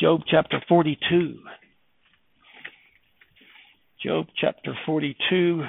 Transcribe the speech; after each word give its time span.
Job 0.00 0.22
chapter 0.26 0.62
42. 0.66 1.40
Job 4.02 4.26
chapter 4.34 4.74
42. 4.86 5.62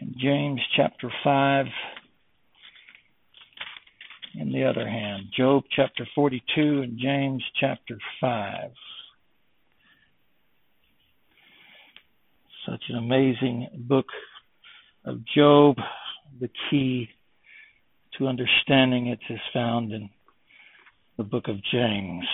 And 0.00 0.16
James 0.18 0.60
chapter 0.74 1.08
5 1.22 1.66
in 4.34 4.50
the 4.50 4.64
other 4.64 4.88
hand. 4.88 5.26
Job 5.36 5.62
chapter 5.70 6.04
42 6.16 6.80
and 6.82 6.98
James 6.98 7.44
chapter 7.60 7.96
5. 8.20 8.70
Such 12.68 12.82
an 12.88 12.96
amazing 12.96 13.68
book 13.86 14.06
of 15.04 15.20
Job. 15.32 15.76
The 16.40 16.50
key 16.68 17.08
to 18.18 18.26
understanding 18.26 19.06
it 19.06 19.20
is 19.30 19.40
found 19.52 19.92
in 19.92 20.10
the 21.16 21.24
book 21.24 21.48
of 21.48 21.56
James. 21.70 22.24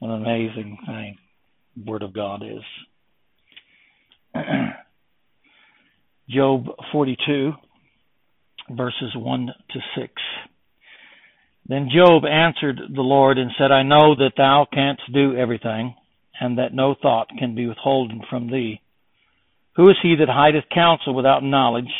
An 0.00 0.10
amazing 0.10 0.78
thing 0.86 1.16
Word 1.86 2.02
of 2.02 2.12
God 2.12 2.42
is. 2.42 2.62
Job 6.28 6.66
42, 6.92 7.52
verses 8.70 9.12
1 9.14 9.46
to 9.46 9.78
6. 9.98 10.12
Then 11.66 11.88
Job 11.94 12.24
answered 12.24 12.80
the 12.94 13.02
Lord 13.02 13.38
and 13.38 13.50
said, 13.58 13.72
I 13.72 13.82
know 13.82 14.14
that 14.16 14.32
thou 14.36 14.66
canst 14.72 15.02
do 15.12 15.36
everything, 15.36 15.94
and 16.40 16.58
that 16.58 16.74
no 16.74 16.94
thought 17.00 17.28
can 17.38 17.54
be 17.54 17.66
withholden 17.66 18.22
from 18.28 18.50
thee. 18.50 18.80
Who 19.76 19.88
is 19.88 19.96
he 20.02 20.16
that 20.16 20.28
hideth 20.28 20.64
counsel 20.72 21.14
without 21.14 21.42
knowledge? 21.42 21.92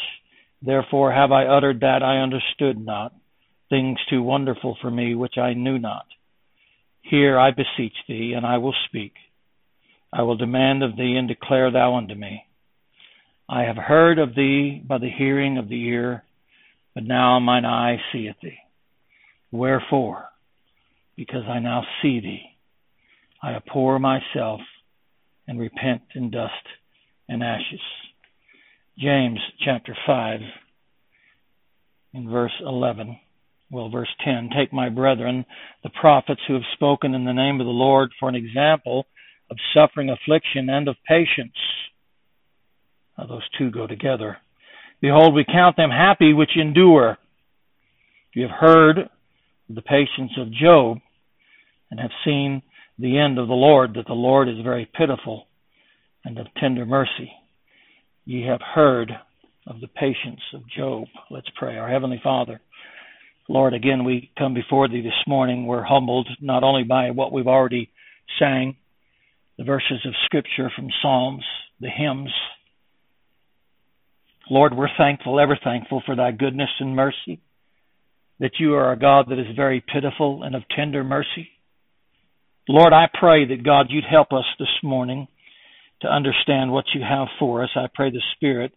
Therefore 0.61 1.13
have 1.13 1.33
I 1.33 1.47
uttered 1.47 1.81
that 1.81 2.03
I 2.03 2.19
understood 2.19 2.79
not, 2.79 3.13
things 3.73 3.99
too 4.11 4.23
wonderful 4.23 4.77
for 4.83 4.91
me 4.91 5.15
which 5.15 5.39
I 5.39 5.55
knew 5.55 5.79
not. 5.79 6.05
Hear, 7.01 7.39
I 7.39 7.53
beseech 7.53 7.97
thee, 8.07 8.35
and 8.37 8.45
I 8.45 8.59
will 8.59 8.75
speak. 8.87 9.15
I 10.13 10.21
will 10.23 10.37
demand 10.37 10.83
of 10.83 10.95
thee, 10.95 11.17
and 11.17 11.27
declare 11.27 11.71
thou 11.71 11.95
unto 11.95 12.15
me. 12.15 12.45
I 13.49 13.63
have 13.63 13.79
heard 13.79 14.19
of 14.19 14.35
thee 14.35 14.83
by 14.87 14.99
the 14.99 15.09
hearing 15.11 15.57
of 15.57 15.71
the 15.71 15.83
ear, 15.87 16.23
but 16.95 17.05
now 17.05 17.41
mine 17.41 17.65
eye 17.65 17.97
seeth 18.13 18.37
thee. 18.43 18.59
Wherefore? 19.51 20.27
Because 21.17 21.45
I 21.49 21.59
now 21.59 21.83
see 22.03 22.21
thee. 22.21 22.43
I 23.43 23.55
abhor 23.55 23.99
myself 23.99 24.61
and 25.49 25.59
repent 25.59 26.03
in 26.15 26.31
dust 26.31 26.53
and 27.27 27.43
ashes. 27.43 27.81
James 28.99 29.41
chapter 29.65 29.97
5 30.07 30.41
in 32.13 32.29
verse 32.29 32.53
11 32.61 33.17
well, 33.73 33.89
verse 33.89 34.15
10 34.25 34.51
Take 34.55 34.73
my 34.73 34.91
brethren, 34.91 35.47
the 35.83 35.91
prophets 35.91 36.43
who 36.47 36.55
have 36.55 36.63
spoken 36.75 37.15
in 37.15 37.25
the 37.25 37.33
name 37.33 37.59
of 37.61 37.67
the 37.67 37.73
Lord, 37.73 38.11
for 38.21 38.29
an 38.29 38.35
example 38.35 39.07
of 39.51 39.57
suffering, 39.75 40.11
affliction, 40.11 40.69
and 40.69 40.87
of 40.89 40.97
patience. 41.09 41.57
Now, 43.17 43.27
those 43.27 43.49
two 43.59 43.71
go 43.71 43.87
together. 43.87 44.37
Behold, 45.01 45.35
we 45.35 45.45
count 45.45 45.77
them 45.77 45.91
happy 45.91 46.33
which 46.33 46.57
endure. 46.57 47.19
You 48.35 48.43
have 48.43 48.59
heard 48.59 49.11
the 49.69 49.83
patience 49.83 50.33
of 50.39 50.53
Job 50.53 50.99
and 51.91 51.99
have 51.99 52.11
seen 52.25 52.63
the 52.99 53.19
end 53.19 53.39
of 53.39 53.49
the 53.49 53.55
Lord, 53.55 53.95
that 53.95 54.07
the 54.07 54.13
Lord 54.13 54.49
is 54.49 54.57
very 54.63 54.89
pitiful 54.95 55.47
and 56.25 56.39
of 56.39 56.47
tender 56.59 56.87
mercy. 56.87 57.33
Ye 58.25 58.47
have 58.47 58.61
heard 58.75 59.11
of 59.67 59.81
the 59.81 59.89
patience 59.89 60.41
of 60.55 60.69
Job. 60.69 61.09
Let's 61.31 61.49
pray. 61.57 61.77
Our 61.77 61.89
Heavenly 61.89 62.21
Father, 62.23 62.61
Lord, 63.49 63.75
again, 63.75 64.05
we 64.05 64.31
come 64.39 64.55
before 64.55 64.89
Thee 64.89 65.03
this 65.03 65.27
morning. 65.27 65.67
We're 65.67 65.83
humbled 65.83 66.29
not 66.41 66.63
only 66.63 66.85
by 66.85 67.11
what 67.11 67.33
we've 67.33 67.49
already 67.49 67.91
sang, 68.39 68.77
the 69.59 69.65
verses 69.65 70.07
of 70.07 70.15
Scripture 70.25 70.71
from 70.75 70.89
Psalms, 71.03 71.45
the 71.81 71.89
hymns. 71.89 72.33
Lord, 74.49 74.75
we're 74.77 74.97
thankful, 74.97 75.41
ever 75.41 75.59
thankful 75.63 76.03
for 76.07 76.15
Thy 76.15 76.31
goodness 76.31 76.71
and 76.79 76.95
mercy, 76.95 77.41
that 78.39 78.61
You 78.61 78.75
are 78.75 78.93
a 78.93 78.99
God 78.99 79.27
that 79.29 79.39
is 79.39 79.57
very 79.57 79.81
pitiful 79.81 80.45
and 80.45 80.55
of 80.55 80.63
tender 80.75 81.03
mercy. 81.03 81.49
Lord, 82.69 82.93
I 82.93 83.07
pray 83.13 83.47
that 83.47 83.65
God, 83.65 83.87
You'd 83.91 84.05
help 84.09 84.33
us 84.33 84.45
this 84.59 84.69
morning 84.85 85.27
to 86.03 86.09
understand 86.09 86.71
what 86.71 86.85
You 86.95 87.03
have 87.03 87.29
for 87.41 87.65
us. 87.65 87.71
I 87.75 87.87
pray 87.93 88.11
the 88.11 88.23
Spirit 88.37 88.73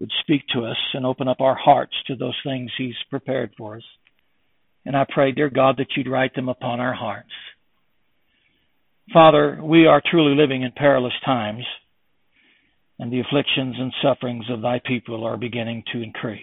would 0.00 0.10
speak 0.20 0.42
to 0.52 0.64
us 0.64 0.76
and 0.92 1.06
open 1.06 1.28
up 1.28 1.40
our 1.40 1.54
hearts 1.54 1.94
to 2.06 2.16
those 2.16 2.38
things 2.44 2.70
He's 2.76 2.94
prepared 3.10 3.52
for 3.56 3.76
us. 3.76 3.84
And 4.84 4.96
I 4.96 5.06
pray, 5.08 5.32
dear 5.32 5.50
God, 5.50 5.76
that 5.78 5.96
you'd 5.96 6.10
write 6.10 6.34
them 6.34 6.48
upon 6.48 6.80
our 6.80 6.94
hearts. 6.94 7.30
Father, 9.12 9.58
we 9.62 9.86
are 9.86 10.02
truly 10.04 10.34
living 10.34 10.62
in 10.62 10.72
perilous 10.72 11.12
times, 11.24 11.64
and 12.98 13.12
the 13.12 13.20
afflictions 13.20 13.76
and 13.78 13.92
sufferings 14.02 14.46
of 14.50 14.62
thy 14.62 14.80
people 14.84 15.24
are 15.24 15.36
beginning 15.36 15.84
to 15.92 16.02
increase 16.02 16.40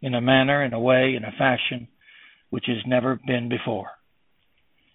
in 0.00 0.14
a 0.14 0.20
manner, 0.20 0.64
in 0.64 0.72
a 0.72 0.80
way, 0.80 1.14
in 1.16 1.24
a 1.24 1.32
fashion 1.38 1.88
which 2.50 2.64
has 2.66 2.78
never 2.86 3.20
been 3.26 3.48
before. 3.48 3.90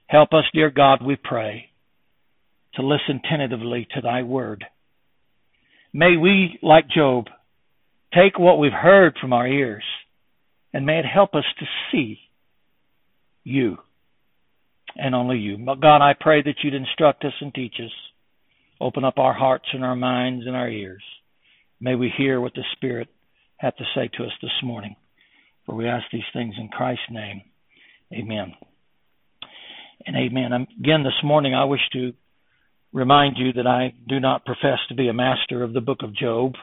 Help 0.07 0.33
us, 0.33 0.45
dear 0.53 0.69
God, 0.69 1.01
we 1.03 1.15
pray, 1.15 1.69
to 2.75 2.81
listen 2.81 3.21
tentatively 3.29 3.87
to 3.93 4.01
thy 4.01 4.23
word. 4.23 4.65
May 5.93 6.17
we, 6.17 6.59
like 6.61 6.87
Job, 6.89 7.25
take 8.15 8.37
what 8.39 8.59
we've 8.59 8.71
heard 8.71 9.17
from 9.19 9.33
our 9.33 9.47
ears, 9.47 9.83
and 10.73 10.85
may 10.85 10.99
it 10.99 11.05
help 11.05 11.35
us 11.35 11.45
to 11.59 11.65
see 11.91 12.19
you 13.43 13.77
and 14.95 15.15
only 15.15 15.37
you. 15.37 15.57
But 15.57 15.81
God, 15.81 16.01
I 16.01 16.13
pray 16.19 16.41
that 16.41 16.55
you'd 16.63 16.73
instruct 16.73 17.25
us 17.25 17.33
and 17.41 17.53
teach 17.53 17.75
us. 17.83 17.91
Open 18.79 19.03
up 19.03 19.17
our 19.17 19.33
hearts 19.33 19.65
and 19.73 19.83
our 19.83 19.95
minds 19.95 20.45
and 20.45 20.55
our 20.55 20.69
ears. 20.69 21.03
May 21.79 21.95
we 21.95 22.11
hear 22.15 22.39
what 22.41 22.53
the 22.53 22.63
Spirit 22.73 23.07
hath 23.57 23.75
to 23.77 23.83
say 23.95 24.09
to 24.17 24.23
us 24.23 24.31
this 24.41 24.51
morning. 24.63 24.95
For 25.65 25.75
we 25.75 25.87
ask 25.87 26.05
these 26.11 26.21
things 26.33 26.55
in 26.57 26.67
Christ's 26.67 27.03
name. 27.09 27.41
Amen. 28.13 28.53
And 30.05 30.15
amen. 30.17 30.67
Again, 30.79 31.03
this 31.03 31.23
morning 31.23 31.55
I 31.55 31.63
wish 31.63 31.79
to 31.93 32.13
remind 32.91 33.37
you 33.37 33.53
that 33.53 33.67
I 33.67 33.93
do 34.07 34.19
not 34.19 34.45
profess 34.45 34.79
to 34.89 34.95
be 34.95 35.07
a 35.07 35.13
master 35.13 35.63
of 35.63 35.73
the 35.73 35.81
book 35.81 35.99
of 36.03 36.15
Job, 36.15 36.53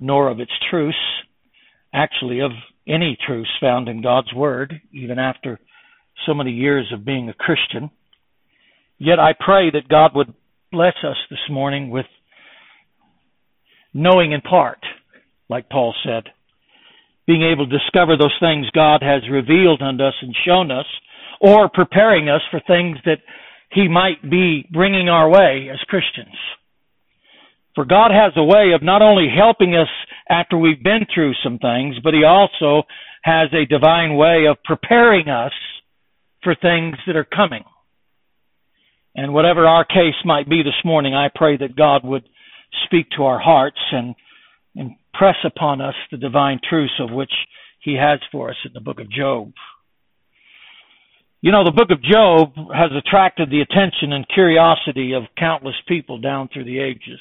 nor 0.00 0.28
of 0.28 0.40
its 0.40 0.52
truths, 0.70 0.96
actually 1.92 2.40
of 2.40 2.52
any 2.86 3.16
truths 3.26 3.50
found 3.60 3.88
in 3.88 4.02
God's 4.02 4.32
Word, 4.34 4.80
even 4.92 5.18
after 5.18 5.60
so 6.26 6.34
many 6.34 6.50
years 6.50 6.90
of 6.92 7.04
being 7.04 7.28
a 7.28 7.34
Christian. 7.34 7.90
Yet 8.98 9.18
I 9.18 9.32
pray 9.38 9.70
that 9.70 9.88
God 9.88 10.12
would 10.14 10.34
bless 10.72 10.94
us 11.04 11.16
this 11.30 11.38
morning 11.50 11.90
with 11.90 12.06
knowing 13.94 14.32
in 14.32 14.40
part, 14.40 14.78
like 15.48 15.68
Paul 15.68 15.94
said, 16.04 16.24
being 17.26 17.42
able 17.42 17.66
to 17.66 17.78
discover 17.78 18.16
those 18.16 18.36
things 18.40 18.66
God 18.70 19.02
has 19.02 19.22
revealed 19.30 19.82
unto 19.82 20.04
us 20.04 20.14
and 20.20 20.34
shown 20.46 20.70
us, 20.70 20.86
or 21.40 21.68
preparing 21.68 22.28
us 22.28 22.42
for 22.50 22.60
things 22.66 22.98
that 23.04 23.18
He 23.72 23.88
might 23.88 24.22
be 24.28 24.66
bringing 24.72 25.08
our 25.08 25.28
way 25.28 25.68
as 25.72 25.78
Christians. 25.88 26.34
For 27.80 27.86
God 27.86 28.10
has 28.10 28.34
a 28.36 28.44
way 28.44 28.72
of 28.74 28.82
not 28.82 29.00
only 29.00 29.28
helping 29.34 29.74
us 29.74 29.88
after 30.28 30.58
we've 30.58 30.82
been 30.82 31.06
through 31.14 31.32
some 31.42 31.56
things, 31.56 31.96
but 32.04 32.12
He 32.12 32.24
also 32.24 32.82
has 33.22 33.48
a 33.54 33.64
divine 33.64 34.16
way 34.16 34.44
of 34.50 34.62
preparing 34.64 35.30
us 35.30 35.54
for 36.42 36.54
things 36.54 36.96
that 37.06 37.16
are 37.16 37.24
coming. 37.24 37.64
And 39.14 39.32
whatever 39.32 39.66
our 39.66 39.86
case 39.86 40.20
might 40.26 40.46
be 40.46 40.62
this 40.62 40.84
morning, 40.84 41.14
I 41.14 41.30
pray 41.34 41.56
that 41.56 41.74
God 41.74 42.02
would 42.04 42.28
speak 42.84 43.06
to 43.16 43.24
our 43.24 43.38
hearts 43.38 43.80
and 43.92 44.14
impress 44.74 45.36
upon 45.42 45.80
us 45.80 45.94
the 46.10 46.18
divine 46.18 46.60
truths 46.68 47.00
of 47.00 47.10
which 47.10 47.32
He 47.80 47.94
has 47.94 48.18
for 48.30 48.50
us 48.50 48.56
in 48.66 48.74
the 48.74 48.80
book 48.80 49.00
of 49.00 49.10
Job. 49.10 49.54
You 51.40 51.50
know, 51.50 51.64
the 51.64 51.70
book 51.70 51.88
of 51.90 52.02
Job 52.02 52.52
has 52.74 52.90
attracted 52.94 53.48
the 53.48 53.62
attention 53.62 54.12
and 54.12 54.28
curiosity 54.28 55.14
of 55.14 55.22
countless 55.38 55.76
people 55.88 56.18
down 56.18 56.50
through 56.52 56.64
the 56.64 56.78
ages. 56.78 57.20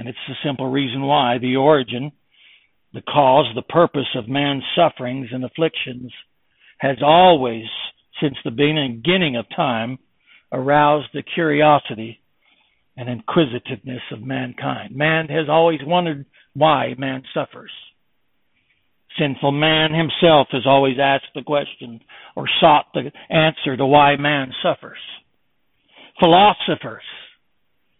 And 0.00 0.08
it's 0.08 0.18
the 0.26 0.34
simple 0.42 0.70
reason 0.70 1.02
why 1.02 1.36
the 1.36 1.56
origin 1.56 2.12
the 2.94 3.02
cause, 3.02 3.44
the 3.54 3.60
purpose 3.60 4.08
of 4.16 4.30
man's 4.30 4.62
sufferings 4.74 5.28
and 5.30 5.44
afflictions 5.44 6.10
has 6.78 6.96
always, 7.02 7.66
since 8.18 8.34
the 8.42 8.50
beginning 8.50 9.36
of 9.36 9.44
time, 9.54 9.98
aroused 10.52 11.08
the 11.12 11.22
curiosity 11.22 12.18
and 12.96 13.10
inquisitiveness 13.10 14.00
of 14.10 14.22
mankind. 14.22 14.96
Man 14.96 15.28
has 15.28 15.50
always 15.50 15.80
wondered 15.84 16.24
why 16.54 16.94
man 16.96 17.22
suffers. 17.34 17.70
Sinful 19.18 19.52
man 19.52 19.92
himself 19.92 20.48
has 20.52 20.62
always 20.64 20.96
asked 20.98 21.34
the 21.34 21.42
question 21.42 22.00
or 22.34 22.48
sought 22.58 22.86
the 22.94 23.12
answer 23.28 23.76
to 23.76 23.84
why 23.84 24.16
man 24.16 24.54
suffers. 24.62 24.96
Philosophers 26.18 27.04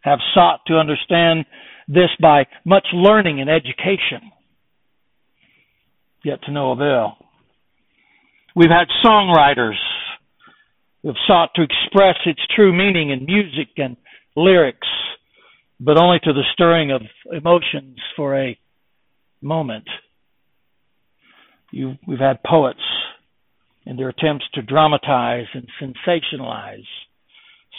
have 0.00 0.19
sought 0.35 0.61
to 0.67 0.75
understand 0.75 1.44
this 1.88 2.11
by 2.20 2.47
much 2.64 2.87
learning 2.93 3.41
and 3.41 3.50
education 3.50 4.31
yet 6.25 6.43
to 6.43 6.52
no 6.52 6.73
avail. 6.73 7.17
We've 8.55 8.70
had 8.70 8.88
songwriters 9.05 9.79
who 11.02 11.08
have 11.08 11.17
sought 11.26 11.50
to 11.55 11.62
express 11.62 12.17
its 12.26 12.41
true 12.55 12.73
meaning 12.76 13.11
in 13.11 13.25
music 13.25 13.69
and 13.76 13.97
lyrics, 14.37 14.88
but 15.79 15.99
only 15.99 16.19
to 16.25 16.32
the 16.32 16.44
stirring 16.53 16.91
of 16.91 17.03
emotions 17.32 17.99
for 18.17 18.38
a 18.38 18.58
moment. 19.41 19.88
You, 21.73 21.94
we've 22.06 22.19
had 22.19 22.43
poets 22.43 22.81
in 23.87 23.96
their 23.96 24.11
attempts 24.11 24.44
to 24.55 24.62
dramatize 24.62 25.46
and 25.55 25.69
sensationalize 25.81 26.87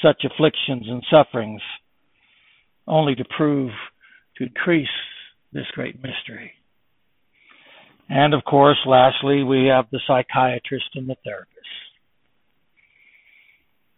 such 0.01 0.24
afflictions 0.25 0.88
and 0.88 1.03
sufferings, 1.12 1.62
only 2.88 3.16
to 3.16 3.25
prove 3.38 3.72
to 4.38 4.45
increase 4.45 4.88
this 5.54 5.66
great 5.74 5.95
mystery. 5.95 6.51
And 8.10 8.33
of 8.33 8.44
course, 8.44 8.78
lastly, 8.86 9.44
we 9.44 9.68
have 9.68 9.86
the 9.92 10.00
psychiatrist 10.07 10.89
and 10.95 11.10
the 11.10 11.16
therapist 11.24 11.57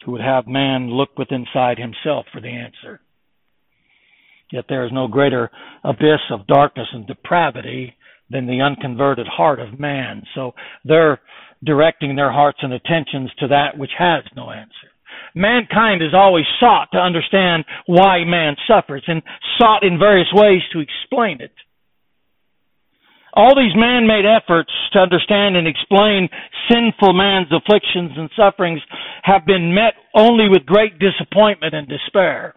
who 0.06 0.12
would 0.12 0.22
have 0.22 0.48
man 0.48 0.90
look 0.90 1.18
within 1.18 1.46
inside 1.48 1.78
himself 1.80 2.26
for 2.34 2.42
the 2.42 2.50
answer. 2.50 3.00
Yet 4.52 4.66
there 4.70 4.86
is 4.86 4.92
no 4.92 5.08
greater 5.08 5.50
abyss 5.84 6.20
of 6.32 6.46
darkness 6.48 6.88
and 6.94 7.08
depravity 7.08 7.96
than 8.30 8.46
the 8.46 8.62
unconverted 8.62 9.28
heart 9.28 9.60
of 9.60 9.80
man. 9.80 10.24
So 10.36 10.54
they're 10.86 11.20
directing 11.64 12.16
their 12.16 12.32
hearts 12.32 12.60
and 12.62 12.74
attentions 12.74 13.32
to 13.40 13.48
that 13.48 13.78
which 13.78 13.92
has 13.98 14.24
no 14.36 14.52
answer. 14.52 14.93
Mankind 15.36 16.02
has 16.02 16.14
always 16.14 16.46
sought 16.60 16.90
to 16.94 17.00
understand 17.00 17.66
why 17.86 18.24
man 18.24 18.56
suffers 18.68 19.04
and 19.08 19.22
sought 19.60 19.84
in 19.84 20.00
various 20.00 20.32
ways 20.34 20.62
to 20.72 20.80
explain 20.80 21.42
it. 21.42 21.54
All 23.36 23.56
these 23.56 23.76
man-made 23.76 24.26
efforts 24.26 24.72
to 24.94 25.00
understand 25.00 25.58
and 25.58 25.68
explain 25.68 26.30
sinful 26.70 27.14
man's 27.14 27.52
afflictions 27.52 28.12
and 28.16 28.30
sufferings 28.38 28.80
have 29.24 29.46
been 29.46 29.74
met 29.74 29.94
only 30.14 30.50
with 30.50 30.68
great 30.68 31.00
disappointment 31.00 31.74
and 31.74 31.88
despair. 31.88 32.54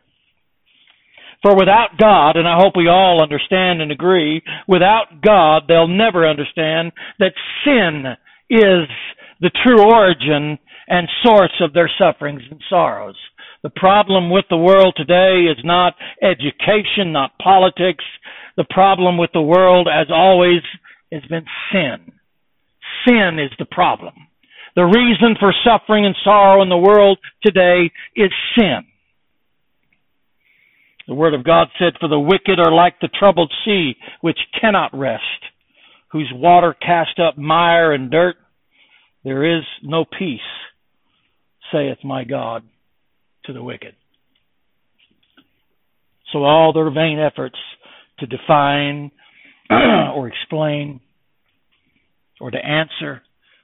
For 1.42 1.56
without 1.56 1.96
God, 1.98 2.36
and 2.36 2.46
I 2.46 2.58
hope 2.58 2.74
we 2.76 2.88
all 2.88 3.22
understand 3.22 3.80
and 3.80 3.90
agree, 3.90 4.42
without 4.68 5.22
God, 5.22 5.62
they'll 5.66 5.88
never 5.88 6.28
understand 6.28 6.92
that 7.18 7.32
sin 7.64 8.04
is 8.50 8.88
the 9.40 9.50
true 9.64 9.80
origin 9.80 10.58
and 10.88 11.08
source 11.24 11.52
of 11.60 11.72
their 11.72 11.90
sufferings 11.98 12.42
and 12.50 12.60
sorrows. 12.68 13.16
The 13.62 13.70
problem 13.70 14.30
with 14.30 14.44
the 14.48 14.56
world 14.56 14.94
today 14.96 15.46
is 15.50 15.58
not 15.64 15.94
education, 16.22 17.12
not 17.12 17.38
politics. 17.42 18.04
The 18.56 18.66
problem 18.70 19.18
with 19.18 19.30
the 19.32 19.42
world, 19.42 19.88
as 19.92 20.06
always, 20.10 20.62
has 21.10 21.22
been 21.24 21.46
sin. 21.72 22.12
Sin 23.06 23.38
is 23.38 23.50
the 23.58 23.64
problem. 23.64 24.14
The 24.76 24.84
reason 24.84 25.36
for 25.40 25.54
suffering 25.64 26.06
and 26.06 26.14
sorrow 26.22 26.62
in 26.62 26.68
the 26.68 26.76
world 26.76 27.18
today 27.44 27.90
is 28.14 28.30
sin. 28.56 28.84
The 31.08 31.14
Word 31.14 31.34
of 31.34 31.44
God 31.44 31.68
said, 31.78 31.94
For 31.98 32.08
the 32.08 32.20
wicked 32.20 32.58
are 32.58 32.72
like 32.72 33.00
the 33.00 33.08
troubled 33.08 33.52
sea, 33.64 33.94
which 34.20 34.38
cannot 34.60 34.96
rest, 34.96 35.22
whose 36.12 36.30
water 36.34 36.74
cast 36.74 37.18
up 37.18 37.38
mire 37.38 37.92
and 37.92 38.10
dirt. 38.10 38.36
There 39.24 39.56
is 39.58 39.64
no 39.82 40.04
peace 40.04 40.40
saith 41.72 41.98
my 42.04 42.24
God 42.24 42.62
to 43.44 43.52
the 43.52 43.62
wicked. 43.62 43.94
So 46.32 46.44
all 46.44 46.72
their 46.72 46.90
vain 46.90 47.18
efforts 47.18 47.56
to 48.18 48.26
define 48.26 49.10
or 49.70 50.28
explain 50.28 51.00
or 52.40 52.50
to 52.50 52.58
answer 52.58 53.22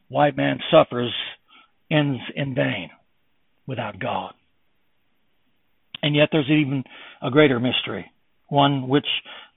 why 0.08 0.30
man 0.30 0.58
suffers 0.70 1.12
ends 1.90 2.20
in 2.34 2.54
vain 2.54 2.90
without 3.66 3.98
God. 3.98 4.32
And 6.02 6.16
yet 6.16 6.28
there's 6.32 6.50
even 6.50 6.84
a 7.22 7.30
greater 7.30 7.60
mystery, 7.60 8.10
one 8.48 8.88
which 8.88 9.06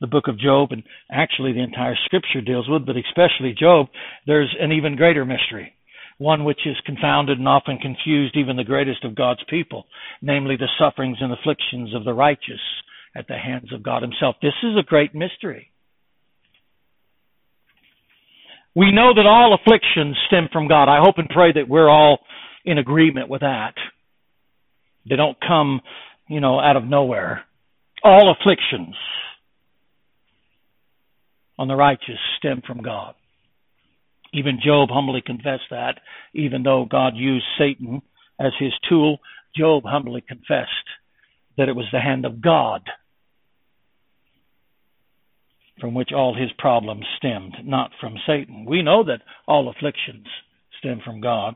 the 0.01 0.07
book 0.07 0.27
of 0.27 0.39
Job 0.39 0.71
and 0.71 0.83
actually 1.12 1.53
the 1.53 1.63
entire 1.63 1.95
scripture 2.06 2.41
deals 2.41 2.68
with, 2.69 2.86
but 2.86 2.95
especially 2.98 3.56
Job, 3.57 3.88
there's 4.27 4.53
an 4.59 4.71
even 4.71 4.95
greater 4.95 5.25
mystery 5.25 5.75
one 6.17 6.45
which 6.45 6.62
is 6.65 6.75
confounded 6.85 7.39
and 7.39 7.47
often 7.47 7.77
confused 7.77 8.38
even 8.38 8.56
the 8.56 8.63
greatest 8.63 9.03
of 9.03 9.15
God's 9.15 9.44
people, 9.50 9.85
namely 10.21 10.56
the 10.56 10.69
sufferings 10.79 11.17
and 11.19 11.33
afflictions 11.33 11.94
of 11.94 12.06
the 12.06 12.13
righteous 12.13 12.62
at 13.15 13.27
the 13.27 13.38
hands 13.38 13.73
of 13.73 13.83
God 13.83 14.01
Himself. 14.01 14.35
This 14.41 14.53
is 14.63 14.77
a 14.77 14.83
great 14.83 15.13
mystery. 15.13 15.71
We 18.75 18.91
know 18.91 19.13
that 19.13 19.25
all 19.25 19.53
afflictions 19.53 20.17
stem 20.27 20.50
from 20.51 20.67
God. 20.67 20.89
I 20.89 21.00
hope 21.01 21.17
and 21.17 21.29
pray 21.29 21.53
that 21.53 21.69
we're 21.69 21.89
all 21.89 22.19
in 22.65 22.77
agreement 22.77 23.29
with 23.29 23.41
that. 23.41 23.73
They 25.09 25.15
don't 25.15 25.38
come, 25.39 25.81
you 26.27 26.41
know, 26.41 26.59
out 26.59 26.75
of 26.75 26.83
nowhere. 26.83 27.44
All 28.03 28.35
afflictions 28.38 28.95
on 31.57 31.69
the 31.69 31.75
righteous 31.75 32.19
stem 32.38 32.62
from 32.67 32.81
God. 32.81 33.15
Even 34.36 34.60
Job 34.62 34.90
humbly 34.92 35.22
confessed 35.26 35.70
that, 35.72 36.00
even 36.34 36.64
though 36.64 36.86
God 36.90 37.14
used 37.16 37.46
Satan 37.58 38.02
as 38.38 38.52
his 38.60 38.74
tool, 38.90 39.20
Job 39.56 39.84
humbly 39.86 40.20
confessed 40.20 40.70
that 41.58 41.70
it 41.70 41.76
was 41.76 41.86
the 41.94 42.02
hand 42.02 42.26
of 42.26 42.42
God 42.42 42.82
from 45.80 45.94
which 45.94 46.12
all 46.14 46.36
his 46.36 46.52
problems 46.58 47.06
stemmed, 47.18 47.54
not 47.64 47.92
from 48.02 48.16
Satan. 48.28 48.66
We 48.66 48.82
know 48.82 49.06
that 49.06 49.22
all 49.48 49.70
afflictions 49.70 50.28
stem 50.80 51.00
from 51.04 51.22
God. 51.22 51.56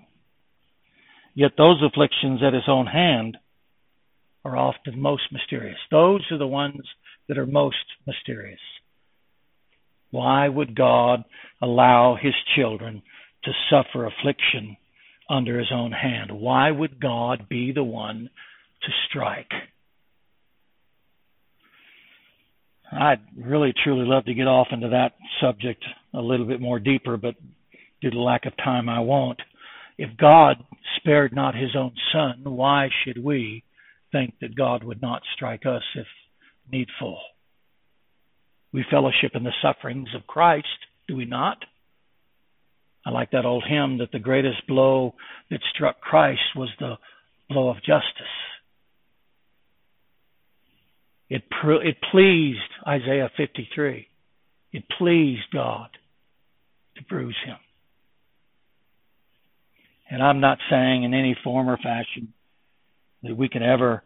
Yet 1.36 1.52
those 1.58 1.82
afflictions 1.84 2.42
at 2.42 2.54
his 2.54 2.68
own 2.68 2.86
hand 2.86 3.38
are 4.46 4.56
often 4.56 5.02
most 5.02 5.24
mysterious. 5.34 5.78
Those 5.92 6.22
are 6.32 6.38
the 6.38 6.48
ones 6.48 6.82
that 7.28 7.38
are 7.38 7.46
most 7.46 7.76
mysterious. 8.08 8.60
Why 10.12 10.48
would 10.48 10.76
God 10.76 11.24
allow 11.62 12.18
his 12.20 12.34
children 12.56 13.02
to 13.44 13.52
suffer 13.70 14.06
affliction 14.06 14.78
under 15.30 15.60
his 15.60 15.72
own 15.72 15.92
hand? 15.92 16.32
Why 16.32 16.72
would 16.72 17.00
God 17.00 17.48
be 17.48 17.72
the 17.72 17.84
one 17.84 18.30
to 18.84 18.92
strike? 19.08 19.52
I'd 22.92 23.22
really 23.38 23.74
truly 23.84 24.06
love 24.06 24.26
to 24.26 24.34
get 24.34 24.48
off 24.48 24.68
into 24.72 24.90
that 24.90 25.14
subject 25.40 25.84
a 26.14 26.22
little 26.22 26.48
bit 26.48 26.60
more 26.60 26.80
deeper, 26.80 27.18
but 27.18 27.36
due 28.02 28.10
to 28.10 28.20
lack 28.20 28.46
of 28.46 28.58
time, 28.58 28.90
I 28.90 29.00
won't. 29.00 29.40
If 29.98 30.18
God 30.18 30.64
spared 30.96 31.36
not 31.36 31.54
his 31.54 31.76
own 31.76 31.92
son, 32.12 32.42
why 32.46 32.90
should 33.04 33.24
we 33.24 33.64
think 34.12 34.34
that 34.42 34.56
God 34.56 34.84
would 34.84 35.02
not 35.02 35.22
strike 35.36 35.66
us 35.66 35.84
if 35.96 36.08
needful? 36.72 37.20
We 38.72 38.86
fellowship 38.90 39.32
in 39.34 39.44
the 39.44 39.54
sufferings 39.62 40.10
of 40.16 40.28
Christ, 40.28 40.68
do 41.08 41.16
we 41.16 41.26
not? 41.26 41.58
I 43.06 43.12
like 43.12 43.32
that 43.32 43.46
old 43.46 43.64
hymn 43.68 44.00
that 44.00 44.12
the 44.12 44.20
greatest 44.20 44.68
blow 44.68 45.16
that 45.50 45.62
struck 45.74 46.02
Christ 46.02 46.42
was 46.56 46.70
the 46.80 46.96
blow 47.50 47.70
of 47.70 47.78
justice. 47.78 48.04
It, 51.30 51.44
it 51.64 51.98
pleased 52.12 52.60
Isaiah 52.88 53.30
53. 53.36 54.08
It 54.72 54.84
pleased 54.98 55.46
God 55.54 55.90
to 56.98 57.04
bruise 57.04 57.38
him. 57.46 57.58
And 60.10 60.24
I'm 60.24 60.40
not 60.40 60.58
saying 60.70 61.04
in 61.04 61.14
any 61.14 61.38
form 61.44 61.70
or 61.70 61.78
fashion 61.78 62.34
that 63.24 63.36
we 63.38 63.48
can 63.48 63.62
ever 63.62 64.04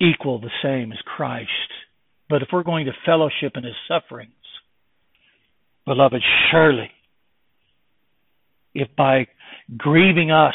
equal 0.00 0.38
the 0.38 0.50
same 0.62 0.92
as 0.92 0.98
Christ. 0.98 1.50
But 2.28 2.42
if 2.42 2.48
we're 2.52 2.62
going 2.62 2.86
to 2.86 2.92
fellowship 3.04 3.52
in 3.56 3.64
his 3.64 3.74
sufferings, 3.86 4.32
beloved, 5.84 6.22
surely, 6.50 6.90
if 8.74 8.88
by 8.96 9.26
grieving 9.76 10.30
us, 10.30 10.54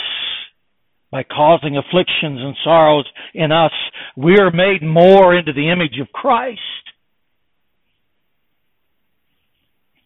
by 1.11 1.23
causing 1.23 1.77
afflictions 1.77 2.39
and 2.41 2.55
sorrows 2.63 3.05
in 3.33 3.51
us, 3.51 3.71
we 4.15 4.37
are 4.39 4.51
made 4.51 4.83
more 4.83 5.35
into 5.35 5.53
the 5.53 5.71
image 5.71 5.99
of 6.01 6.11
Christ, 6.11 6.59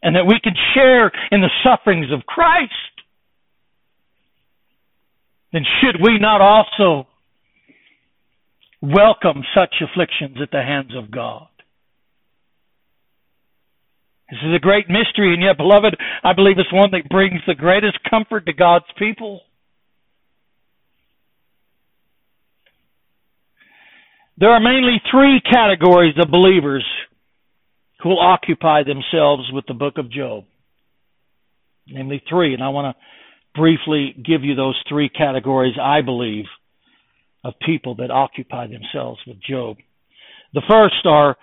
and 0.01 0.15
that 0.15 0.27
we 0.27 0.39
can 0.41 0.53
share 0.73 1.11
in 1.31 1.41
the 1.41 1.49
sufferings 1.63 2.11
of 2.11 2.25
Christ, 2.25 2.71
then 5.53 5.63
should 5.81 6.01
we 6.01 6.19
not 6.19 6.41
also 6.41 7.07
welcome 8.81 9.43
such 9.55 9.75
afflictions 9.81 10.37
at 10.41 10.51
the 10.51 10.61
hands 10.61 10.91
of 10.95 11.09
God? 11.09 11.47
This 14.33 14.49
is 14.49 14.55
a 14.55 14.59
great 14.59 14.89
mystery, 14.89 15.35
and 15.35 15.43
yet, 15.43 15.57
beloved, 15.57 15.95
I 16.23 16.33
believe 16.33 16.57
it's 16.57 16.73
one 16.73 16.89
that 16.91 17.07
brings 17.07 17.39
the 17.45 17.53
greatest 17.53 17.99
comfort 18.09 18.47
to 18.47 18.53
God's 18.53 18.89
people. 18.97 19.41
There 24.39 24.49
are 24.49 24.59
mainly 24.59 24.99
three 25.11 25.39
categories 25.39 26.15
of 26.19 26.31
believers 26.31 26.83
who 28.01 28.09
will 28.09 28.19
occupy 28.19 28.81
themselves 28.81 29.51
with 29.53 29.65
the 29.67 29.75
book 29.75 29.99
of 29.99 30.11
Job. 30.11 30.45
namely 31.87 32.23
three. 32.27 32.55
And 32.55 32.63
I 32.63 32.69
want 32.69 32.95
to 32.95 33.59
briefly 33.59 34.15
give 34.25 34.43
you 34.43 34.55
those 34.55 34.81
three 34.89 35.09
categories, 35.09 35.75
I 35.79 36.01
believe, 36.01 36.45
of 37.43 37.53
people 37.63 37.95
that 37.95 38.09
occupy 38.09 38.67
themselves 38.67 39.19
with 39.27 39.37
Job. 39.47 39.77
The 40.53 40.63
first 40.67 41.05
are 41.05 41.35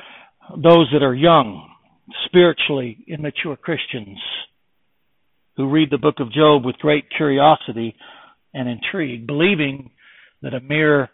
those 0.50 0.88
that 0.92 1.02
are 1.02 1.14
young, 1.14 1.70
spiritually 2.26 2.99
immature 3.09 3.57
Christians 3.57 4.19
who 5.57 5.69
read 5.69 5.90
the 5.90 5.99
book 5.99 6.17
of 6.21 6.33
Job 6.33 6.64
with 6.64 6.76
great 6.79 7.05
curiosity 7.17 7.95
and 8.55 8.69
intrigue, 8.69 9.26
believing 9.26 9.90
that 10.43 10.55
a 10.55 10.61
mere 10.61 11.11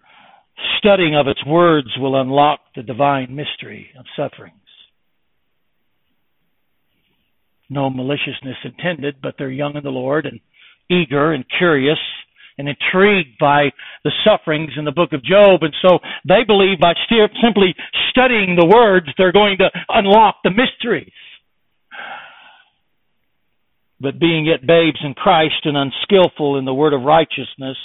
studying 0.79 1.17
of 1.17 1.27
its 1.27 1.45
words 1.47 1.89
will 1.99 2.21
unlock 2.21 2.61
the 2.75 2.83
divine 2.83 3.35
mystery 3.35 3.91
of 3.99 4.05
sufferings. 4.17 4.55
No 7.69 7.91
maliciousness 7.91 8.57
intended, 8.65 9.17
but 9.23 9.35
they're 9.39 9.51
young 9.51 9.77
in 9.77 9.83
the 9.83 9.91
Lord 9.91 10.27
and 10.27 10.41
eager 10.89 11.33
and 11.33 11.45
curious 11.59 11.99
and 12.59 12.69
intrigued 12.69 13.39
by 13.39 13.71
the 14.05 14.13
sufferings 14.25 14.73
in 14.77 14.85
the 14.85 14.93
book 14.93 15.13
of 15.13 15.23
Job. 15.23 15.63
And 15.63 15.75
so 15.83 15.99
they 16.27 16.45
believe 16.47 16.81
by 16.81 16.95
simply 17.43 17.75
studying 18.11 18.57
the 18.57 18.67
words, 18.67 19.07
they're 19.19 19.33
going 19.33 19.59
to 19.59 19.71
unlock 19.89 20.37
the 20.43 20.51
mysteries. 20.51 21.13
But 24.01 24.19
being 24.19 24.45
yet 24.45 24.67
babes 24.67 24.99
in 25.03 25.15
Christ 25.15 25.65
and 25.65 25.77
unskillful 25.77 26.59
in 26.59 26.65
the 26.65 26.75
word 26.75 26.93
of 26.93 27.03
righteousness, 27.03 27.77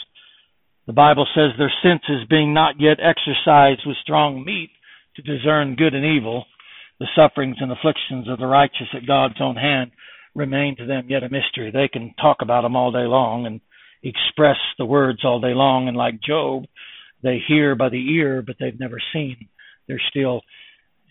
the 0.88 0.94
Bible 0.94 1.28
says 1.34 1.52
their 1.58 1.72
senses 1.82 2.28
being 2.30 2.54
not 2.54 2.76
yet 2.80 2.98
exercised 3.00 3.82
with 3.86 3.96
strong 4.02 4.44
meat 4.44 4.72
to 5.16 5.22
discern 5.22 5.76
good 5.76 5.94
and 5.94 6.06
evil, 6.06 6.46
the 7.00 7.08
sufferings 7.16 7.58
and 7.60 7.72
afflictions 7.72 8.28
of 8.30 8.40
the 8.40 8.46
righteous 8.46 8.88
at 8.94 9.08
God's 9.08 9.40
own 9.40 9.56
hand 9.56 9.92
remain 10.36 10.76
to 10.78 10.86
them 10.86 11.08
yet 11.10 11.24
a 11.24 11.30
mystery. 11.30 11.72
They 11.72 11.88
can 11.88 12.14
talk 12.22 12.38
about 12.42 12.62
them 12.62 12.76
all 12.76 12.92
day 12.92 13.06
long 13.06 13.46
and 13.46 13.60
express 14.04 14.58
the 14.78 14.86
words 14.86 15.20
all 15.24 15.40
day 15.40 15.54
long. 15.54 15.88
And 15.88 15.98
like 15.98 16.22
Job, 16.22 16.66
they 17.24 17.40
hear 17.48 17.76
by 17.76 17.90
the 17.90 18.14
ear, 18.14 18.42
but 18.42 18.56
they've 18.60 18.80
never 18.80 18.98
seen. 19.14 19.48
They're 19.88 20.02
still 20.10 20.42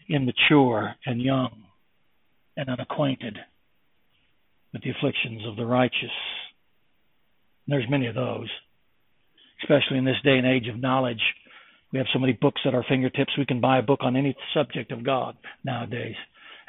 immature 0.09 0.95
and 1.07 1.23
young 1.23 1.65
and 2.57 2.69
unacquainted 2.69 3.39
with 4.73 4.83
the 4.83 4.91
afflictions 4.91 5.47
of 5.47 5.57
the 5.57 5.67
righteous. 5.67 6.11
And 7.67 7.75
there's 7.75 7.91
many 7.91 8.07
of 8.07 8.15
those, 8.15 8.49
especially 9.63 9.99
in 9.99 10.05
this 10.05 10.21
day 10.25 10.39
and 10.39 10.47
age 10.47 10.69
of 10.69 10.81
knowledge. 10.81 11.23
We 11.93 11.99
have 11.99 12.09
so 12.13 12.19
many 12.19 12.33
books 12.33 12.61
at 12.65 12.75
our 12.75 12.85
fingertips. 12.89 13.37
We 13.37 13.47
can 13.47 13.61
buy 13.61 13.79
a 13.79 13.83
book 13.83 14.01
on 14.03 14.17
any 14.17 14.37
subject 14.55 14.93
of 14.93 15.05
God 15.05 15.37
nowadays. 15.65 16.17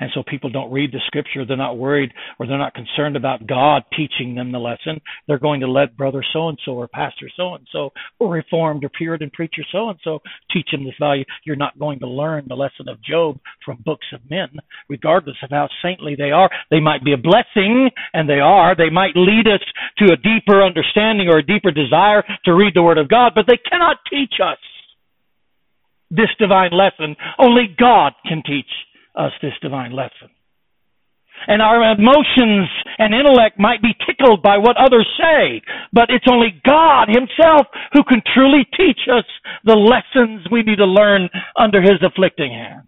And 0.01 0.09
so 0.15 0.23
people 0.27 0.49
don't 0.49 0.71
read 0.71 0.91
the 0.91 0.99
scripture. 1.05 1.45
They're 1.45 1.55
not 1.55 1.77
worried 1.77 2.11
or 2.39 2.47
they're 2.47 2.57
not 2.57 2.73
concerned 2.73 3.15
about 3.15 3.45
God 3.45 3.83
teaching 3.95 4.33
them 4.33 4.51
the 4.51 4.57
lesson. 4.57 4.99
They're 5.27 5.37
going 5.37 5.61
to 5.61 5.67
let 5.67 5.95
brother 5.95 6.25
so 6.33 6.49
and 6.49 6.57
so 6.65 6.71
or 6.71 6.87
pastor 6.87 7.29
so 7.37 7.53
and 7.53 7.67
so 7.71 7.91
or 8.17 8.33
reformed 8.33 8.83
or 8.83 8.89
Puritan 8.89 9.29
preacher 9.29 9.61
so 9.71 9.89
and 9.89 9.99
so 10.03 10.19
teach 10.51 10.69
them 10.71 10.83
this 10.83 10.95
value. 10.99 11.23
You're 11.45 11.55
not 11.55 11.77
going 11.77 11.99
to 11.99 12.07
learn 12.07 12.45
the 12.47 12.55
lesson 12.55 12.89
of 12.89 13.01
Job 13.03 13.39
from 13.63 13.83
books 13.85 14.07
of 14.11 14.27
men, 14.27 14.49
regardless 14.89 15.37
of 15.43 15.51
how 15.51 15.69
saintly 15.83 16.15
they 16.15 16.31
are. 16.31 16.49
They 16.71 16.79
might 16.79 17.03
be 17.03 17.13
a 17.13 17.17
blessing, 17.17 17.91
and 18.13 18.27
they 18.27 18.39
are. 18.39 18.75
They 18.75 18.89
might 18.89 19.15
lead 19.15 19.45
us 19.47 19.61
to 19.99 20.11
a 20.11 20.17
deeper 20.17 20.63
understanding 20.63 21.27
or 21.29 21.37
a 21.37 21.45
deeper 21.45 21.69
desire 21.69 22.23
to 22.45 22.55
read 22.55 22.73
the 22.73 22.81
Word 22.81 22.97
of 22.97 23.07
God, 23.07 23.33
but 23.35 23.45
they 23.47 23.59
cannot 23.69 23.97
teach 24.09 24.33
us 24.43 24.57
this 26.09 26.29
divine 26.39 26.71
lesson. 26.71 27.15
Only 27.37 27.73
God 27.77 28.13
can 28.27 28.41
teach 28.43 28.65
us 29.15 29.31
this 29.41 29.53
divine 29.61 29.91
lesson. 29.91 30.29
And 31.47 31.61
our 31.61 31.91
emotions 31.91 32.69
and 32.99 33.13
intellect 33.15 33.57
might 33.57 33.81
be 33.81 33.95
tickled 34.05 34.43
by 34.43 34.57
what 34.57 34.77
others 34.77 35.07
say, 35.17 35.61
but 35.91 36.09
it's 36.09 36.25
only 36.29 36.61
God 36.63 37.07
Himself 37.07 37.65
who 37.93 38.03
can 38.03 38.21
truly 38.33 38.67
teach 38.77 38.99
us 39.11 39.25
the 39.65 39.73
lessons 39.73 40.45
we 40.51 40.61
need 40.61 40.77
to 40.77 40.85
learn 40.85 41.29
under 41.57 41.81
His 41.81 41.97
afflicting 42.05 42.51
hand. 42.51 42.87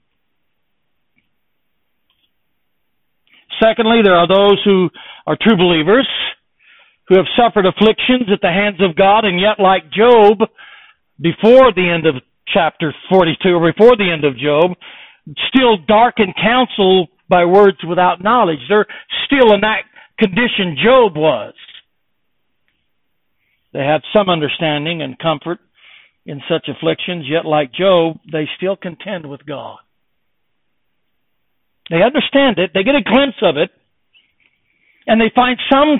Secondly, 3.61 4.01
there 4.03 4.15
are 4.15 4.27
those 4.27 4.61
who 4.63 4.89
are 5.25 5.37
true 5.39 5.57
believers 5.57 6.07
who 7.07 7.15
have 7.15 7.25
suffered 7.35 7.65
afflictions 7.65 8.29
at 8.31 8.41
the 8.41 8.49
hands 8.49 8.81
of 8.81 8.95
God 8.95 9.25
and 9.25 9.39
yet 9.39 9.59
like 9.59 9.91
Job 9.91 10.39
before 11.19 11.73
the 11.73 11.89
end 11.89 12.05
of 12.05 12.21
chapter 12.47 12.93
42 13.09 13.49
or 13.49 13.71
before 13.71 13.95
the 13.97 14.11
end 14.11 14.23
of 14.25 14.37
Job 14.37 14.77
still 15.47 15.77
dark 15.77 16.15
darken 16.17 16.33
counsel 16.41 17.07
by 17.29 17.45
words 17.45 17.77
without 17.87 18.23
knowledge. 18.23 18.59
They're 18.69 18.85
still 19.25 19.53
in 19.53 19.61
that 19.61 19.83
condition 20.19 20.77
Job 20.83 21.15
was. 21.15 21.53
They 23.73 23.79
have 23.79 24.01
some 24.15 24.29
understanding 24.29 25.01
and 25.01 25.17
comfort 25.17 25.59
in 26.25 26.41
such 26.49 26.69
afflictions, 26.69 27.25
yet 27.27 27.45
like 27.45 27.73
Job, 27.73 28.19
they 28.31 28.47
still 28.57 28.75
contend 28.75 29.27
with 29.27 29.45
God. 29.45 29.79
They 31.89 32.01
understand 32.01 32.59
it, 32.59 32.71
they 32.73 32.83
get 32.83 32.95
a 32.95 33.03
glimpse 33.03 33.41
of 33.41 33.57
it, 33.57 33.71
and 35.07 35.19
they 35.19 35.31
find 35.35 35.57
some 35.71 35.99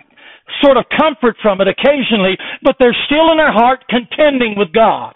sort 0.62 0.78
of 0.78 0.86
comfort 0.96 1.36
from 1.42 1.60
it 1.62 1.68
occasionally, 1.68 2.38
but 2.62 2.76
they're 2.80 2.96
still 3.06 3.32
in 3.32 3.38
their 3.38 3.52
heart 3.52 3.84
contending 3.90 4.56
with 4.58 4.72
God. 4.72 5.16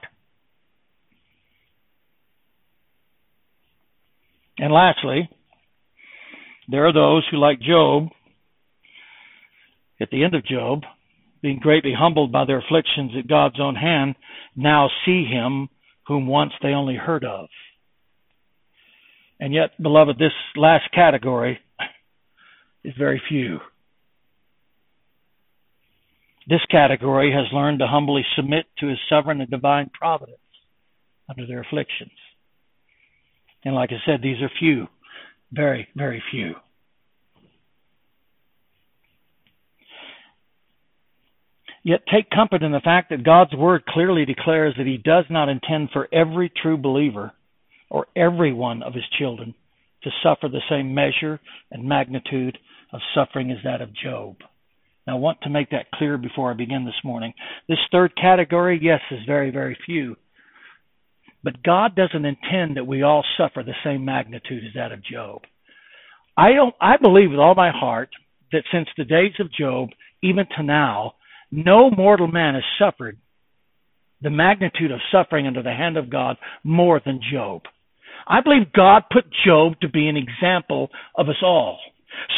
And 4.57 4.73
lastly, 4.73 5.29
there 6.67 6.87
are 6.87 6.93
those 6.93 7.23
who, 7.29 7.37
like 7.37 7.59
Job, 7.59 8.09
at 10.01 10.09
the 10.09 10.23
end 10.23 10.35
of 10.35 10.45
Job, 10.45 10.81
being 11.41 11.59
greatly 11.59 11.93
humbled 11.97 12.31
by 12.31 12.45
their 12.45 12.59
afflictions 12.59 13.11
at 13.17 13.27
God's 13.27 13.59
own 13.59 13.75
hand, 13.75 14.15
now 14.55 14.89
see 15.05 15.23
him 15.23 15.69
whom 16.07 16.27
once 16.27 16.53
they 16.61 16.69
only 16.69 16.95
heard 16.95 17.23
of. 17.23 17.47
And 19.39 19.53
yet, 19.53 19.71
beloved, 19.81 20.17
this 20.17 20.31
last 20.55 20.85
category 20.93 21.59
is 22.83 22.93
very 22.97 23.21
few. 23.29 23.59
This 26.49 26.61
category 26.71 27.31
has 27.33 27.45
learned 27.51 27.79
to 27.79 27.87
humbly 27.87 28.25
submit 28.35 28.65
to 28.79 28.87
his 28.87 28.97
sovereign 29.09 29.41
and 29.41 29.49
divine 29.49 29.91
providence 29.93 30.39
under 31.29 31.45
their 31.45 31.61
afflictions. 31.61 32.11
And 33.67 33.75
like 33.75 33.89
I 33.91 33.97
said, 34.05 34.21
these 34.21 34.41
are 34.41 34.49
few, 34.59 34.87
very, 35.51 35.89
very 35.93 36.23
few. 36.31 36.53
Yet 41.83 41.99
take 42.09 42.29
comfort 42.29 42.63
in 42.63 42.71
the 42.71 42.79
fact 42.79 43.09
that 43.09 43.25
God's 43.25 43.53
word 43.53 43.85
clearly 43.85 44.23
declares 44.23 44.73
that 44.77 44.87
He 44.87 44.95
does 44.95 45.25
not 45.29 45.49
intend 45.49 45.89
for 45.91 46.07
every 46.13 46.49
true 46.49 46.77
believer 46.77 47.33
or 47.89 48.07
every 48.15 48.53
one 48.53 48.83
of 48.83 48.93
His 48.93 49.03
children 49.19 49.53
to 50.03 50.11
suffer 50.23 50.47
the 50.47 50.61
same 50.69 50.95
measure 50.95 51.41
and 51.69 51.83
magnitude 51.83 52.57
of 52.93 53.01
suffering 53.13 53.51
as 53.51 53.57
that 53.65 53.81
of 53.81 53.93
Job. 53.93 54.37
Now, 55.05 55.17
I 55.17 55.19
want 55.19 55.41
to 55.41 55.49
make 55.49 55.71
that 55.71 55.91
clear 55.91 56.17
before 56.17 56.51
I 56.51 56.53
begin 56.53 56.85
this 56.85 57.03
morning. 57.03 57.33
This 57.67 57.79
third 57.91 58.15
category, 58.15 58.79
yes, 58.81 59.01
is 59.11 59.25
very, 59.27 59.51
very 59.51 59.77
few. 59.85 60.15
But 61.47 61.63
God 61.63 61.95
doesn't 61.95 62.25
intend 62.25 62.75
that 62.75 62.87
we 62.87 63.03
all 63.03 63.23
suffer 63.37 63.63
the 63.63 63.71
same 63.81 64.03
magnitude 64.03 64.65
as 64.65 64.73
that 64.75 64.91
of 64.91 65.01
Job. 65.01 65.43
I 66.35 66.51
don't 66.51 66.75
I 66.81 66.97
believe 66.97 67.29
with 67.31 67.39
all 67.39 67.55
my 67.55 67.71
heart 67.71 68.09
that 68.51 68.63
since 68.69 68.89
the 68.97 69.05
days 69.05 69.31
of 69.39 69.53
Job 69.53 69.91
even 70.21 70.45
to 70.57 70.63
now 70.63 71.13
no 71.49 71.89
mortal 71.89 72.27
man 72.27 72.55
has 72.55 72.65
suffered 72.77 73.17
the 74.21 74.29
magnitude 74.29 74.91
of 74.91 74.99
suffering 75.09 75.47
under 75.47 75.63
the 75.63 75.71
hand 75.71 75.95
of 75.95 76.09
God 76.09 76.35
more 76.65 76.99
than 77.05 77.21
Job. 77.31 77.61
I 78.27 78.41
believe 78.41 78.73
God 78.73 79.03
put 79.09 79.23
Job 79.45 79.79
to 79.79 79.87
be 79.87 80.09
an 80.09 80.17
example 80.17 80.89
of 81.15 81.29
us 81.29 81.41
all. 81.41 81.79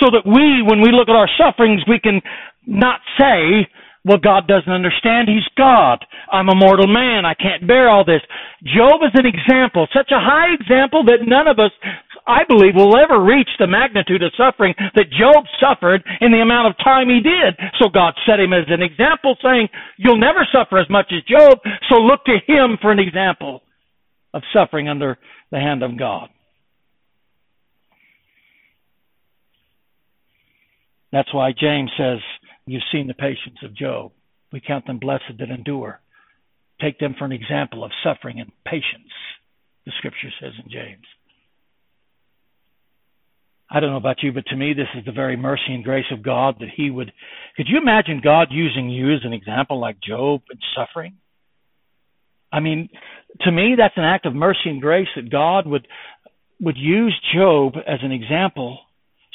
So 0.01 0.11
that 0.11 0.23
we, 0.23 0.61
when 0.61 0.81
we 0.81 0.91
look 0.91 1.09
at 1.09 1.15
our 1.15 1.29
sufferings, 1.35 1.81
we 1.87 1.99
can 1.99 2.21
not 2.67 2.99
say, 3.17 3.67
well, 4.09 4.17
God 4.17 4.47
doesn't 4.47 4.73
understand. 4.73 5.29
He's 5.29 5.45
God. 5.55 6.01
I'm 6.33 6.49
a 6.49 6.57
mortal 6.57 6.87
man. 6.87 7.29
I 7.29 7.35
can't 7.37 7.67
bear 7.67 7.87
all 7.87 8.03
this. 8.03 8.25
Job 8.65 9.05
is 9.05 9.13
an 9.13 9.29
example, 9.29 9.85
such 9.93 10.09
a 10.09 10.17
high 10.17 10.49
example 10.49 11.05
that 11.05 11.29
none 11.29 11.45
of 11.45 11.59
us, 11.59 11.69
I 12.25 12.41
believe, 12.49 12.73
will 12.73 12.97
ever 12.97 13.21
reach 13.21 13.53
the 13.59 13.67
magnitude 13.67 14.23
of 14.23 14.33
suffering 14.33 14.73
that 14.95 15.13
Job 15.13 15.45
suffered 15.61 16.01
in 16.21 16.31
the 16.31 16.41
amount 16.41 16.73
of 16.73 16.83
time 16.83 17.05
he 17.05 17.21
did. 17.21 17.53
So 17.77 17.85
God 17.87 18.17
set 18.25 18.39
him 18.41 18.51
as 18.51 18.65
an 18.73 18.81
example, 18.81 19.37
saying, 19.45 19.69
You'll 20.01 20.17
never 20.17 20.41
suffer 20.49 20.79
as 20.79 20.89
much 20.89 21.13
as 21.13 21.21
Job, 21.29 21.59
so 21.85 22.01
look 22.01 22.25
to 22.25 22.41
him 22.49 22.81
for 22.81 22.91
an 22.91 22.97
example 22.97 23.61
of 24.33 24.41
suffering 24.51 24.89
under 24.89 25.19
the 25.51 25.59
hand 25.59 25.83
of 25.83 25.99
God. 25.99 26.29
That's 31.11 31.31
why 31.31 31.53
James 31.53 31.91
says, 31.95 32.19
You've 32.69 32.83
seen 32.91 33.07
the 33.07 33.15
patience 33.15 33.57
of 33.63 33.75
Job. 33.75 34.11
We 34.53 34.61
count 34.61 34.85
them 34.85 34.99
blessed 34.99 35.39
that 35.39 35.49
endure. 35.49 35.99
Take 36.79 36.99
them 36.99 37.15
for 37.17 37.25
an 37.25 37.31
example 37.31 37.83
of 37.83 37.89
suffering 38.03 38.39
and 38.39 38.51
patience, 38.63 39.11
the 39.87 39.91
scripture 39.97 40.29
says 40.39 40.53
in 40.63 40.71
James. 40.71 41.05
I 43.71 43.79
don't 43.79 43.89
know 43.89 43.97
about 43.97 44.21
you, 44.21 44.31
but 44.31 44.45
to 44.47 44.55
me, 44.55 44.73
this 44.73 44.87
is 44.95 45.03
the 45.03 45.11
very 45.11 45.35
mercy 45.35 45.69
and 45.73 45.83
grace 45.83 46.05
of 46.11 46.21
God 46.21 46.57
that 46.59 46.69
He 46.75 46.91
would. 46.91 47.11
Could 47.57 47.67
you 47.67 47.79
imagine 47.79 48.21
God 48.23 48.49
using 48.51 48.87
you 48.89 49.15
as 49.15 49.21
an 49.23 49.33
example 49.33 49.79
like 49.79 49.97
Job 49.99 50.41
and 50.51 50.59
suffering? 50.75 51.17
I 52.51 52.59
mean, 52.59 52.89
to 53.41 53.51
me, 53.51 53.75
that's 53.77 53.97
an 53.97 54.03
act 54.03 54.27
of 54.27 54.35
mercy 54.35 54.69
and 54.69 54.79
grace 54.79 55.07
that 55.15 55.31
God 55.31 55.65
would 55.65 55.87
would 56.59 56.77
use 56.77 57.19
Job 57.33 57.73
as 57.87 57.99
an 58.03 58.11
example 58.11 58.79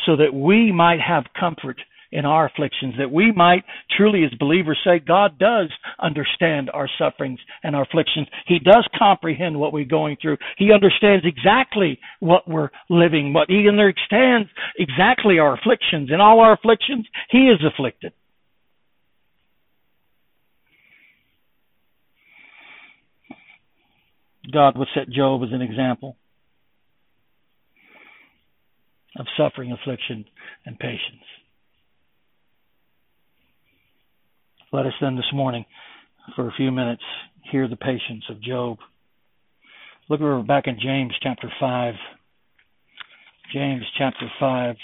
so 0.06 0.16
that 0.16 0.32
we 0.32 0.70
might 0.70 1.00
have 1.00 1.24
comfort 1.38 1.80
in 2.14 2.24
our 2.24 2.46
afflictions, 2.46 2.94
that 2.96 3.10
we 3.10 3.32
might 3.32 3.64
truly, 3.96 4.24
as 4.24 4.32
believers, 4.38 4.78
say, 4.84 5.00
God 5.00 5.36
does 5.36 5.68
understand 6.00 6.70
our 6.72 6.88
sufferings 6.96 7.40
and 7.64 7.74
our 7.74 7.82
afflictions. 7.82 8.28
He 8.46 8.60
does 8.60 8.88
comprehend 8.96 9.58
what 9.58 9.72
we're 9.72 9.84
going 9.84 10.16
through. 10.22 10.38
He 10.56 10.72
understands 10.72 11.26
exactly 11.26 11.98
what 12.20 12.48
we're 12.48 12.70
living, 12.88 13.32
what 13.32 13.50
He 13.50 13.68
understands 13.68 14.48
exactly 14.78 15.40
our 15.40 15.54
afflictions. 15.54 16.10
In 16.12 16.20
all 16.20 16.38
our 16.38 16.52
afflictions, 16.52 17.04
He 17.30 17.48
is 17.48 17.60
afflicted. 17.66 18.12
God 24.52 24.78
would 24.78 24.88
set 24.94 25.10
Job 25.10 25.42
as 25.42 25.52
an 25.52 25.62
example 25.62 26.16
of 29.18 29.26
suffering, 29.36 29.72
affliction, 29.72 30.26
and 30.64 30.78
patience. 30.78 31.24
Let 34.74 34.86
us 34.86 34.92
then 35.00 35.14
this 35.14 35.32
morning, 35.32 35.64
for 36.34 36.48
a 36.48 36.52
few 36.56 36.72
minutes, 36.72 37.04
hear 37.52 37.68
the 37.68 37.76
patience 37.76 38.24
of 38.28 38.42
Job. 38.42 38.78
Look 40.08 40.20
over 40.20 40.42
back 40.42 40.66
in 40.66 40.80
James 40.82 41.12
chapter 41.22 41.48
5. 41.60 41.94
James 43.52 43.84
chapter 43.96 44.26
5. 44.40 44.74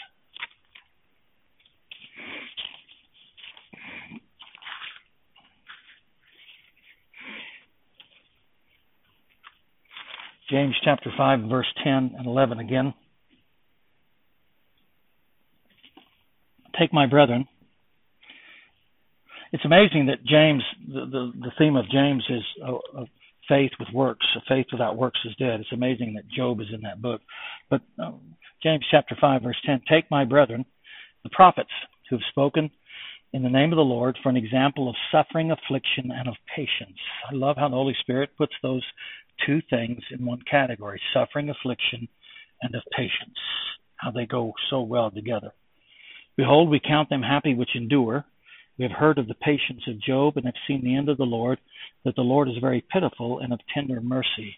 James 10.49 10.76
chapter 10.85 11.11
5, 11.18 11.40
verse 11.49 11.66
10 11.82 12.14
and 12.16 12.26
11 12.26 12.61
again. 12.61 12.94
Take 16.78 16.92
my 16.92 17.06
brethren 17.06 17.49
it's 19.52 19.64
amazing 19.64 20.07
that 20.07 20.25
James, 20.25 20.62
the, 20.87 21.07
the, 21.07 21.33
the 21.40 21.52
theme 21.59 21.76
of 21.76 21.90
James 21.90 22.25
is 22.28 22.42
a, 22.64 23.00
a 23.00 23.07
faith 23.49 23.73
with 23.78 23.88
works. 23.92 24.26
A 24.37 24.40
faith 24.49 24.66
without 24.73 24.97
works 24.97 25.21
is 25.25 25.35
dead. 25.37 25.61
It's 25.61 25.73
amazing 25.73 26.14
that 26.14 26.28
Job 26.28 26.61
is 26.61 26.69
in 26.73 26.83
that 26.83 27.02
book. 27.02 27.21
But 27.69 27.83
um, 27.99 28.21
James 28.62 28.85
chapter 28.90 29.16
5, 29.21 29.42
verse 29.42 29.61
10 29.66 29.83
Take 29.90 30.11
my 30.11 30.25
brethren, 30.25 30.64
the 31.25 31.30
prophets 31.30 31.71
who 32.09 32.16
have 32.16 32.23
spoken 32.30 32.71
in 33.33 33.42
the 33.42 33.50
name 33.50 33.73
of 33.73 33.76
the 33.76 33.83
Lord 33.83 34.19
for 34.23 34.28
an 34.28 34.37
example 34.37 34.88
of 34.88 34.97
suffering, 35.12 35.50
affliction, 35.50 36.11
and 36.11 36.28
of 36.28 36.35
patience. 36.54 36.99
I 37.30 37.35
love 37.35 37.57
how 37.57 37.69
the 37.69 37.76
Holy 37.76 37.97
Spirit 38.00 38.30
puts 38.37 38.52
those 38.62 38.85
two 39.47 39.61
things 39.71 40.00
in 40.11 40.25
one 40.25 40.40
category 40.50 41.00
suffering, 41.14 41.50
affliction, 41.50 42.09
and 42.62 42.75
of 42.75 42.83
patience. 42.97 43.38
How 43.97 44.11
they 44.11 44.26
go 44.26 44.52
so 44.69 44.83
well 44.83 45.11
together. 45.11 45.52
Behold, 46.37 46.71
we 46.71 46.80
count 46.80 47.09
them 47.09 47.23
happy 47.23 47.54
which 47.54 47.76
endure. 47.76 48.25
We 48.79 48.85
have 48.85 48.93
heard 48.93 49.19
of 49.19 49.29
the 49.29 49.35
patience 49.35 49.83
of 49.89 50.00
Job 50.00 50.37
and 50.37 50.47
have 50.47 50.55
seen 50.67 50.83
the 50.83 50.97
end 50.97 51.09
of 51.09 51.19
the 51.19 51.25
Lord, 51.25 51.59
that 52.05 52.17
the 52.17 52.23
Lord 52.23 52.49
is 52.49 52.55
very 52.61 52.83
pitiful 52.93 53.39
and 53.39 53.53
of 53.53 53.61
tender 53.75 54.00
mercy. 54.00 54.57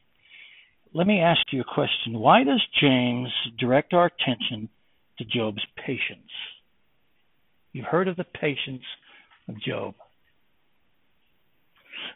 Let 0.94 1.06
me 1.06 1.20
ask 1.20 1.40
you 1.52 1.62
a 1.62 1.74
question. 1.74 2.18
Why 2.18 2.44
does 2.44 2.62
James 2.80 3.30
direct 3.58 3.94
our 3.94 4.06
attention 4.06 4.68
to 5.18 5.24
Job's 5.24 5.64
patience? 5.76 6.30
You've 7.72 7.86
heard 7.86 8.08
of 8.08 8.16
the 8.16 8.24
patience 8.24 8.84
of 9.48 9.60
Job. 9.60 9.94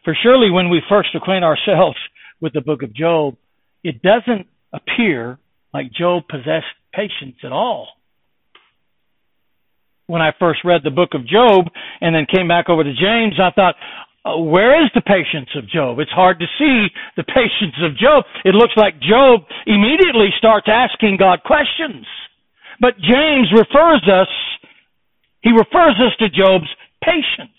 For 0.05 0.15
surely 0.23 0.51
when 0.51 0.69
we 0.69 0.83
first 0.89 1.09
acquaint 1.15 1.45
ourselves 1.45 1.97
with 2.41 2.53
the 2.53 2.61
book 2.61 2.83
of 2.83 2.95
Job, 2.95 3.37
it 3.83 4.03
doesn't 4.03 4.47
appear 4.73 5.39
like 5.73 5.93
Job 5.93 6.25
possessed 6.29 6.67
patience 6.93 7.37
at 7.43 7.53
all 7.53 7.89
when 10.07 10.23
I 10.23 10.33
first 10.39 10.61
read 10.65 10.83
the 10.85 10.91
book 10.91 11.11
of 11.15 11.27
Job 11.27 11.67
and 12.01 12.15
then 12.15 12.27
came 12.31 12.49
back 12.49 12.69
over 12.69 12.85
to 12.85 12.95
James, 12.95 13.35
I 13.41 13.51
thought, 13.51 13.75
uh, 14.25 14.39
where 14.39 14.83
is 14.83 14.91
the 14.95 15.03
patience 15.03 15.51
of 15.57 15.69
Job? 15.69 15.99
It's 15.99 16.11
hard 16.11 16.39
to 16.41 16.47
see 16.59 16.89
the 17.17 17.25
patience 17.27 17.79
of 17.83 17.97
Job. 17.97 18.25
It 18.45 18.55
looks 18.55 18.75
like 18.77 19.01
Job 19.01 19.43
immediately 19.67 20.31
starts 20.39 20.67
asking 20.71 21.17
God 21.19 21.43
questions. 21.45 22.07
But 22.81 22.99
James 22.99 23.49
refers 23.53 24.03
us, 24.07 24.29
he 25.43 25.51
refers 25.51 25.97
us 25.99 26.15
to 26.19 26.29
Job's 26.29 26.69
patience. 27.03 27.51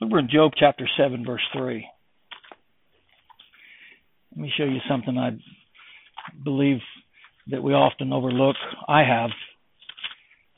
We're 0.00 0.20
in 0.20 0.28
Job 0.30 0.52
chapter 0.56 0.88
7, 0.96 1.24
verse 1.24 1.42
3. 1.56 1.84
Let 4.36 4.42
me 4.42 4.52
show 4.54 4.64
you 4.64 4.80
something 4.86 5.16
I 5.16 5.30
believe 6.44 6.80
that 7.46 7.62
we 7.62 7.72
often 7.72 8.12
overlook. 8.12 8.56
I 8.86 9.02
have 9.02 9.30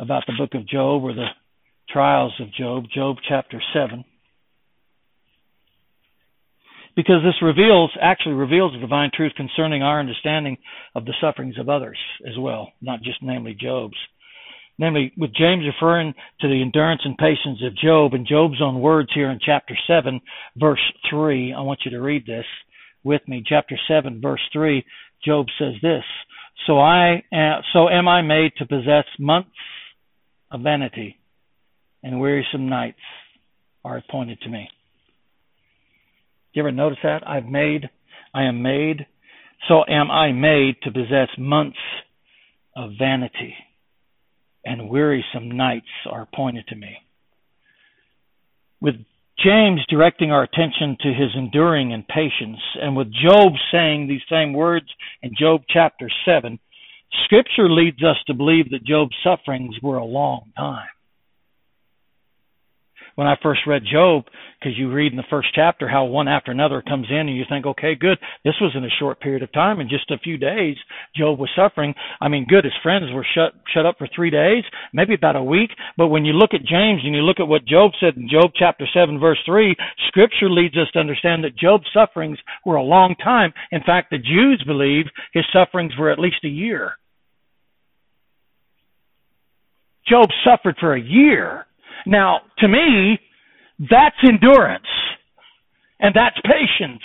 about 0.00 0.24
the 0.26 0.32
book 0.36 0.54
of 0.54 0.66
Job 0.66 1.04
or 1.04 1.12
the 1.14 1.28
trials 1.88 2.32
of 2.40 2.52
Job, 2.52 2.86
Job 2.92 3.18
chapter 3.28 3.62
7. 3.72 4.04
Because 6.96 7.22
this 7.22 7.40
reveals, 7.40 7.92
actually 8.02 8.34
reveals 8.34 8.72
the 8.72 8.80
divine 8.80 9.12
truth 9.14 9.34
concerning 9.36 9.84
our 9.84 10.00
understanding 10.00 10.56
of 10.96 11.04
the 11.04 11.14
sufferings 11.20 11.56
of 11.56 11.68
others 11.68 11.98
as 12.26 12.36
well, 12.36 12.72
not 12.82 13.02
just 13.02 13.22
namely 13.22 13.54
Job's. 13.54 13.96
Namely, 14.80 15.12
with 15.16 15.32
James 15.34 15.64
referring 15.64 16.14
to 16.40 16.48
the 16.48 16.62
endurance 16.62 17.02
and 17.04 17.16
patience 17.16 17.62
of 17.64 17.76
Job 17.76 18.14
and 18.14 18.26
Job's 18.26 18.60
own 18.60 18.80
words 18.80 19.10
here 19.14 19.30
in 19.30 19.38
chapter 19.40 19.76
7, 19.86 20.20
verse 20.56 20.82
3, 21.08 21.54
I 21.56 21.60
want 21.60 21.80
you 21.84 21.92
to 21.92 22.00
read 22.00 22.26
this 22.26 22.44
with 23.04 23.22
me. 23.26 23.42
Chapter 23.46 23.78
7, 23.88 24.20
verse 24.20 24.40
3, 24.52 24.84
Job 25.24 25.46
says 25.58 25.74
this 25.82 26.04
So 26.66 26.78
I 26.78 27.22
am, 27.32 27.62
so 27.72 27.88
am 27.88 28.08
I 28.08 28.22
made 28.22 28.52
to 28.58 28.66
possess 28.66 29.04
months 29.18 29.50
of 30.50 30.62
vanity, 30.62 31.16
and 32.02 32.20
wearisome 32.20 32.68
nights 32.68 32.98
are 33.84 33.98
appointed 33.98 34.40
to 34.42 34.48
me. 34.48 34.68
You 36.52 36.62
ever 36.62 36.72
notice 36.72 36.98
that? 37.02 37.26
I've 37.26 37.46
made, 37.46 37.88
I 38.34 38.44
am 38.44 38.62
made, 38.62 39.06
so 39.68 39.84
am 39.88 40.11
I 40.11 40.32
made 40.32 40.76
to 40.82 40.90
possess 40.90 41.28
months 41.38 41.78
of 42.76 42.90
vanity, 42.98 43.54
and 44.64 44.88
wearisome 44.88 45.50
nights 45.50 45.87
are 46.11 46.22
appointed 46.22 46.66
to 46.68 46.76
me. 46.76 46.96
With 48.80 48.94
James 49.44 49.81
directing 49.88 50.33
our 50.33 50.42
attention 50.42 50.96
to 51.01 51.09
his 51.09 51.31
enduring 51.37 51.92
and 51.92 52.07
patience, 52.09 52.59
and 52.83 52.96
with 52.96 53.12
Job 53.12 53.53
saying 53.70 54.09
these 54.09 54.22
same 54.29 54.53
words 54.53 54.87
in 55.22 55.31
Job 55.38 55.62
chapter 55.68 56.11
7, 56.24 56.59
Scripture 57.24 57.70
leads 57.70 58.03
us 58.03 58.16
to 58.27 58.35
believe 58.35 58.70
that 58.70 58.85
Job's 58.85 59.14
sufferings 59.22 59.77
were 59.81 59.98
a 59.98 60.05
long 60.05 60.53
time 60.57 60.88
when 63.18 63.26
I 63.26 63.35
first 63.42 63.62
read 63.66 63.83
Job, 63.83 64.26
because 64.61 64.78
you 64.78 64.92
read 64.92 65.11
in 65.11 65.16
the 65.16 65.24
first 65.28 65.48
chapter 65.52 65.88
how 65.88 66.04
one 66.04 66.28
after 66.28 66.52
another 66.52 66.81
comes 66.81 67.09
in 67.11 67.26
and 67.26 67.37
you 67.37 67.42
think, 67.48 67.66
okay, 67.66 67.96
good, 67.96 68.16
this 68.44 68.54
was 68.61 68.70
in 68.76 68.85
a 68.85 68.98
short 69.00 69.18
period 69.18 69.42
of 69.42 69.50
time. 69.50 69.81
In 69.81 69.88
just 69.88 70.12
a 70.12 70.18
few 70.18 70.38
days, 70.38 70.76
Job 71.16 71.40
was 71.40 71.50
suffering. 71.57 71.94
I 72.20 72.28
mean, 72.28 72.46
good, 72.48 72.62
his 72.62 72.78
friends 72.81 73.07
were 73.12 73.26
shut, 73.35 73.54
shut 73.74 73.87
up 73.87 73.96
for 73.98 74.09
three 74.14 74.31
days, 74.31 74.62
maybe 74.92 75.14
about 75.14 75.35
a 75.35 75.42
week. 75.42 75.70
But 75.96 76.09
when 76.09 76.24
you 76.24 76.33
look 76.33 76.54
at 76.54 76.64
James 76.64 77.00
and 77.02 77.12
you 77.12 77.22
look 77.22 77.40
at 77.40 77.48
what 77.48 77.66
Job 77.66 77.90
said 77.98 78.14
in 78.14 78.28
Job 78.31 78.52
chapter 78.54 78.87
7 78.94 79.18
verse 79.18 79.40
3, 79.44 79.74
scripture 80.07 80.48
leads 80.48 80.76
us 80.76 80.87
to 80.92 81.00
understand 81.00 81.42
that 81.42 81.59
Job's 81.59 81.90
sufferings 81.92 82.38
were 82.64 82.76
a 82.76 82.83
long 82.85 83.16
time. 83.16 83.52
In 83.72 83.81
fact, 83.85 84.12
the 84.12 84.18
Jews 84.18 84.62
believe 84.64 85.07
his 85.33 85.44
sufferings 85.52 85.94
were 85.98 86.12
at 86.12 86.20
least 86.20 86.44
a 86.44 86.48
year. 86.48 86.92
Job 90.09 90.28
suffered 90.44 90.76
for 90.78 90.94
a 90.94 91.02
year. 91.02 91.66
Now, 92.09 92.40
to 92.59 92.68
me, 92.68 93.21
that's 93.79 94.16
endurance. 94.27 94.88
And 96.01 96.14
that's 96.14 96.37
patience. 96.42 97.03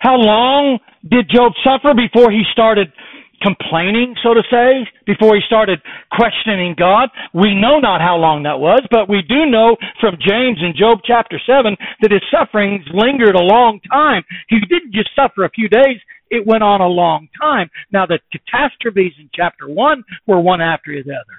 How 0.00 0.16
long 0.16 0.80
did 1.08 1.30
Job 1.32 1.52
suffer 1.62 1.94
before 1.94 2.30
he 2.30 2.42
started 2.52 2.92
complaining, 3.40 4.16
so 4.22 4.32
to 4.32 4.42
say, 4.50 4.88
before 5.06 5.36
he 5.36 5.42
started 5.46 5.80
questioning 6.10 6.74
God? 6.76 7.10
We 7.34 7.54
know 7.54 7.78
not 7.78 8.00
how 8.00 8.16
long 8.16 8.42
that 8.44 8.58
was, 8.58 8.80
but 8.90 9.08
we 9.08 9.22
do 9.22 9.46
know 9.46 9.76
from 10.00 10.16
James 10.18 10.58
in 10.60 10.74
Job 10.76 11.00
chapter 11.04 11.38
7 11.46 11.76
that 12.00 12.10
his 12.10 12.24
sufferings 12.32 12.84
lingered 12.92 13.36
a 13.36 13.44
long 13.44 13.80
time. 13.90 14.24
He 14.48 14.60
didn't 14.60 14.92
just 14.92 15.10
suffer 15.14 15.44
a 15.44 15.50
few 15.50 15.68
days, 15.68 16.00
it 16.30 16.46
went 16.46 16.64
on 16.64 16.80
a 16.80 16.88
long 16.88 17.28
time. 17.40 17.70
Now, 17.92 18.06
the 18.06 18.18
catastrophes 18.32 19.12
in 19.20 19.30
chapter 19.32 19.68
1 19.68 20.04
were 20.26 20.40
one 20.40 20.60
after 20.60 20.90
the 20.90 21.12
other. 21.12 21.38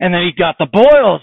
And 0.00 0.14
then 0.14 0.22
he 0.22 0.32
got 0.36 0.56
the 0.58 0.66
boils 0.70 1.22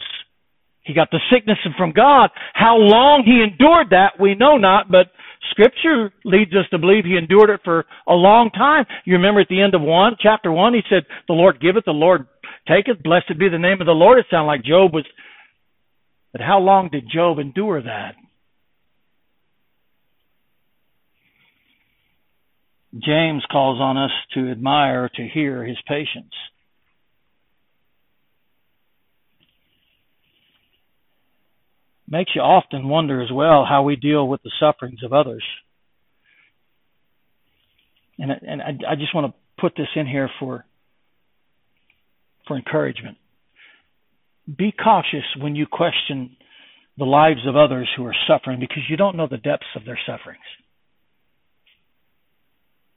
he 0.86 0.94
got 0.94 1.10
the 1.12 1.20
sickness 1.32 1.58
from 1.78 1.92
God. 1.92 2.30
How 2.54 2.78
long 2.78 3.24
he 3.26 3.44
endured 3.44 3.90
that, 3.90 4.20
we 4.20 4.36
know 4.36 4.58
not, 4.58 4.90
but 4.90 5.08
Scripture 5.52 6.14
leads 6.24 6.52
us 6.52 6.66
to 6.72 6.78
believe 6.78 7.06
he 7.06 7.18
endured 7.18 7.50
it 7.50 7.62
for 7.64 7.86
a 8.08 8.14
long 8.14 8.52
time. 8.52 8.86
You 9.04 9.16
remember 9.16 9.42
at 9.42 9.48
the 9.50 9.62
end 9.62 9.74
of 9.74 9.82
one, 9.82 10.16
chapter 10.22 10.52
one, 10.52 10.74
he 10.74 10.82
said, 10.90 11.04
The 11.28 11.34
Lord 11.34 11.60
giveth, 11.60 11.86
the 11.86 11.92
Lord 11.92 12.28
taketh, 12.68 13.02
blessed 13.04 13.38
be 13.40 13.50
the 13.50 13.58
name 13.58 13.82
of 13.82 13.88
the 13.88 13.94
Lord. 13.94 14.20
It 14.20 14.26
sounded 14.30 14.48
like 14.48 14.64
Job 14.64 14.94
was, 14.94 15.06
but 16.32 16.42
how 16.42 16.60
long 16.60 16.90
did 16.92 17.10
Job 17.12 17.40
endure 17.40 17.82
that? 17.82 18.16
James 22.94 23.44
calls 23.52 23.80
on 23.82 23.98
us 23.98 24.12
to 24.36 24.52
admire, 24.52 25.10
to 25.16 25.28
hear 25.28 25.66
his 25.66 25.78
patience. 25.88 26.34
Makes 32.08 32.32
you 32.36 32.42
often 32.42 32.88
wonder 32.88 33.22
as 33.22 33.32
well 33.32 33.66
how 33.68 33.84
we 33.84 33.96
deal 33.96 34.28
with 34.28 34.44
the 34.44 34.52
sufferings 34.60 35.04
of 35.04 35.12
others. 35.12 35.44
And, 38.20 38.32
and 38.32 38.62
I, 38.62 38.92
I 38.92 38.96
just 38.96 39.14
want 39.14 39.34
to 39.34 39.62
put 39.62 39.74
this 39.76 39.88
in 39.96 40.08
here 40.08 40.30
for 40.40 40.66
for 42.48 42.56
encouragement. 42.56 43.18
Be 44.56 44.72
cautious 44.72 45.26
when 45.40 45.56
you 45.56 45.66
question 45.66 46.38
the 46.98 47.06
lives 47.06 47.48
of 47.48 47.56
others 47.56 47.90
who 47.98 48.06
are 48.06 48.16
suffering 48.28 48.60
because 48.60 48.84
you 48.88 48.98
don't 48.98 49.18
know 49.18 49.28
the 49.28 49.38
depths 49.38 49.66
of 49.76 49.84
their 49.84 50.00
sufferings. 50.06 50.44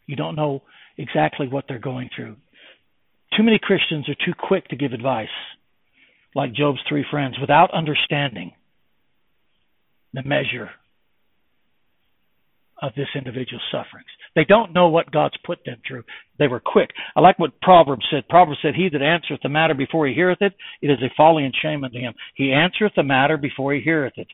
You 0.07 0.17
don't 0.17 0.37
know 0.37 0.63
exactly 0.97 1.49
what 1.49 1.65
they're 1.67 1.79
going 1.79 2.11
through. 2.15 2.37
Too 3.37 3.43
many 3.43 3.59
Christians 3.61 4.09
are 4.09 4.15
too 4.15 4.35
quick 4.39 4.69
to 4.69 4.77
give 4.77 4.93
advice, 4.93 5.29
like 6.35 6.53
Job's 6.53 6.81
three 6.89 7.05
friends, 7.11 7.37
without 7.41 7.73
understanding 7.73 8.53
the 10.13 10.23
measure 10.23 10.71
of 12.81 12.93
this 12.97 13.09
individual's 13.15 13.63
sufferings. 13.73 14.07
They 14.35 14.45
don't 14.45 14.73
know 14.73 14.89
what 14.89 15.11
God's 15.11 15.37
put 15.45 15.59
them 15.65 15.79
through. 15.87 16.05
They 16.39 16.47
were 16.47 16.61
quick. 16.61 16.91
I 17.17 17.21
like 17.21 17.39
what 17.39 17.61
Proverbs 17.61 18.07
said. 18.11 18.29
Proverbs 18.29 18.61
said, 18.63 18.75
He 18.75 18.89
that 18.93 19.03
answereth 19.03 19.41
the 19.43 19.49
matter 19.49 19.75
before 19.75 20.07
he 20.07 20.15
heareth 20.15 20.41
it, 20.41 20.55
it 20.81 20.89
is 20.91 21.03
a 21.03 21.13
folly 21.17 21.45
and 21.45 21.55
shame 21.61 21.83
unto 21.85 21.99
him. 21.99 22.15
He 22.35 22.53
answereth 22.53 22.93
the 22.95 23.03
matter 23.03 23.37
before 23.37 23.75
he 23.75 23.81
heareth 23.81 24.15
it. 24.17 24.29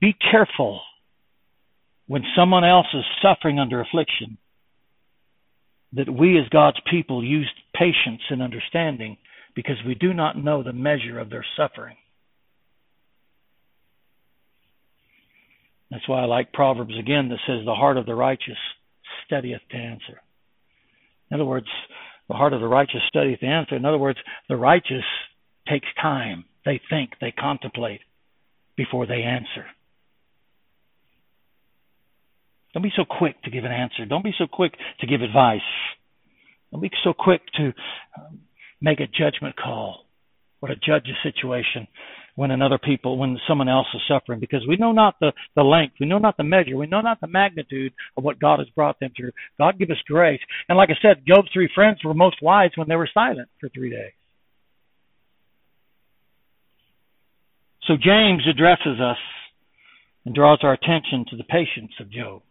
Be 0.00 0.14
careful 0.30 0.80
when 2.06 2.22
someone 2.36 2.64
else 2.64 2.86
is 2.94 3.04
suffering 3.22 3.58
under 3.58 3.80
affliction 3.80 4.38
that 5.92 6.10
we 6.10 6.38
as 6.38 6.48
God's 6.50 6.80
people 6.90 7.24
use 7.24 7.50
patience 7.74 8.22
and 8.30 8.42
understanding 8.42 9.16
because 9.54 9.76
we 9.86 9.94
do 9.94 10.12
not 10.12 10.36
know 10.36 10.62
the 10.62 10.72
measure 10.72 11.18
of 11.18 11.30
their 11.30 11.44
suffering. 11.56 11.96
That's 15.90 16.08
why 16.08 16.22
I 16.22 16.26
like 16.26 16.52
Proverbs 16.52 16.98
again 16.98 17.28
that 17.28 17.38
says, 17.46 17.64
The 17.64 17.74
heart 17.74 17.96
of 17.96 18.06
the 18.06 18.14
righteous 18.14 18.58
studieth 19.26 19.62
to 19.70 19.76
answer. 19.76 20.20
In 21.30 21.34
other 21.34 21.44
words, 21.44 21.66
the 22.28 22.34
heart 22.34 22.52
of 22.52 22.60
the 22.60 22.68
righteous 22.68 23.02
studieth 23.08 23.40
to 23.40 23.46
answer. 23.46 23.76
In 23.76 23.84
other 23.84 23.98
words, 23.98 24.18
the 24.48 24.56
righteous 24.56 25.04
takes 25.68 25.86
time. 26.00 26.44
They 26.64 26.80
think, 26.90 27.12
they 27.20 27.30
contemplate 27.30 28.00
before 28.76 29.06
they 29.06 29.22
answer. 29.22 29.66
Don't 32.74 32.82
be 32.82 32.92
so 32.94 33.04
quick 33.08 33.40
to 33.42 33.50
give 33.50 33.64
an 33.64 33.72
answer. 33.72 34.04
Don't 34.04 34.24
be 34.24 34.34
so 34.36 34.46
quick 34.46 34.74
to 35.00 35.06
give 35.06 35.22
advice. 35.22 35.60
Don't 36.70 36.82
be 36.82 36.90
so 37.04 37.12
quick 37.12 37.40
to 37.56 37.72
um, 38.18 38.40
make 38.80 39.00
a 39.00 39.06
judgment 39.06 39.56
call 39.56 40.04
or 40.60 40.68
to 40.68 40.76
judge 40.76 41.08
a 41.08 41.28
situation 41.28 41.86
when 42.36 42.50
another 42.50 42.78
people, 42.78 43.16
when 43.16 43.38
someone 43.48 43.68
else 43.68 43.86
is 43.94 44.02
suffering, 44.06 44.38
because 44.40 44.60
we 44.68 44.76
know 44.76 44.92
not 44.92 45.16
the, 45.20 45.32
the 45.56 45.62
length, 45.62 45.94
we 45.98 46.06
know 46.06 46.18
not 46.18 46.36
the 46.36 46.44
measure, 46.44 46.76
we 46.76 46.86
know 46.86 47.00
not 47.00 47.20
the 47.20 47.26
magnitude 47.26 47.92
of 48.16 48.24
what 48.24 48.38
God 48.38 48.58
has 48.58 48.68
brought 48.68 49.00
them 49.00 49.10
through. 49.16 49.32
God 49.58 49.78
give 49.78 49.90
us 49.90 49.96
grace. 50.06 50.40
And 50.68 50.76
like 50.76 50.90
I 50.90 50.96
said, 51.00 51.24
Job's 51.26 51.48
three 51.52 51.70
friends 51.74 52.04
were 52.04 52.14
most 52.14 52.36
wise 52.42 52.70
when 52.76 52.88
they 52.88 52.96
were 52.96 53.08
silent 53.12 53.48
for 53.58 53.70
three 53.70 53.90
days. 53.90 54.12
So 57.88 57.94
James 57.94 58.42
addresses 58.48 59.00
us 59.00 59.18
and 60.24 60.34
draws 60.34 60.58
our 60.62 60.72
attention 60.72 61.24
to 61.30 61.36
the 61.36 61.44
patience 61.44 61.92
of 62.00 62.10
Job. 62.10 62.42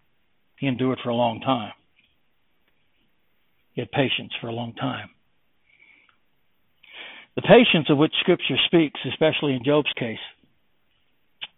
He 0.57 0.67
endured 0.67 0.99
for 1.03 1.09
a 1.09 1.15
long 1.15 1.41
time. 1.41 1.73
He 3.73 3.81
had 3.81 3.91
patience 3.91 4.31
for 4.39 4.47
a 4.47 4.53
long 4.53 4.73
time. 4.73 5.09
The 7.35 7.41
patience 7.41 7.89
of 7.89 7.97
which 7.97 8.13
Scripture 8.21 8.55
speaks, 8.65 8.99
especially 9.05 9.55
in 9.55 9.63
Job's 9.65 9.91
case, 9.97 10.19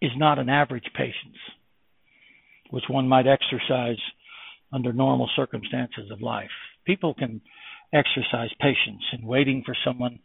is 0.02 0.12
not 0.16 0.40
an 0.40 0.50
average 0.50 0.90
patience, 0.96 1.38
which 2.72 2.86
one 2.88 3.08
might 3.08 3.28
exercise 3.28 3.98
under 4.74 4.92
normal 4.92 5.30
circumstances 5.36 6.10
of 6.12 6.22
life. 6.22 6.50
People 6.86 7.13
can 7.13 7.42
exercise 7.94 8.50
patience 8.60 9.04
in 9.13 9.26
waiting 9.26 9.63
for 9.66 9.76
someone, 9.86 10.20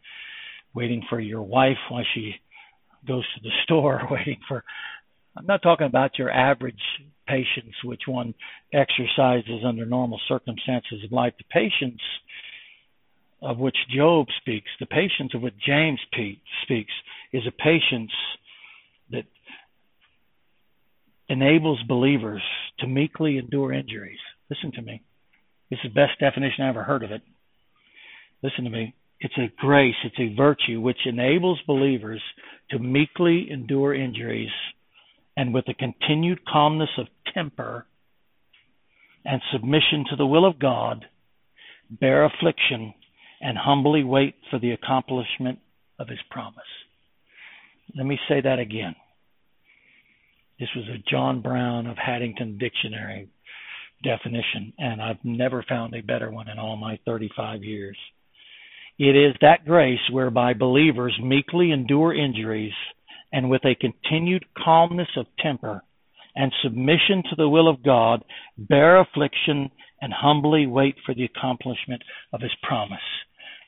waiting 0.73 1.03
for 1.09 1.19
your 1.19 1.43
wife 1.43 1.77
while 1.89 2.03
she 2.13 2.35
goes 3.07 3.25
to 3.35 3.41
the 3.41 3.51
store, 3.63 4.01
waiting 4.09 4.39
for. 4.47 4.63
I'm 5.35 5.45
not 5.47 5.63
talking 5.63 5.87
about 5.87 6.19
your 6.19 6.29
average 6.29 6.81
patience 7.27 7.73
which 7.83 8.03
one 8.07 8.35
exercises 8.71 9.63
under 9.65 9.85
normal 9.85 10.19
circumstances 10.27 11.03
of 11.03 11.11
life. 11.11 11.33
The 11.37 11.45
patience 11.45 12.01
of 13.43 13.57
which 13.57 13.75
Job 13.93 14.27
speaks, 14.39 14.69
the 14.79 14.85
patience 14.85 15.33
of 15.33 15.41
which 15.41 15.53
James 15.65 15.99
speaks, 16.63 16.93
is 17.33 17.43
a 17.45 17.51
patience 17.51 18.11
that 19.11 19.25
enables 21.27 21.81
believers 21.83 22.41
to 22.79 22.87
meekly 22.87 23.37
endure 23.37 23.73
injuries. 23.73 24.19
Listen 24.49 24.71
to 24.71 24.81
me. 24.81 25.01
It's 25.69 25.81
the 25.83 25.89
best 25.89 26.19
definition 26.19 26.63
I 26.63 26.69
ever 26.69 26.83
heard 26.83 27.03
of 27.03 27.11
it. 27.11 27.21
Listen 28.41 28.63
to 28.63 28.69
me. 28.69 28.95
It's 29.19 29.37
a 29.37 29.51
grace, 29.57 29.95
it's 30.03 30.19
a 30.19 30.35
virtue 30.35 30.81
which 30.81 31.05
enables 31.05 31.59
believers 31.65 32.21
to 32.71 32.79
meekly 32.79 33.49
endure 33.49 33.93
injuries 33.93 34.51
and 35.35 35.53
with 35.53 35.65
a 35.67 35.73
continued 35.73 36.45
calmness 36.45 36.89
of 36.97 37.07
temper 37.33 37.85
and 39.25 39.41
submission 39.51 40.05
to 40.09 40.15
the 40.15 40.25
will 40.25 40.45
of 40.45 40.59
God, 40.59 41.05
bear 41.89 42.25
affliction 42.25 42.93
and 43.43 43.57
humbly 43.57 44.03
wait 44.03 44.35
for 44.49 44.57
the 44.57 44.71
accomplishment 44.71 45.59
of 45.99 46.07
his 46.07 46.19
promise. 46.31 46.63
Let 47.95 48.05
me 48.05 48.17
say 48.29 48.41
that 48.41 48.57
again. 48.57 48.95
This 50.59 50.69
was 50.75 50.85
a 50.87 51.03
John 51.09 51.41
Brown 51.41 51.87
of 51.87 51.97
Haddington 51.97 52.57
Dictionary 52.57 53.27
definition, 54.01 54.73
and 54.77 55.01
I've 55.01 55.23
never 55.23 55.63
found 55.67 55.93
a 55.93 56.01
better 56.01 56.31
one 56.31 56.49
in 56.49 56.57
all 56.57 56.77
my 56.77 56.97
35 57.05 57.63
years. 57.63 57.97
It 58.97 59.15
is 59.15 59.35
that 59.41 59.65
grace 59.65 59.99
whereby 60.11 60.53
believers 60.53 61.19
meekly 61.21 61.71
endure 61.71 62.15
injuries 62.15 62.73
and 63.33 63.49
with 63.49 63.65
a 63.65 63.75
continued 63.75 64.45
calmness 64.63 65.09
of 65.17 65.25
temper 65.39 65.83
and 66.35 66.51
submission 66.63 67.23
to 67.29 67.35
the 67.35 67.49
will 67.49 67.67
of 67.67 67.83
God, 67.83 68.23
bear 68.57 69.01
affliction 69.01 69.69
and 70.01 70.13
humbly 70.13 70.65
wait 70.65 70.95
for 71.05 71.13
the 71.13 71.25
accomplishment 71.25 72.03
of 72.31 72.41
his 72.41 72.51
promise. 72.61 72.99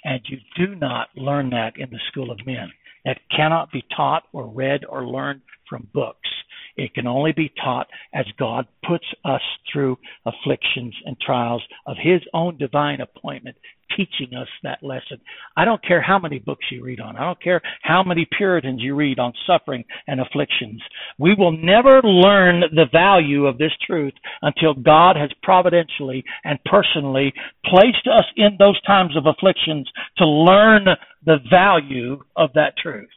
And 0.05 0.21
you 0.25 0.37
do 0.55 0.75
not 0.75 1.09
learn 1.15 1.49
that 1.49 1.73
in 1.77 1.89
the 1.89 1.99
school 2.11 2.31
of 2.31 2.45
men. 2.45 2.71
That 3.03 3.19
cannot 3.35 3.71
be 3.71 3.83
taught 3.95 4.23
or 4.31 4.47
read 4.47 4.85
or 4.87 5.05
learned 5.05 5.41
from 5.67 5.89
books. 5.93 6.29
It 6.77 6.93
can 6.93 7.07
only 7.07 7.31
be 7.31 7.53
taught 7.63 7.87
as 8.13 8.25
God 8.37 8.67
puts 8.87 9.05
us 9.23 9.41
through 9.71 9.97
afflictions 10.25 10.93
and 11.05 11.17
trials 11.19 11.63
of 11.85 11.97
His 12.01 12.21
own 12.33 12.57
divine 12.57 13.01
appointment, 13.01 13.55
teaching 13.95 14.35
us 14.35 14.47
that 14.63 14.83
lesson. 14.83 15.19
I 15.55 15.63
don't 15.63 15.83
care 15.85 16.01
how 16.01 16.19
many 16.19 16.39
books 16.39 16.65
you 16.71 16.83
read 16.83 16.99
on. 16.99 17.15
I 17.15 17.21
don't 17.21 17.41
care 17.41 17.61
how 17.81 18.03
many 18.03 18.27
Puritans 18.37 18.81
you 18.81 18.95
read 18.95 19.19
on 19.19 19.31
suffering 19.47 19.85
and 20.07 20.19
afflictions. 20.19 20.81
We 21.17 21.33
will 21.37 21.51
never 21.51 22.01
learn 22.03 22.63
the 22.73 22.87
value 22.91 23.45
of 23.45 23.57
this 23.57 23.71
truth 23.85 24.13
until 24.41 24.73
God 24.73 25.15
has 25.15 25.29
providentially 25.43 26.23
and 26.43 26.59
personally 26.65 27.33
placed 27.63 28.07
us 28.07 28.25
in 28.35 28.57
those 28.59 28.81
times 28.81 29.15
of 29.15 29.27
afflictions 29.27 29.89
to 30.17 30.25
learn 30.25 30.85
the 31.25 31.37
value 31.49 32.19
of 32.35 32.51
that 32.53 32.77
truth. 32.77 33.09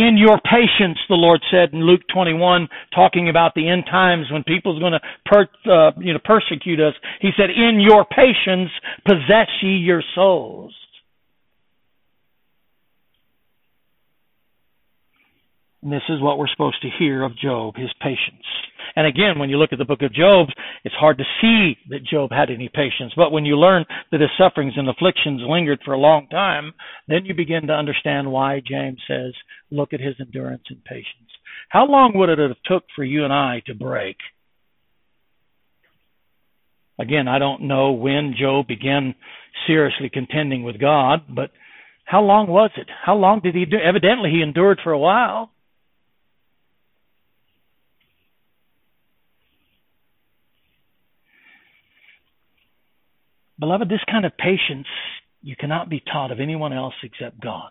In 0.00 0.16
your 0.16 0.40
patience, 0.40 0.98
the 1.08 1.14
Lord 1.14 1.40
said 1.50 1.72
in 1.72 1.84
Luke 1.84 2.00
21, 2.12 2.68
talking 2.94 3.28
about 3.28 3.54
the 3.54 3.68
end 3.68 3.84
times 3.90 4.26
when 4.32 4.42
people's 4.44 4.80
going 4.80 4.92
to 4.92 5.00
per, 5.26 5.42
uh, 5.70 5.92
you 5.98 6.12
know 6.12 6.20
persecute 6.24 6.80
us. 6.80 6.94
He 7.20 7.30
said, 7.36 7.50
"In 7.50 7.80
your 7.80 8.04
patience, 8.06 8.70
possess 9.04 9.48
ye 9.62 9.76
your 9.76 10.02
souls." 10.14 10.74
And 15.82 15.92
this 15.92 16.02
is 16.08 16.20
what 16.20 16.38
we're 16.38 16.48
supposed 16.48 16.82
to 16.82 16.90
hear 16.98 17.22
of 17.22 17.38
Job, 17.38 17.76
his 17.76 17.92
patience. 18.00 18.44
And 18.96 19.06
again, 19.06 19.38
when 19.38 19.48
you 19.50 19.56
look 19.56 19.72
at 19.72 19.78
the 19.78 19.84
book 19.84 20.02
of 20.02 20.12
Job, 20.12 20.48
it's 20.84 20.94
hard 20.94 21.18
to 21.18 21.24
see 21.40 21.78
that 21.90 22.04
Job 22.04 22.30
had 22.32 22.50
any 22.50 22.68
patience. 22.68 23.12
But 23.16 23.32
when 23.32 23.44
you 23.44 23.56
learn 23.56 23.84
that 24.10 24.20
his 24.20 24.30
sufferings 24.36 24.74
and 24.76 24.88
afflictions 24.88 25.40
lingered 25.46 25.80
for 25.84 25.94
a 25.94 25.98
long 25.98 26.26
time, 26.28 26.72
then 27.08 27.24
you 27.24 27.34
begin 27.34 27.68
to 27.68 27.72
understand 27.72 28.30
why 28.30 28.60
James 28.66 29.00
says, 29.08 29.32
look 29.70 29.92
at 29.92 30.00
his 30.00 30.16
endurance 30.20 30.64
and 30.68 30.84
patience. 30.84 31.30
How 31.68 31.86
long 31.86 32.12
would 32.16 32.28
it 32.28 32.38
have 32.38 32.56
took 32.64 32.84
for 32.94 33.04
you 33.04 33.24
and 33.24 33.32
I 33.32 33.62
to 33.66 33.74
break? 33.74 34.16
Again, 36.98 37.28
I 37.28 37.38
don't 37.38 37.62
know 37.62 37.92
when 37.92 38.34
Job 38.38 38.66
began 38.66 39.14
seriously 39.66 40.10
contending 40.12 40.64
with 40.64 40.78
God, 40.78 41.20
but 41.34 41.50
how 42.04 42.22
long 42.22 42.48
was 42.48 42.70
it? 42.76 42.88
How 43.04 43.14
long 43.14 43.40
did 43.40 43.54
he 43.54 43.64
do? 43.64 43.78
Evidently, 43.78 44.30
he 44.30 44.42
endured 44.42 44.80
for 44.82 44.92
a 44.92 44.98
while. 44.98 45.50
Beloved, 53.60 53.88
this 53.88 54.00
kind 54.10 54.24
of 54.24 54.36
patience 54.38 54.86
you 55.42 55.54
cannot 55.54 55.88
be 55.88 56.02
taught 56.12 56.32
of 56.32 56.40
anyone 56.40 56.72
else 56.72 56.94
except 57.02 57.40
God. 57.40 57.70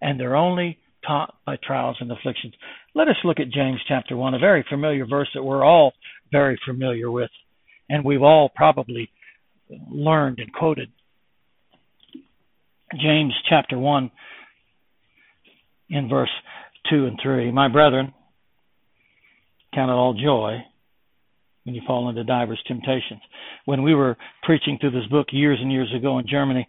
And 0.00 0.18
they're 0.18 0.36
only 0.36 0.78
taught 1.06 1.34
by 1.44 1.56
trials 1.62 1.96
and 2.00 2.10
afflictions. 2.10 2.54
Let 2.94 3.08
us 3.08 3.16
look 3.24 3.40
at 3.40 3.50
James 3.50 3.80
chapter 3.86 4.16
1, 4.16 4.34
a 4.34 4.38
very 4.38 4.64
familiar 4.68 5.06
verse 5.06 5.28
that 5.34 5.42
we're 5.42 5.64
all 5.64 5.92
very 6.32 6.58
familiar 6.66 7.10
with, 7.10 7.30
and 7.88 8.04
we've 8.04 8.22
all 8.22 8.48
probably 8.48 9.10
learned 9.90 10.38
and 10.38 10.52
quoted. 10.52 10.90
James 12.98 13.34
chapter 13.48 13.76
1, 13.76 14.10
in 15.90 16.08
verse 16.08 16.30
2 16.90 17.06
and 17.06 17.18
3. 17.22 17.50
My 17.50 17.68
brethren, 17.68 18.14
count 19.74 19.90
it 19.90 19.94
all 19.94 20.14
joy 20.14 20.64
when 21.64 21.74
you 21.74 21.82
fall 21.86 22.08
into 22.08 22.24
divers 22.24 22.62
temptations. 22.66 23.20
When 23.64 23.82
we 23.82 23.94
were 23.94 24.16
preaching 24.42 24.78
through 24.80 24.92
this 24.92 25.06
book 25.10 25.28
years 25.32 25.58
and 25.60 25.72
years 25.72 25.92
ago 25.96 26.18
in 26.18 26.26
Germany, 26.28 26.66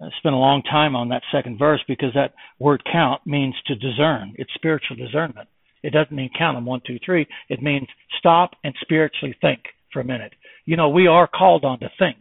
I 0.00 0.08
spent 0.18 0.34
a 0.34 0.38
long 0.38 0.62
time 0.62 0.96
on 0.96 1.08
that 1.10 1.22
second 1.32 1.58
verse 1.58 1.80
because 1.86 2.12
that 2.14 2.34
word 2.58 2.82
count 2.90 3.26
means 3.26 3.54
to 3.66 3.74
discern. 3.74 4.34
It's 4.36 4.52
spiritual 4.54 4.96
discernment. 4.96 5.48
It 5.82 5.92
doesn't 5.92 6.14
mean 6.14 6.30
count 6.36 6.56
them 6.56 6.66
one, 6.66 6.80
two, 6.86 6.98
three. 7.04 7.26
It 7.48 7.62
means 7.62 7.86
stop 8.18 8.52
and 8.64 8.74
spiritually 8.80 9.34
think 9.40 9.60
for 9.92 10.00
a 10.00 10.04
minute. 10.04 10.32
You 10.64 10.76
know, 10.76 10.88
we 10.90 11.06
are 11.06 11.26
called 11.26 11.64
on 11.64 11.80
to 11.80 11.90
think 11.98 12.18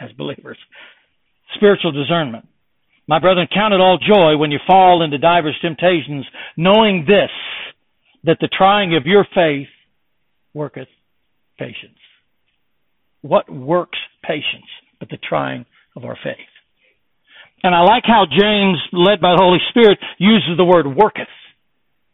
as 0.00 0.12
believers. 0.12 0.58
Spiritual 1.54 1.92
discernment. 1.92 2.46
My 3.08 3.18
brethren, 3.18 3.48
count 3.52 3.74
it 3.74 3.80
all 3.80 3.98
joy 3.98 4.36
when 4.36 4.52
you 4.52 4.58
fall 4.66 5.02
into 5.02 5.18
divers 5.18 5.58
temptations, 5.60 6.24
knowing 6.56 7.04
this, 7.06 7.30
that 8.24 8.38
the 8.40 8.48
trying 8.48 8.94
of 8.94 9.06
your 9.06 9.26
faith 9.34 9.66
worketh 10.54 10.88
patience. 11.62 11.98
What 13.20 13.48
works 13.48 13.98
patience 14.24 14.66
but 14.98 15.08
the 15.08 15.18
trying 15.28 15.64
of 15.94 16.04
our 16.04 16.18
faith? 16.24 16.52
And 17.62 17.74
I 17.74 17.82
like 17.82 18.02
how 18.04 18.26
James, 18.26 18.78
led 18.92 19.20
by 19.20 19.32
the 19.32 19.40
Holy 19.40 19.60
Spirit, 19.70 19.98
uses 20.18 20.56
the 20.56 20.64
word 20.64 20.86
worketh 20.86 21.28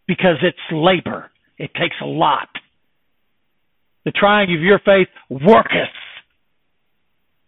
because 0.07 0.37
it's 0.43 0.59
labor. 0.71 1.31
It 1.57 1.71
takes 1.75 1.97
a 2.03 2.07
lot. 2.07 2.49
The 4.05 4.13
trying 4.13 4.55
of 4.55 4.61
your 4.61 4.79
faith 4.85 5.09
worketh 5.31 5.97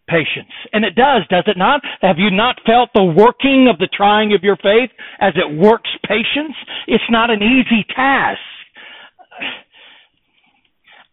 patience. 0.09 0.51
And 0.73 0.83
it 0.83 0.95
does, 0.95 1.21
does 1.29 1.45
it 1.47 1.57
not? 1.57 1.81
Have 2.01 2.17
you 2.17 2.31
not 2.31 2.57
felt 2.65 2.89
the 2.93 3.03
working 3.03 3.69
of 3.71 3.79
the 3.79 3.87
trying 3.87 4.33
of 4.33 4.43
your 4.43 4.57
faith 4.57 4.89
as 5.19 5.33
it 5.35 5.57
works 5.57 5.89
patience? 6.07 6.55
It's 6.87 7.09
not 7.09 7.29
an 7.29 7.41
easy 7.41 7.85
task. 7.95 8.39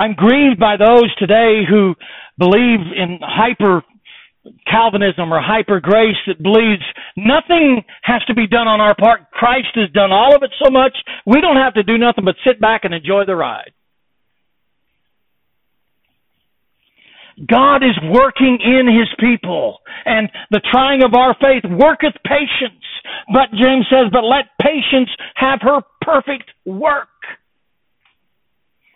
I'm 0.00 0.14
grieved 0.14 0.60
by 0.60 0.76
those 0.76 1.14
today 1.16 1.62
who 1.68 1.94
believe 2.38 2.80
in 2.96 3.18
hyper 3.22 3.82
Calvinism 4.66 5.32
or 5.32 5.40
hyper 5.42 5.80
grace 5.80 6.16
that 6.26 6.42
believes 6.42 6.82
nothing 7.16 7.82
has 8.02 8.22
to 8.26 8.34
be 8.34 8.46
done 8.46 8.68
on 8.68 8.80
our 8.80 8.94
part. 8.94 9.30
Christ 9.32 9.74
has 9.74 9.90
done 9.90 10.12
all 10.12 10.34
of 10.34 10.42
it 10.42 10.50
so 10.62 10.70
much, 10.70 10.96
we 11.26 11.40
don't 11.40 11.56
have 11.56 11.74
to 11.74 11.82
do 11.82 11.98
nothing 11.98 12.24
but 12.24 12.36
sit 12.46 12.60
back 12.60 12.84
and 12.84 12.94
enjoy 12.94 13.24
the 13.26 13.36
ride. 13.36 13.72
God 17.46 17.84
is 17.84 17.96
working 18.10 18.58
in 18.64 18.88
His 18.88 19.08
people, 19.20 19.78
and 20.04 20.28
the 20.50 20.60
trying 20.72 21.04
of 21.04 21.14
our 21.14 21.36
faith 21.40 21.62
worketh 21.70 22.14
patience. 22.24 22.82
But 23.32 23.52
James 23.52 23.86
says, 23.88 24.10
but 24.10 24.24
let 24.24 24.46
patience 24.60 25.10
have 25.36 25.60
her 25.62 25.80
perfect 26.02 26.50
work 26.66 27.08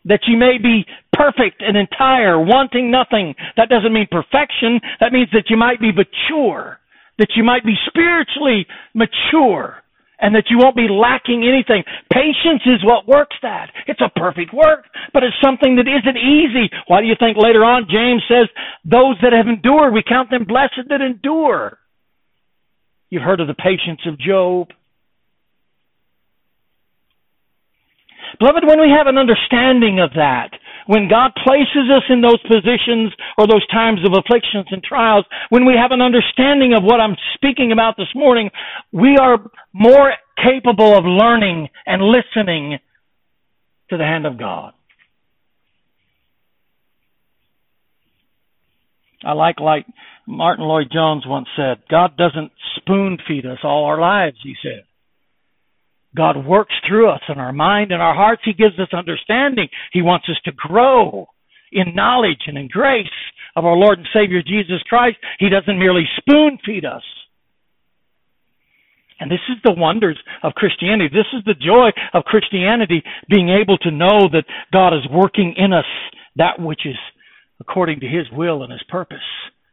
that 0.05 0.21
you 0.27 0.37
may 0.37 0.59
be 0.59 0.85
perfect 1.13 1.63
and 1.63 1.77
entire, 1.77 2.39
wanting 2.39 2.91
nothing. 2.91 3.35
That 3.57 3.69
doesn't 3.69 3.93
mean 3.93 4.09
perfection. 4.11 4.81
That 5.01 5.13
means 5.13 5.29
that 5.33 5.49
you 5.49 5.57
might 5.57 5.81
be 5.81 5.93
mature, 5.93 6.79
that 7.19 7.35
you 7.37 7.45
might 7.45 7.65
be 7.65 7.75
spiritually 7.87 8.67
mature, 8.95 9.79
and 10.19 10.35
that 10.35 10.45
you 10.51 10.59
won't 10.59 10.77
be 10.77 10.89
lacking 10.89 11.43
anything. 11.47 11.83
Patience 12.13 12.63
is 12.67 12.85
what 12.85 13.09
works 13.09 13.37
that. 13.43 13.71
It's 13.87 14.01
a 14.01 14.09
perfect 14.19 14.55
work, 14.55 14.87
but 15.13 15.23
it's 15.23 15.37
something 15.43 15.77
that 15.77 15.91
isn't 15.91 16.17
easy. 16.17 16.71
Why 16.87 17.01
do 17.01 17.07
you 17.07 17.17
think 17.19 17.37
later 17.37 17.65
on 17.65 17.91
James 17.91 18.23
says, 18.29 18.49
those 18.85 19.17
that 19.23 19.33
have 19.33 19.49
endured, 19.49 19.93
we 19.93 20.03
count 20.07 20.31
them 20.31 20.45
blessed 20.45 20.89
that 20.89 21.01
endure? 21.01 21.79
You've 23.11 23.23
heard 23.23 23.41
of 23.41 23.49
the 23.49 23.55
patience 23.55 24.01
of 24.07 24.19
Job. 24.19 24.69
Beloved, 28.39 28.65
when 28.67 28.81
we 28.81 28.91
have 28.91 29.07
an 29.07 29.19
understanding 29.19 30.01
of 30.01 30.11
that, 30.15 30.51
when 30.87 31.09
God 31.09 31.33
places 31.45 31.91
us 31.95 32.03
in 32.09 32.21
those 32.21 32.41
positions 32.43 33.13
or 33.39 33.47
those 33.47 33.67
times 33.69 34.01
of 34.05 34.13
afflictions 34.13 34.67
and 34.71 34.83
trials, 34.83 35.25
when 35.51 35.65
we 35.65 35.75
have 35.81 35.93
an 35.93 36.01
understanding 36.01 36.75
of 36.75 36.83
what 36.83 37.01
I'm 37.01 37.17
speaking 37.35 37.73
about 37.73 37.97
this 37.97 38.13
morning, 38.15 38.51
we 38.91 39.17
are 39.17 39.39
more 39.73 40.13
capable 40.37 40.97
of 40.97 41.05
learning 41.05 41.69
and 41.87 42.03
listening 42.03 42.79
to 43.91 43.97
the 43.97 44.05
hand 44.05 44.27
of 44.27 44.39
God. 44.39 44.73
I 49.25 49.33
like 49.35 49.61
like 49.61 49.87
Martyn 50.27 50.65
Lloyd-Jones 50.65 51.25
once 51.27 51.47
said, 51.57 51.83
God 51.89 52.17
doesn't 52.17 52.51
spoon 52.77 53.19
feed 53.27 53.47
us 53.47 53.59
all 53.63 53.85
our 53.85 54.01
lives, 54.01 54.37
he 54.43 54.55
said. 54.63 54.85
God 56.17 56.47
works 56.47 56.75
through 56.87 57.11
us 57.11 57.23
in 57.29 57.39
our 57.39 57.53
mind 57.53 57.91
and 57.91 58.03
our 58.03 58.15
hearts. 58.15 58.43
He 58.45 58.53
gives 58.53 58.79
us 58.79 58.93
understanding. 58.93 59.69
He 59.93 60.03
wants 60.03 60.27
us 60.29 60.37
to 60.45 60.53
grow 60.53 61.27
in 61.71 61.95
knowledge 61.95 62.43
and 62.47 62.59
in 62.59 62.69
grace 62.69 63.07
of 63.57 63.65
our 63.65 63.77
Lord 63.77 63.99
and 63.99 64.09
Savior 64.13 64.43
Jesus 64.43 64.83
Christ. 64.89 65.17
He 65.39 65.49
doesn't 65.49 65.79
merely 65.79 66.05
spoon 66.19 66.59
feed 66.65 66.85
us. 66.85 67.03
And 69.21 69.31
this 69.31 69.41
is 69.49 69.57
the 69.65 69.75
wonders 69.77 70.19
of 70.43 70.55
Christianity. 70.55 71.09
This 71.13 71.31
is 71.33 71.45
the 71.45 71.55
joy 71.55 71.91
of 72.13 72.25
Christianity, 72.25 73.03
being 73.29 73.51
able 73.51 73.79
to 73.79 73.91
know 73.91 74.29
that 74.33 74.45
God 74.73 74.93
is 74.95 75.09
working 75.11 75.55
in 75.57 75.73
us 75.73 75.85
that 76.37 76.59
which 76.59 76.81
is 76.85 76.97
according 77.61 78.01
to 78.01 78.09
His 78.09 78.27
will 78.33 78.65
and 78.65 78.73
His 78.73 78.83
purpose. 78.89 79.19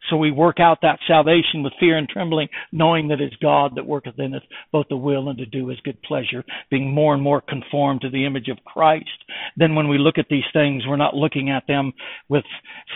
So 0.10 0.18
we 0.18 0.32
work 0.32 0.60
out 0.60 0.80
that 0.82 1.00
salvation 1.08 1.62
with 1.62 1.74
fear 1.80 1.98
and 1.98 2.08
trembling, 2.08 2.48
knowing 2.72 3.10
that 3.10 3.22
it's 3.22 3.36
God 3.38 3.74
that 3.76 3.86
worketh 3.86 4.18
in 4.18 4.34
us 4.34 4.42
both 4.72 4.88
the 4.90 4.96
will 4.96 5.30
and 5.30 5.38
to 5.40 5.46
do 5.46 5.68
his 5.68 5.80
good 5.82 6.02
pleasure, 6.04 6.44
being 6.70 6.94
more 6.94 7.14
and 7.14 7.22
more 7.22 7.42
conformed 7.42 8.02
to 8.02 8.10
the 8.10 8.26
image 8.26 8.48
of 8.48 8.64
Christ. 8.66 9.10
Then 9.58 9.76
when 9.76 9.88
we 9.88 9.98
look 9.98 10.18
at 10.18 10.30
these 10.30 10.46
things, 10.54 10.84
we're 10.88 10.96
not 10.96 11.16
looking 11.16 11.50
at 11.50 11.68
them 11.68 11.94
with 12.30 12.46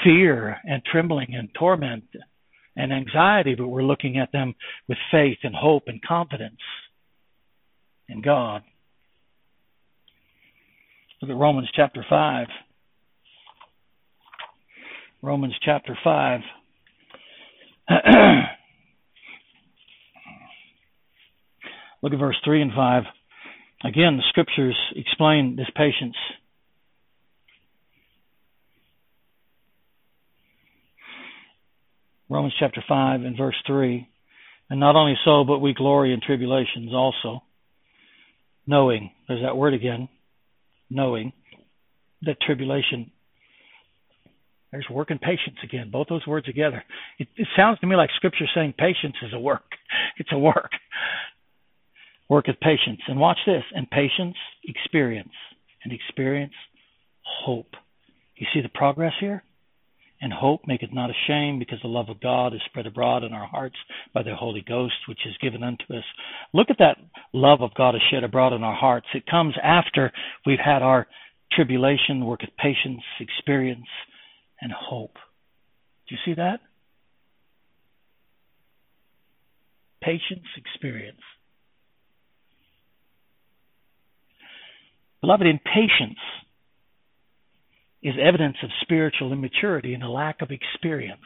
fear 0.04 0.58
and 0.64 0.84
trembling 0.86 1.36
and 1.36 1.50
torment 1.54 2.06
and 2.76 2.94
anxiety, 2.94 3.56
but 3.56 3.68
we're 3.68 3.84
looking 3.84 4.18
at 4.18 4.32
them 4.32 4.56
with 4.88 4.98
faith 5.12 5.40
and 5.44 5.56
hope 5.56 5.84
and 5.88 6.02
confidence 6.02 6.62
in 8.08 8.22
God. 8.22 8.64
Look 11.22 11.32
at 11.32 11.38
Romans 11.38 11.70
chapter 11.74 12.06
5. 12.10 12.48
Romans 15.22 15.54
chapter 15.64 15.98
5. 16.04 16.42
Look 22.02 22.14
at 22.14 22.20
verse 22.20 22.38
3 22.44 22.62
and 22.62 22.72
5. 22.76 23.04
Again, 23.86 24.18
the 24.18 24.24
scriptures 24.30 24.78
explain 24.96 25.56
this 25.56 25.70
patience. 25.76 26.16
Romans 32.30 32.54
chapter 32.60 32.84
5 32.88 33.22
and 33.22 33.38
verse 33.38 33.56
3. 33.68 34.08
And 34.70 34.80
not 34.80 34.96
only 34.96 35.16
so, 35.24 35.44
but 35.44 35.60
we 35.60 35.74
glory 35.74 36.14
in 36.14 36.22
tribulations 36.22 36.94
also, 36.94 37.44
knowing, 38.66 39.12
there's 39.28 39.44
that 39.44 39.58
word 39.58 39.74
again, 39.74 40.10
knowing 40.90 41.34
that 42.24 42.42
tribulation 42.42 43.12
there's 44.74 44.90
work 44.90 45.12
and 45.12 45.22
patience 45.22 45.58
again. 45.64 45.90
Both 45.92 46.08
those 46.10 46.26
words 46.26 46.46
together. 46.48 46.84
It, 47.20 47.28
it 47.38 47.48
sounds 47.56 47.80
to 47.80 47.88
me 47.88 47.96
like 47.96 48.10
Scripture 48.16 48.46
saying 48.54 48.74
patience 48.78 49.16
is 49.26 49.34
a 49.34 49.40
work. 49.40 49.64
It's 50.18 50.32
a 50.32 50.38
work. 50.38 50.72
Work 52.30 52.48
with 52.48 52.60
patience. 52.60 53.02
And 53.08 53.20
watch 53.20 53.38
this. 53.46 53.64
And 53.76 53.90
patience, 53.90 54.36
experience. 54.64 55.34
And 55.84 55.94
experience, 55.94 56.54
hope. 57.24 57.72
You 58.36 58.48
see 58.54 58.62
the 58.62 58.70
progress 58.70 59.14
here? 59.20 59.44
And 60.22 60.32
hope 60.32 60.62
maketh 60.66 60.94
not 60.94 61.10
ashamed, 61.10 61.60
because 61.60 61.80
the 61.82 61.90
love 61.90 62.10
of 62.10 62.22
God 62.22 62.54
is 62.54 62.62
spread 62.66 62.88
abroad 62.88 63.24
in 63.24 63.34
our 63.34 63.46
hearts 63.46 63.76
by 64.14 64.24
the 64.24 64.36
Holy 64.36 64.64
Ghost, 64.66 64.94
which 65.08 65.20
is 65.26 65.36
given 65.42 65.64
unto 65.64 65.84
us. 65.94 66.06
Look 66.54 66.68
at 66.70 66.78
that 66.80 66.98
love 67.34 67.62
of 67.62 67.74
God 67.76 67.96
is 67.96 68.02
shed 68.10 68.24
abroad 68.24 68.54
in 68.54 68.64
our 68.64 68.76
hearts. 68.76 69.08
It 69.14 69.26
comes 69.26 69.56
after 69.62 70.12
we've 70.46 70.64
had 70.64 70.82
our 70.82 71.08
tribulation, 71.52 72.26
work 72.26 72.44
of 72.44 72.50
patience, 72.58 73.04
experience, 73.20 73.88
and 74.64 74.72
hope. 74.72 75.16
Do 76.08 76.16
you 76.16 76.18
see 76.26 76.34
that? 76.36 76.62
Patience, 80.02 80.48
experience. 80.58 81.22
Beloved, 85.22 85.46
impatience 85.46 86.20
is 88.02 88.16
evidence 88.22 88.58
of 88.64 88.70
spiritual 88.82 89.32
immaturity 89.32 89.94
and 89.94 90.04
a 90.04 90.10
lack 90.10 90.42
of 90.42 90.50
experience. 90.52 91.22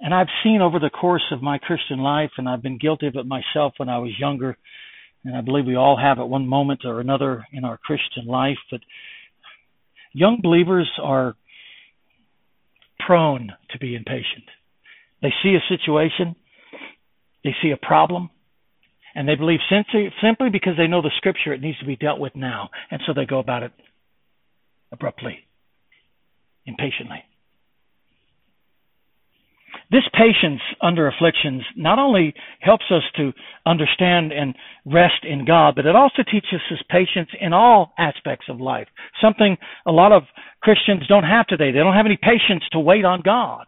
And 0.00 0.14
I've 0.14 0.28
seen 0.44 0.60
over 0.60 0.78
the 0.78 0.90
course 0.90 1.24
of 1.32 1.42
my 1.42 1.58
Christian 1.58 1.98
life, 1.98 2.32
and 2.36 2.48
I've 2.48 2.62
been 2.62 2.78
guilty 2.78 3.06
of 3.06 3.16
it 3.16 3.26
myself 3.26 3.74
when 3.78 3.88
I 3.88 3.98
was 3.98 4.12
younger, 4.18 4.58
and 5.26 5.36
I 5.36 5.40
believe 5.40 5.66
we 5.66 5.76
all 5.76 5.98
have 6.00 6.18
at 6.18 6.28
one 6.28 6.46
moment 6.46 6.84
or 6.84 7.00
another 7.00 7.44
in 7.52 7.64
our 7.64 7.76
Christian 7.76 8.26
life, 8.26 8.58
but 8.70 8.80
young 10.12 10.40
believers 10.40 10.90
are 11.02 11.34
prone 12.98 13.52
to 13.70 13.78
be 13.78 13.94
impatient. 13.94 14.44
They 15.22 15.32
see 15.42 15.56
a 15.56 15.68
situation, 15.68 16.36
they 17.44 17.54
see 17.62 17.70
a 17.70 17.76
problem, 17.76 18.30
and 19.14 19.28
they 19.28 19.34
believe 19.34 19.60
simply, 19.68 20.50
because 20.50 20.76
they 20.76 20.86
know 20.86 21.02
the 21.02 21.10
scripture, 21.16 21.52
it 21.52 21.60
needs 21.60 21.78
to 21.80 21.86
be 21.86 21.96
dealt 21.96 22.20
with 22.20 22.36
now. 22.36 22.70
And 22.90 23.00
so 23.06 23.12
they 23.14 23.24
go 23.24 23.38
about 23.38 23.62
it 23.62 23.72
abruptly, 24.92 25.46
impatiently. 26.66 27.24
This 29.90 30.02
patience 30.12 30.60
under 30.82 31.06
afflictions 31.06 31.62
not 31.76 32.00
only 32.00 32.34
helps 32.60 32.86
us 32.90 33.02
to 33.16 33.32
understand 33.64 34.32
and 34.32 34.54
rest 34.84 35.22
in 35.22 35.44
God, 35.44 35.76
but 35.76 35.86
it 35.86 35.94
also 35.94 36.22
teaches 36.24 36.60
us 36.72 36.82
patience 36.90 37.30
in 37.40 37.52
all 37.52 37.92
aspects 37.96 38.46
of 38.48 38.60
life. 38.60 38.88
Something 39.22 39.56
a 39.86 39.92
lot 39.92 40.10
of 40.10 40.24
Christians 40.60 41.06
don't 41.08 41.24
have 41.24 41.46
today. 41.46 41.70
They 41.70 41.78
don't 41.78 41.94
have 41.94 42.06
any 42.06 42.18
patience 42.20 42.64
to 42.72 42.80
wait 42.80 43.04
on 43.04 43.22
God. 43.22 43.66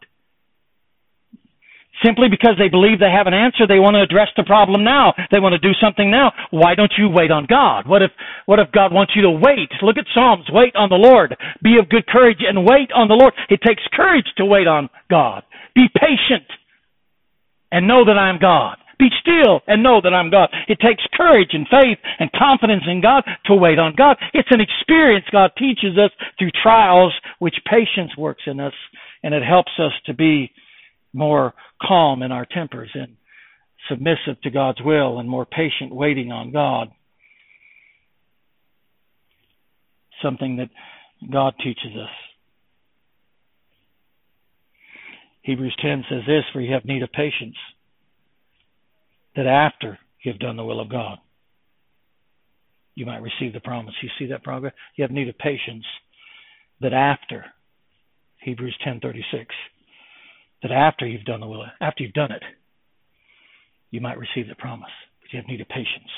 Simply 2.04 2.28
because 2.30 2.54
they 2.58 2.68
believe 2.68 2.98
they 2.98 3.10
have 3.10 3.26
an 3.26 3.34
answer 3.34 3.66
they 3.66 3.82
want 3.82 3.94
to 3.94 4.02
address 4.02 4.28
the 4.36 4.44
problem 4.44 4.84
now. 4.84 5.14
They 5.32 5.40
want 5.40 5.54
to 5.54 5.58
do 5.58 5.74
something 5.82 6.10
now. 6.10 6.32
Why 6.50 6.74
don't 6.76 6.92
you 6.96 7.08
wait 7.08 7.32
on 7.32 7.46
god? 7.46 7.88
What 7.88 8.02
if 8.02 8.12
what 8.46 8.60
if 8.60 8.70
god 8.70 8.92
wants 8.92 9.14
you 9.16 9.22
to 9.22 9.30
wait? 9.30 9.70
Look 9.82 9.98
at 9.98 10.06
psalms. 10.14 10.46
Wait 10.50 10.76
on 10.76 10.90
the 10.90 10.94
lord. 10.94 11.36
Be 11.60 11.74
of 11.80 11.88
good 11.88 12.06
courage 12.06 12.38
and 12.46 12.64
wait 12.64 12.92
on 12.94 13.08
the 13.08 13.18
lord. 13.18 13.34
It 13.50 13.62
takes 13.66 13.82
courage 13.92 14.30
to 14.36 14.44
wait 14.44 14.68
on 14.68 14.90
god 15.10 15.42
be 15.78 15.86
patient 15.94 16.50
and 17.70 17.86
know 17.86 18.04
that 18.04 18.18
i 18.18 18.28
am 18.28 18.38
god 18.40 18.78
be 18.98 19.08
still 19.20 19.60
and 19.66 19.82
know 19.82 20.00
that 20.02 20.12
I'm 20.12 20.30
God. 20.30 20.50
It 20.66 20.80
takes 20.80 21.02
courage 21.14 21.50
and 21.52 21.66
faith 21.68 21.98
and 22.18 22.30
confidence 22.32 22.82
in 22.86 23.00
God 23.00 23.24
to 23.46 23.54
wait 23.54 23.78
on 23.78 23.94
God. 23.96 24.16
It's 24.34 24.48
an 24.50 24.60
experience 24.60 25.24
God 25.30 25.52
teaches 25.56 25.96
us 25.96 26.10
through 26.38 26.50
trials, 26.62 27.14
which 27.38 27.54
patience 27.64 28.16
works 28.18 28.42
in 28.46 28.60
us, 28.60 28.72
and 29.22 29.34
it 29.34 29.42
helps 29.42 29.72
us 29.78 29.92
to 30.06 30.14
be 30.14 30.50
more 31.12 31.54
calm 31.80 32.22
in 32.22 32.32
our 32.32 32.44
tempers 32.44 32.90
and 32.94 33.16
submissive 33.88 34.40
to 34.42 34.50
God's 34.50 34.82
will 34.84 35.20
and 35.20 35.28
more 35.28 35.46
patient 35.46 35.94
waiting 35.94 36.32
on 36.32 36.52
God. 36.52 36.88
Something 40.22 40.56
that 40.56 40.70
God 41.32 41.54
teaches 41.62 41.92
us. 41.94 42.27
Hebrews 45.48 45.74
10 45.80 46.04
says 46.10 46.20
this, 46.26 46.44
for 46.52 46.60
you 46.60 46.74
have 46.74 46.84
need 46.84 47.02
of 47.02 47.10
patience, 47.10 47.56
that 49.34 49.46
after 49.46 49.98
you 50.22 50.30
have 50.30 50.38
done 50.38 50.58
the 50.58 50.64
will 50.64 50.78
of 50.78 50.90
God, 50.90 51.16
you 52.94 53.06
might 53.06 53.22
receive 53.22 53.54
the 53.54 53.60
promise. 53.60 53.94
You 54.02 54.10
see 54.18 54.26
that 54.26 54.44
progress? 54.44 54.74
You 54.94 55.04
have 55.04 55.10
need 55.10 55.26
of 55.30 55.38
patience, 55.38 55.86
that 56.82 56.92
after, 56.92 57.46
Hebrews 58.42 58.76
10.36, 58.86 59.46
that 60.64 60.70
after 60.70 61.06
you've 61.06 61.24
done 61.24 61.40
the 61.40 61.46
will, 61.46 61.64
after 61.80 62.02
you've 62.02 62.12
done 62.12 62.32
it, 62.32 62.42
you 63.90 64.02
might 64.02 64.18
receive 64.18 64.48
the 64.50 64.54
promise. 64.54 64.90
But 65.22 65.32
you 65.32 65.38
have 65.38 65.48
need 65.48 65.62
of 65.62 65.68
patience. 65.68 66.10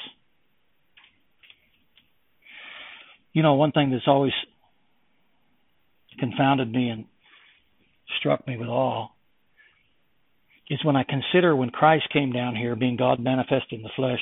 You 3.33 3.45
know, 3.45 3.55
one 3.55 3.71
thing 3.71 3.93
that's 3.93 4.09
always 4.09 4.33
confounded 6.19 6.73
me 6.73 6.88
and 6.88 7.05
struck 8.19 8.45
me 8.49 8.57
with 8.57 8.69
awe 8.69 9.07
is 10.70 10.85
when 10.85 10.96
I 10.96 11.02
consider 11.02 11.54
when 11.54 11.70
Christ 11.70 12.09
came 12.12 12.33
down 12.33 12.54
here, 12.54 12.76
being 12.76 12.96
God 12.96 13.20
manifest 13.20 13.66
in 13.72 13.83
the 13.83 13.90
flesh, 13.96 14.20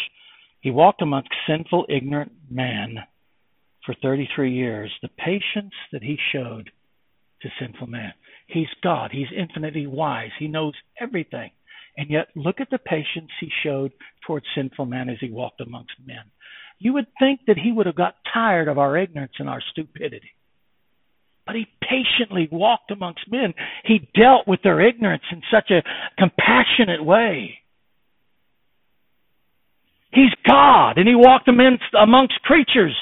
he 0.61 0.71
walked 0.71 1.03
amongst 1.03 1.29
sinful, 1.47 1.87
ignorant 1.89 2.33
man 2.51 2.99
for 3.85 3.95
33 4.03 4.53
years. 4.53 4.91
The 5.03 5.09
patience 5.09 5.75
that 5.93 6.03
he 6.03 6.19
showed 6.33 6.71
to 7.43 7.49
sinful 7.61 7.87
man. 7.87 8.13
He's 8.49 8.67
God. 8.83 9.11
He's 9.13 9.29
infinitely 9.37 9.87
wise. 9.87 10.31
He 10.39 10.49
knows 10.49 10.75
everything. 11.01 11.51
And 11.97 12.11
yet, 12.11 12.29
look 12.35 12.61
at 12.61 12.71
the 12.71 12.79
patience 12.79 13.31
he 13.41 13.51
showed 13.63 13.93
towards 14.27 14.47
sinful 14.55 14.87
man 14.87 15.09
as 15.09 15.19
he 15.21 15.31
walked 15.31 15.61
amongst 15.61 15.95
men. 16.05 16.25
You 16.79 16.95
would 16.95 17.07
think 17.19 17.41
that 17.47 17.59
he 17.59 17.73
would 17.73 17.87
have 17.87 17.97
got 17.97 18.17
tired 18.33 18.69
of 18.69 18.79
our 18.79 18.97
ignorance 18.97 19.33
and 19.39 19.49
our 19.49 19.61
stupidity. 19.73 20.31
But 21.49 21.57
he 21.57 21.67
patiently 21.81 22.47
walked 22.53 22.91
amongst 22.91 23.23
men. 23.31 23.55
He 23.85 24.07
dealt 24.15 24.47
with 24.47 24.61
their 24.63 24.87
ignorance 24.87 25.23
in 25.33 25.41
such 25.51 25.71
a 25.71 25.83
compassionate 26.19 27.03
way. 27.03 27.61
He's 30.13 30.31
God, 30.47 30.99
and 30.99 31.09
he 31.09 31.15
walked 31.15 31.49
amongst, 31.49 31.85
amongst 31.99 32.35
creatures 32.43 32.95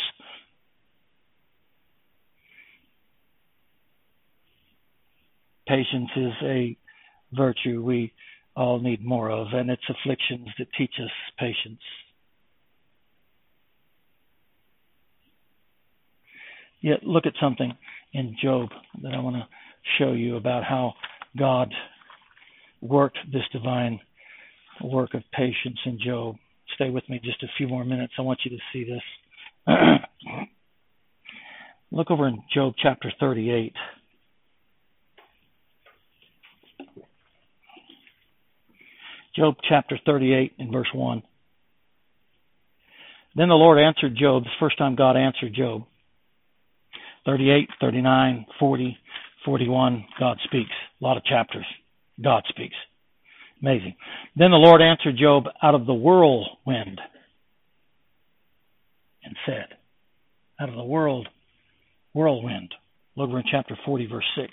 Patience 5.67 6.11
is 6.15 6.33
a 6.43 6.77
virtue 7.33 7.83
we 7.83 8.13
all 8.55 8.79
need 8.79 9.05
more 9.05 9.31
of, 9.31 9.49
and 9.53 9.69
it's 9.69 9.83
afflictions 9.89 10.49
that 10.59 10.69
teach 10.79 10.95
us 11.03 11.11
patience. 11.39 11.81
Yet, 16.81 17.03
look 17.03 17.27
at 17.27 17.33
something 17.41 17.73
in 18.17 18.35
Job 18.43 18.71
that 19.03 19.13
I 19.13 19.21
want 19.21 19.37
to 19.37 19.47
show 19.99 20.13
you 20.13 20.37
about 20.37 20.65
how 20.65 20.95
God 21.39 21.73
worked 22.81 23.19
this 23.31 23.43
divine 23.53 24.01
work 24.83 25.13
of 25.13 25.23
patience 25.33 25.79
in 25.85 25.99
Job. 26.03 26.37
Stay 26.75 26.89
with 26.89 27.07
me 27.11 27.21
just 27.23 27.43
a 27.43 27.47
few 27.59 27.69
more 27.69 27.85
minutes. 27.85 28.15
I 28.19 28.23
want 28.23 28.41
you 28.45 28.57
to 28.57 28.63
see 28.73 28.85
this. 28.85 29.03
Look 31.91 32.11
over 32.11 32.27
in 32.27 32.43
Job 32.53 32.75
chapter 32.83 33.13
38. 33.21 33.75
Job 39.37 39.57
chapter 39.69 39.99
38 40.07 40.55
and 40.59 40.73
verse 40.73 40.89
1. 40.95 41.23
Then 43.35 43.49
the 43.49 43.55
Lord 43.55 43.79
answered 43.79 44.17
Job. 44.19 44.45
the 44.45 44.51
first 44.59 44.79
time 44.79 44.97
God 44.97 45.17
answered 45.17 45.53
Job. 45.55 45.85
38, 47.27 47.69
39, 47.81 48.47
40, 48.59 48.99
41, 49.45 50.05
God 50.19 50.39
speaks. 50.45 50.71
A 51.01 51.05
lot 51.05 51.17
of 51.17 51.25
chapters. 51.25 51.67
God 52.23 52.45
speaks. 52.49 52.77
Amazing. 53.61 53.97
Then 54.37 54.51
the 54.51 54.57
Lord 54.57 54.81
answered 54.81 55.17
Job 55.19 55.45
out 55.63 55.75
of 55.75 55.87
the 55.87 55.95
whirlwind 55.95 57.01
and 59.25 59.37
said, 59.45 59.77
out 60.61 60.69
of 60.69 60.77
the 60.77 60.85
world, 60.85 61.29
whirlwind. 62.15 62.73
Look 63.17 63.31
in 63.31 63.43
chapter 63.51 63.77
40, 63.85 64.07
verse 64.07 64.25
6. 64.37 64.53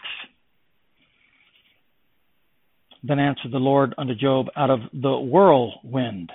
Then 3.04 3.20
answered 3.20 3.52
the 3.52 3.58
Lord 3.58 3.94
unto 3.98 4.16
Job 4.16 4.48
out 4.56 4.70
of 4.70 4.80
the 4.94 5.18
whirlwind. 5.18 6.32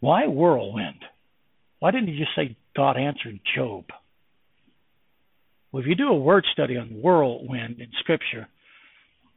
Why 0.00 0.26
whirlwind? 0.26 1.02
Why 1.80 1.90
didn't 1.90 2.08
he 2.08 2.18
just 2.18 2.34
say 2.34 2.56
God 2.74 2.96
answered 2.96 3.40
Job? 3.54 3.84
Well, 5.70 5.82
if 5.82 5.88
you 5.88 5.94
do 5.94 6.08
a 6.08 6.18
word 6.18 6.46
study 6.52 6.76
on 6.76 7.00
whirlwind 7.02 7.80
in 7.80 7.88
Scripture, 8.00 8.48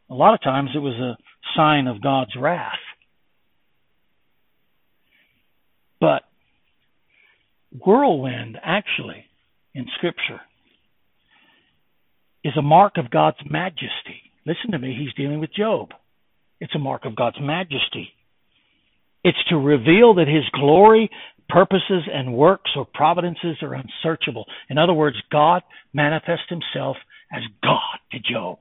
a 0.09 0.13
lot 0.13 0.33
of 0.33 0.41
times 0.41 0.69
it 0.75 0.79
was 0.79 0.93
a 0.93 1.17
sign 1.55 1.87
of 1.87 2.01
God's 2.01 2.35
wrath. 2.37 2.79
But 5.99 6.23
whirlwind, 7.71 8.57
actually, 8.63 9.25
in 9.73 9.85
Scripture, 9.97 10.41
is 12.43 12.53
a 12.57 12.61
mark 12.61 12.93
of 12.97 13.11
God's 13.11 13.37
majesty. 13.49 14.31
Listen 14.45 14.71
to 14.71 14.79
me, 14.79 14.95
he's 14.97 15.13
dealing 15.13 15.39
with 15.39 15.53
Job. 15.53 15.89
It's 16.59 16.75
a 16.75 16.79
mark 16.79 17.05
of 17.05 17.15
God's 17.15 17.39
majesty. 17.39 18.09
It's 19.23 19.37
to 19.49 19.57
reveal 19.57 20.15
that 20.15 20.27
his 20.27 20.43
glory, 20.51 21.09
purposes, 21.51 22.03
and 22.11 22.33
works 22.33 22.71
or 22.75 22.87
providences 22.93 23.57
are 23.61 23.73
unsearchable. 23.73 24.45
In 24.69 24.77
other 24.77 24.93
words, 24.93 25.17
God 25.31 25.61
manifests 25.93 26.49
himself 26.49 26.97
as 27.31 27.41
God 27.63 27.99
to 28.11 28.19
Job. 28.19 28.59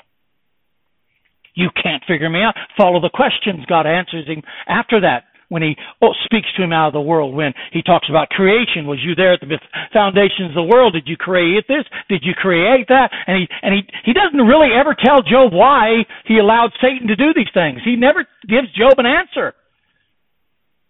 You 1.55 1.69
can't 1.83 2.03
figure 2.07 2.31
me 2.31 2.41
out. 2.43 2.55
Follow 2.77 3.01
the 3.01 3.11
questions. 3.13 3.67
God 3.69 3.87
answers 3.87 4.27
him 4.27 4.43
after 4.69 5.01
that 5.01 5.25
when 5.51 5.63
he 5.63 5.75
oh, 6.01 6.15
speaks 6.25 6.47
to 6.57 6.63
him 6.63 6.73
out 6.73 6.89
of 6.89 6.93
the 6.95 7.01
whirlwind. 7.03 7.55
He 7.73 7.83
talks 7.83 8.09
about 8.09 8.31
creation. 8.31 8.87
Was 8.87 9.03
you 9.03 9.15
there 9.15 9.35
at 9.35 9.41
the 9.41 9.59
foundations 9.93 10.51
of 10.51 10.55
the 10.55 10.71
world? 10.71 10.95
Did 10.95 11.07
you 11.07 11.17
create 11.17 11.67
this? 11.69 11.85
Did 12.09 12.23
you 12.25 12.33
create 12.35 12.87
that? 12.89 13.11
And 13.27 13.37
he 13.37 13.47
and 13.63 13.75
he 13.75 13.83
he 14.07 14.13
doesn't 14.15 14.47
really 14.47 14.71
ever 14.73 14.95
tell 14.95 15.23
Job 15.23 15.53
why 15.53 16.07
he 16.25 16.39
allowed 16.39 16.71
Satan 16.81 17.09
to 17.09 17.17
do 17.17 17.35
these 17.35 17.51
things. 17.53 17.81
He 17.85 17.97
never 17.97 18.25
gives 18.49 18.73
Job 18.73 18.95
an 18.99 19.07
answer. 19.07 19.53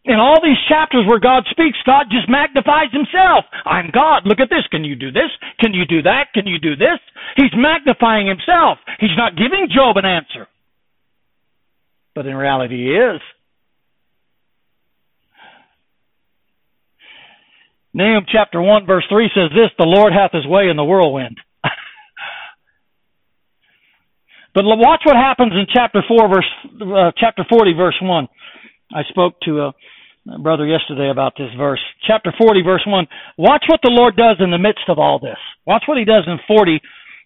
In 0.05 0.17
all 0.17 0.41
these 0.43 0.59
chapters 0.69 1.05
where 1.07 1.21
God 1.21 1.45
speaks, 1.51 1.77
God 1.85 2.07
just 2.11 2.29
magnifies 2.29 2.91
himself. 2.91 3.45
I'm 3.67 3.91
God. 3.93 4.23
Look 4.25 4.41
at 4.41 4.49
this. 4.49 4.65
Can 4.71 4.83
you 4.83 4.97
do 4.97 5.13
this? 5.13 5.29
Can 5.61 5.75
you 5.75 5.85
do 5.85 6.03
that? 6.03 6.33
Can 6.33 6.47
you 6.47 6.59
do 6.59 6.75
this? 6.75 6.99
He's 7.37 7.53
magnifying 7.55 8.27
himself. 8.27 8.79
He's 8.99 9.17
not 9.17 9.37
giving 9.37 9.69
Job 9.69 9.99
an 9.99 10.07
answer. 10.07 10.49
But 12.15 12.27
in 12.27 12.35
reality, 12.35 12.77
he 12.77 12.93
is. 12.97 13.21
Nahum 17.93 18.25
chapter 18.31 18.63
1 18.63 18.87
verse 18.87 19.05
3 19.09 19.31
says 19.35 19.51
this, 19.51 19.71
the 19.79 19.85
Lord 19.85 20.13
hath 20.13 20.33
his 20.33 20.47
way 20.47 20.69
in 20.69 20.77
the 20.77 20.85
whirlwind. 20.85 21.39
but 24.55 24.65
watch 24.65 25.03
what 25.05 25.17
happens 25.17 25.53
in 25.53 25.67
chapter 25.73 26.03
4 26.07 26.29
verse, 26.29 26.47
uh, 26.81 27.11
chapter 27.19 27.45
40 27.51 27.73
verse 27.75 27.99
1. 28.01 28.29
I 28.93 29.03
spoke 29.09 29.41
to 29.43 29.61
a 29.61 30.39
brother 30.39 30.67
yesterday 30.67 31.11
about 31.11 31.35
this 31.37 31.51
verse. 31.57 31.81
Chapter 32.07 32.33
40 32.39 32.63
verse 32.63 32.83
1. 32.87 33.07
Watch 33.39 33.65
what 33.69 33.81
the 33.83 33.93
Lord 33.93 34.17
does 34.17 34.37
in 34.41 34.51
the 34.51 34.59
midst 34.59 34.89
of 34.89 34.99
all 34.99 35.19
this. 35.19 35.39
Watch 35.67 35.85
what 35.87 35.99
he 35.99 36.05
does 36.05 36.25
in 36.27 36.39
40, 36.47 36.81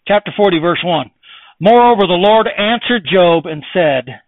chapter 0.07 0.33
40 0.37 0.59
verse 0.61 0.81
1. 0.85 1.11
Moreover, 1.61 2.03
the 2.07 2.15
Lord 2.15 2.49
answered 2.49 3.07
Job 3.11 3.47
and 3.47 3.65
said, 3.73 4.21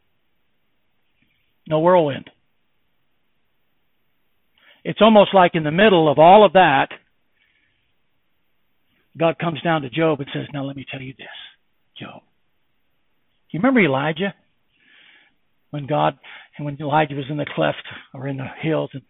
no 1.68 1.80
whirlwind. 1.80 2.30
It's 4.84 5.00
almost 5.02 5.34
like 5.34 5.52
in 5.54 5.64
the 5.64 5.72
middle 5.72 6.10
of 6.10 6.18
all 6.18 6.44
of 6.44 6.52
that, 6.52 6.88
God 9.18 9.38
comes 9.38 9.60
down 9.62 9.82
to 9.82 9.90
Job 9.90 10.20
and 10.20 10.28
says, 10.32 10.46
Now 10.52 10.64
let 10.64 10.76
me 10.76 10.86
tell 10.90 11.00
you 11.00 11.14
this, 11.16 11.26
Job. 11.98 12.22
You 13.50 13.58
remember 13.58 13.80
Elijah? 13.80 14.34
When 15.76 15.86
God, 15.86 16.18
and 16.56 16.64
when 16.64 16.80
Elijah 16.80 17.14
was 17.14 17.26
in 17.28 17.36
the 17.36 17.44
cleft 17.54 17.84
or 18.14 18.26
in 18.26 18.38
the 18.38 18.46
hills, 18.62 18.88
and 18.94 19.02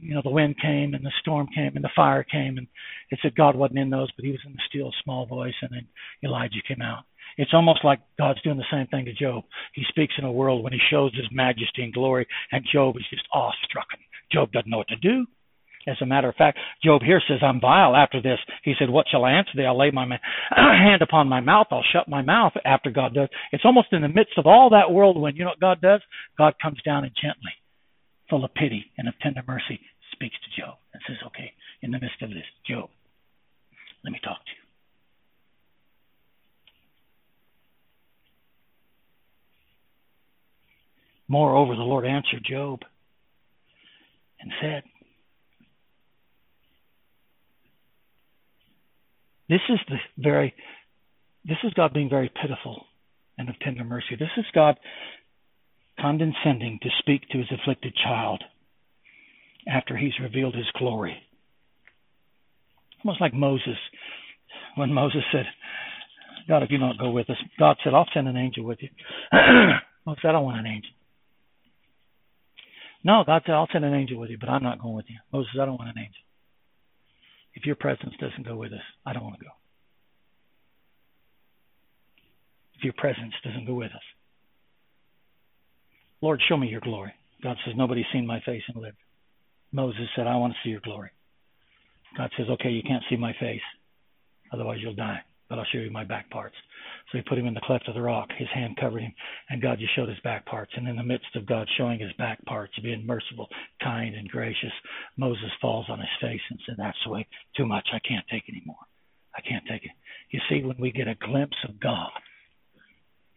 you 0.00 0.14
know 0.14 0.22
the 0.24 0.30
wind 0.30 0.56
came 0.58 0.94
and 0.94 1.04
the 1.04 1.12
storm 1.20 1.46
came 1.54 1.76
and 1.76 1.84
the 1.84 1.90
fire 1.94 2.24
came, 2.24 2.56
and 2.56 2.66
it 3.10 3.18
said 3.20 3.36
God 3.36 3.54
wasn't 3.54 3.80
in 3.80 3.90
those, 3.90 4.10
but 4.12 4.24
He 4.24 4.30
was 4.30 4.40
in 4.46 4.54
the 4.54 4.62
still 4.66 4.94
small 5.04 5.26
voice, 5.26 5.52
and 5.60 5.70
then 5.70 5.86
Elijah 6.24 6.62
came 6.66 6.80
out. 6.80 7.04
It's 7.36 7.52
almost 7.52 7.84
like 7.84 8.00
God's 8.18 8.40
doing 8.40 8.56
the 8.56 8.64
same 8.72 8.86
thing 8.86 9.04
to 9.04 9.12
Job. 9.12 9.44
He 9.74 9.84
speaks 9.90 10.14
in 10.16 10.24
a 10.24 10.32
world 10.32 10.64
when 10.64 10.72
He 10.72 10.80
shows 10.90 11.14
His 11.14 11.28
majesty 11.30 11.82
and 11.82 11.92
glory, 11.92 12.26
and 12.50 12.64
Job 12.72 12.96
is 12.96 13.04
just 13.10 13.28
awestruck. 13.34 13.88
Job 14.32 14.52
doesn't 14.52 14.70
know 14.70 14.78
what 14.78 14.88
to 14.88 14.96
do. 14.96 15.26
As 15.86 15.96
a 16.02 16.06
matter 16.06 16.28
of 16.28 16.36
fact, 16.36 16.58
Job 16.84 17.00
here 17.02 17.22
says, 17.26 17.38
I'm 17.42 17.60
vile 17.60 17.96
after 17.96 18.20
this. 18.20 18.38
He 18.64 18.74
said, 18.78 18.90
What 18.90 19.06
shall 19.10 19.24
I 19.24 19.32
answer 19.32 19.52
thee? 19.56 19.64
I'll 19.64 19.78
lay 19.78 19.90
my 19.90 20.04
hand 20.54 21.00
upon 21.00 21.28
my 21.28 21.40
mouth. 21.40 21.68
I'll 21.70 21.84
shut 21.90 22.06
my 22.06 22.20
mouth 22.20 22.52
after 22.64 22.90
God 22.90 23.14
does. 23.14 23.28
It's 23.50 23.64
almost 23.64 23.88
in 23.92 24.02
the 24.02 24.08
midst 24.08 24.36
of 24.36 24.46
all 24.46 24.70
that 24.70 24.90
whirlwind. 24.90 25.38
You 25.38 25.44
know 25.44 25.50
what 25.50 25.60
God 25.60 25.80
does? 25.80 26.00
God 26.36 26.54
comes 26.62 26.78
down 26.84 27.04
and 27.04 27.12
gently, 27.14 27.52
full 28.28 28.44
of 28.44 28.52
pity 28.54 28.84
and 28.98 29.08
of 29.08 29.14
tender 29.22 29.42
mercy, 29.46 29.80
speaks 30.12 30.36
to 30.36 30.60
Job 30.60 30.76
and 30.92 31.02
says, 31.06 31.16
Okay, 31.28 31.52
in 31.80 31.92
the 31.92 32.00
midst 32.00 32.20
of 32.20 32.28
this, 32.28 32.44
Job, 32.68 32.90
let 34.04 34.12
me 34.12 34.20
talk 34.22 34.44
to 34.44 34.50
you. 34.50 34.60
Moreover, 41.26 41.74
the 41.76 41.82
Lord 41.82 42.04
answered 42.04 42.44
Job 42.44 42.80
and 44.40 44.50
said, 44.60 44.82
This 49.50 49.60
is 49.68 49.80
the 49.88 49.96
very 50.16 50.54
this 51.44 51.56
is 51.64 51.74
God 51.74 51.92
being 51.92 52.08
very 52.08 52.30
pitiful 52.40 52.84
and 53.36 53.48
of 53.48 53.58
tender 53.58 53.82
mercy. 53.82 54.14
This 54.18 54.28
is 54.36 54.44
God 54.54 54.78
condescending 55.98 56.78
to 56.82 56.88
speak 57.00 57.28
to 57.30 57.38
his 57.38 57.48
afflicted 57.50 57.94
child 57.96 58.44
after 59.66 59.96
he's 59.96 60.12
revealed 60.22 60.54
his 60.54 60.70
glory. 60.78 61.16
Almost 63.04 63.20
like 63.20 63.34
Moses, 63.34 63.78
when 64.76 64.92
Moses 64.92 65.22
said, 65.32 65.46
God, 66.46 66.62
if 66.62 66.70
you 66.70 66.78
don't 66.78 66.98
go 66.98 67.10
with 67.10 67.28
us, 67.28 67.36
God 67.58 67.76
said, 67.82 67.94
I'll 67.94 68.08
send 68.14 68.28
an 68.28 68.36
angel 68.36 68.64
with 68.64 68.78
you. 68.82 68.90
Moses 70.06 70.20
said, 70.22 70.28
I 70.28 70.32
don't 70.32 70.44
want 70.44 70.60
an 70.60 70.66
angel. 70.66 70.90
No, 73.02 73.24
God 73.26 73.42
said, 73.46 73.52
I'll 73.54 73.68
send 73.72 73.84
an 73.84 73.94
angel 73.94 74.18
with 74.18 74.30
you, 74.30 74.38
but 74.38 74.50
I'm 74.50 74.62
not 74.62 74.80
going 74.80 74.94
with 74.94 75.06
you. 75.08 75.16
Moses, 75.32 75.52
I 75.60 75.64
don't 75.64 75.78
want 75.78 75.90
an 75.90 75.98
angel. 75.98 76.22
If 77.60 77.66
your 77.66 77.76
presence 77.76 78.14
doesn't 78.18 78.46
go 78.46 78.56
with 78.56 78.72
us, 78.72 78.80
I 79.04 79.12
don't 79.12 79.22
want 79.22 79.38
to 79.38 79.44
go. 79.44 79.50
If 82.78 82.84
your 82.84 82.94
presence 82.94 83.34
doesn't 83.44 83.66
go 83.66 83.74
with 83.74 83.92
us. 83.92 84.00
Lord, 86.22 86.40
show 86.48 86.56
me 86.56 86.68
your 86.68 86.80
glory. 86.80 87.12
God 87.42 87.58
says, 87.66 87.74
Nobody's 87.76 88.06
seen 88.14 88.26
my 88.26 88.40
face 88.46 88.62
and 88.72 88.82
lived. 88.82 88.96
Moses 89.72 90.08
said, 90.16 90.26
I 90.26 90.36
want 90.36 90.54
to 90.54 90.58
see 90.64 90.70
your 90.70 90.80
glory. 90.80 91.10
God 92.16 92.30
says, 92.38 92.46
Okay, 92.48 92.70
you 92.70 92.82
can't 92.82 93.04
see 93.10 93.16
my 93.16 93.34
face. 93.38 93.60
Otherwise, 94.50 94.78
you'll 94.80 94.94
die 94.94 95.20
but 95.50 95.58
I'll 95.58 95.66
show 95.72 95.78
you 95.78 95.90
my 95.90 96.04
back 96.04 96.30
parts. 96.30 96.54
So 97.10 97.18
he 97.18 97.22
put 97.22 97.36
him 97.36 97.46
in 97.46 97.54
the 97.54 97.60
cleft 97.64 97.88
of 97.88 97.94
the 97.94 98.00
rock. 98.00 98.28
His 98.38 98.48
hand 98.54 98.78
covered 98.80 99.02
him, 99.02 99.12
and 99.50 99.60
God 99.60 99.80
just 99.80 99.94
showed 99.96 100.08
his 100.08 100.20
back 100.20 100.46
parts. 100.46 100.70
And 100.76 100.86
in 100.88 100.96
the 100.96 101.02
midst 101.02 101.34
of 101.34 101.44
God 101.44 101.68
showing 101.76 101.98
his 101.98 102.12
back 102.12 102.42
parts, 102.46 102.72
being 102.82 103.04
merciful, 103.04 103.48
kind, 103.82 104.14
and 104.14 104.28
gracious, 104.28 104.72
Moses 105.16 105.50
falls 105.60 105.86
on 105.90 105.98
his 105.98 106.08
face 106.20 106.40
and 106.48 106.58
said, 106.64 106.76
That's 106.78 106.96
the 107.04 107.10
way, 107.10 107.26
too 107.56 107.66
much. 107.66 107.88
I 107.92 107.98
can't 107.98 108.24
take 108.30 108.44
anymore. 108.48 108.76
I 109.36 109.40
can't 109.40 109.64
take 109.68 109.84
it. 109.84 109.90
You 110.30 110.40
see, 110.48 110.64
when 110.64 110.76
we 110.78 110.92
get 110.92 111.08
a 111.08 111.16
glimpse 111.16 111.56
of 111.68 111.80
God, 111.80 112.10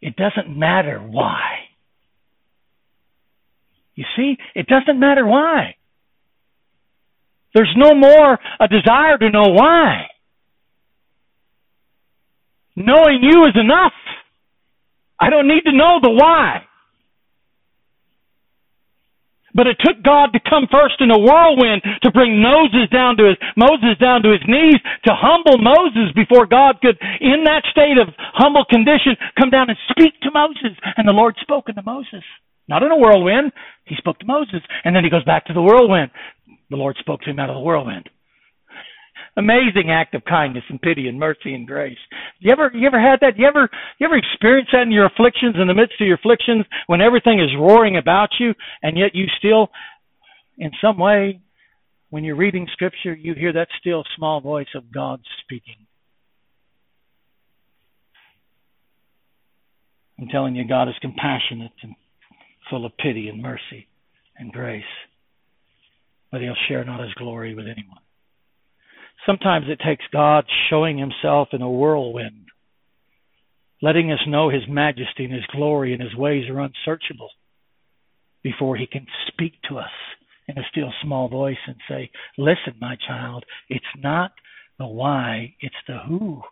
it 0.00 0.14
doesn't 0.16 0.56
matter 0.56 1.00
why. 1.00 1.40
You 3.96 4.04
see, 4.16 4.36
it 4.54 4.66
doesn't 4.68 4.98
matter 4.98 5.26
why. 5.26 5.76
There's 7.54 7.74
no 7.76 7.94
more 7.94 8.38
a 8.60 8.68
desire 8.68 9.18
to 9.18 9.30
know 9.30 9.50
why. 9.52 10.06
Knowing 12.76 13.22
you 13.22 13.44
is 13.46 13.54
enough. 13.54 13.92
I 15.20 15.30
don't 15.30 15.48
need 15.48 15.62
to 15.64 15.72
know 15.72 16.00
the 16.02 16.10
why. 16.10 16.64
But 19.54 19.68
it 19.68 19.78
took 19.78 20.02
God 20.02 20.34
to 20.34 20.40
come 20.42 20.66
first 20.66 20.98
in 20.98 21.14
a 21.14 21.18
whirlwind 21.18 21.82
to 22.02 22.10
bring 22.10 22.42
Moses 22.42 22.90
down 22.90 23.16
to 23.18 23.30
his 23.30 23.38
Moses 23.56 23.94
down 24.02 24.22
to 24.26 24.34
his 24.34 24.42
knees 24.48 24.82
to 25.06 25.14
humble 25.14 25.62
Moses 25.62 26.10
before 26.14 26.44
God 26.44 26.82
could, 26.82 26.98
in 27.20 27.44
that 27.44 27.62
state 27.70 27.96
of 27.96 28.12
humble 28.34 28.64
condition, 28.66 29.14
come 29.38 29.50
down 29.50 29.70
and 29.70 29.78
speak 29.94 30.18
to 30.22 30.34
Moses. 30.34 30.74
And 30.96 31.06
the 31.06 31.14
Lord 31.14 31.36
spoke 31.40 31.66
to 31.66 31.82
Moses. 31.86 32.26
Not 32.66 32.82
in 32.82 32.90
a 32.90 32.98
whirlwind. 32.98 33.52
He 33.84 33.94
spoke 33.94 34.18
to 34.18 34.26
Moses. 34.26 34.60
And 34.82 34.96
then 34.96 35.04
he 35.04 35.10
goes 35.10 35.24
back 35.24 35.46
to 35.46 35.52
the 35.52 35.62
whirlwind. 35.62 36.10
The 36.70 36.76
Lord 36.76 36.96
spoke 36.98 37.20
to 37.22 37.30
him 37.30 37.38
out 37.38 37.50
of 37.50 37.54
the 37.54 37.60
whirlwind. 37.60 38.10
Amazing 39.36 39.90
act 39.90 40.14
of 40.14 40.24
kindness 40.24 40.62
and 40.68 40.80
pity 40.80 41.08
and 41.08 41.18
mercy 41.18 41.54
and 41.54 41.66
grace. 41.66 41.98
You 42.38 42.52
ever 42.52 42.70
you 42.72 42.86
ever 42.86 43.00
had 43.00 43.18
that? 43.20 43.36
You 43.36 43.46
ever 43.48 43.68
you 43.98 44.06
ever 44.06 44.16
experienced 44.16 44.70
that 44.72 44.82
in 44.82 44.92
your 44.92 45.06
afflictions, 45.06 45.56
in 45.60 45.66
the 45.66 45.74
midst 45.74 46.00
of 46.00 46.06
your 46.06 46.16
afflictions, 46.16 46.64
when 46.86 47.00
everything 47.00 47.40
is 47.40 47.50
roaring 47.58 47.96
about 47.96 48.28
you, 48.38 48.54
and 48.82 48.96
yet 48.96 49.10
you 49.12 49.26
still, 49.38 49.70
in 50.56 50.70
some 50.80 50.98
way, 50.98 51.40
when 52.10 52.22
you're 52.22 52.36
reading 52.36 52.68
scripture, 52.72 53.12
you 53.12 53.34
hear 53.34 53.52
that 53.52 53.66
still 53.80 54.04
small 54.16 54.40
voice 54.40 54.68
of 54.76 54.92
God 54.92 55.20
speaking. 55.42 55.84
I'm 60.20 60.28
telling 60.28 60.54
you, 60.54 60.64
God 60.66 60.88
is 60.88 60.94
compassionate 61.00 61.72
and 61.82 61.96
full 62.70 62.86
of 62.86 62.96
pity 62.98 63.28
and 63.28 63.42
mercy 63.42 63.88
and 64.38 64.52
grace, 64.52 64.84
but 66.30 66.40
He'll 66.40 66.54
share 66.68 66.84
not 66.84 67.00
His 67.00 67.12
glory 67.14 67.52
with 67.56 67.66
anyone. 67.66 68.03
Sometimes 69.26 69.66
it 69.68 69.80
takes 69.84 70.04
God 70.12 70.44
showing 70.68 70.98
himself 70.98 71.48
in 71.52 71.62
a 71.62 71.70
whirlwind, 71.70 72.46
letting 73.80 74.12
us 74.12 74.18
know 74.26 74.50
his 74.50 74.68
majesty 74.68 75.24
and 75.24 75.32
his 75.32 75.46
glory 75.50 75.92
and 75.92 76.02
his 76.02 76.14
ways 76.14 76.48
are 76.50 76.60
unsearchable 76.60 77.30
before 78.42 78.76
he 78.76 78.86
can 78.86 79.06
speak 79.28 79.54
to 79.68 79.78
us 79.78 79.90
in 80.46 80.58
a 80.58 80.62
still 80.70 80.92
small 81.02 81.28
voice 81.28 81.56
and 81.66 81.76
say, 81.88 82.10
Listen, 82.36 82.74
my 82.80 82.96
child, 83.06 83.44
it's 83.70 83.84
not 83.98 84.32
the 84.78 84.86
why, 84.86 85.54
it's 85.60 85.74
the 85.88 85.98
who. 86.06 86.42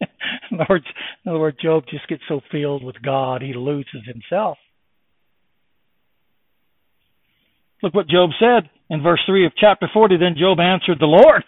in 0.50 0.60
other 0.60 0.66
words, 0.68 0.86
in 1.24 1.30
other 1.30 1.40
words, 1.40 1.56
Job 1.60 1.84
just 1.90 2.06
gets 2.06 2.22
so 2.28 2.40
filled 2.52 2.84
with 2.84 3.02
God 3.02 3.42
he 3.42 3.52
loses 3.52 4.02
himself. 4.06 4.58
Look 7.82 7.94
what 7.94 8.08
Job 8.08 8.30
said 8.38 8.70
in 8.90 9.02
verse 9.02 9.20
3 9.26 9.46
of 9.46 9.52
chapter 9.56 9.88
40. 9.92 10.16
Then 10.16 10.36
Job 10.38 10.60
answered 10.60 10.98
the 11.00 11.06
Lord 11.06 11.42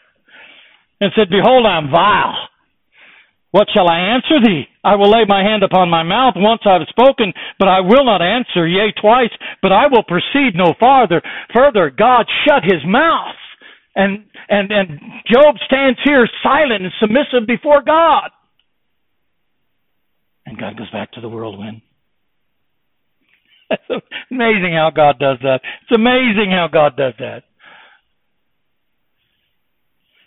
and 1.01 1.12
said, 1.14 1.30
Behold, 1.30 1.64
I 1.66 1.78
am 1.78 1.91
vile. 1.91 2.49
What 3.53 3.68
shall 3.72 3.89
I 3.89 4.18
answer 4.18 4.43
thee? 4.43 4.64
I 4.82 4.97
will 4.97 5.11
lay 5.11 5.24
my 5.28 5.45
hand 5.45 5.62
upon 5.62 5.89
my 5.89 6.03
mouth. 6.03 6.35
Once 6.37 6.62
I 6.66 6.72
have 6.72 6.89
spoken, 6.89 7.32
but 7.57 7.68
I 7.68 7.80
will 7.80 8.05
not 8.05 8.20
answer. 8.20 8.66
Yea, 8.66 8.93
twice, 9.01 9.30
but 9.62 9.70
I 9.70 9.87
will 9.87 10.03
proceed 10.03 10.57
no 10.57 10.74
farther. 10.80 11.22
Further, 11.55 11.91
God 11.91 12.26
shut 12.45 12.64
his 12.64 12.82
mouth. 12.85 13.37
And, 13.95 14.24
and, 14.49 14.72
and 14.72 14.89
Job 15.32 15.55
stands 15.66 16.01
here 16.05 16.28
silent 16.43 16.82
and 16.82 16.93
submissive 17.01 17.47
before 17.47 17.80
God. 17.82 18.30
And 20.47 20.59
God 20.59 20.76
goes 20.76 20.91
back 20.91 21.12
to 21.12 21.20
the 21.20 21.28
whirlwind. 21.28 21.80
It's 23.71 24.03
amazing 24.31 24.75
how 24.75 24.91
God 24.95 25.19
does 25.19 25.39
that. 25.43 25.61
It's 25.83 25.95
amazing 25.95 26.51
how 26.51 26.69
God 26.73 26.97
does 26.97 27.15
that. 27.19 27.45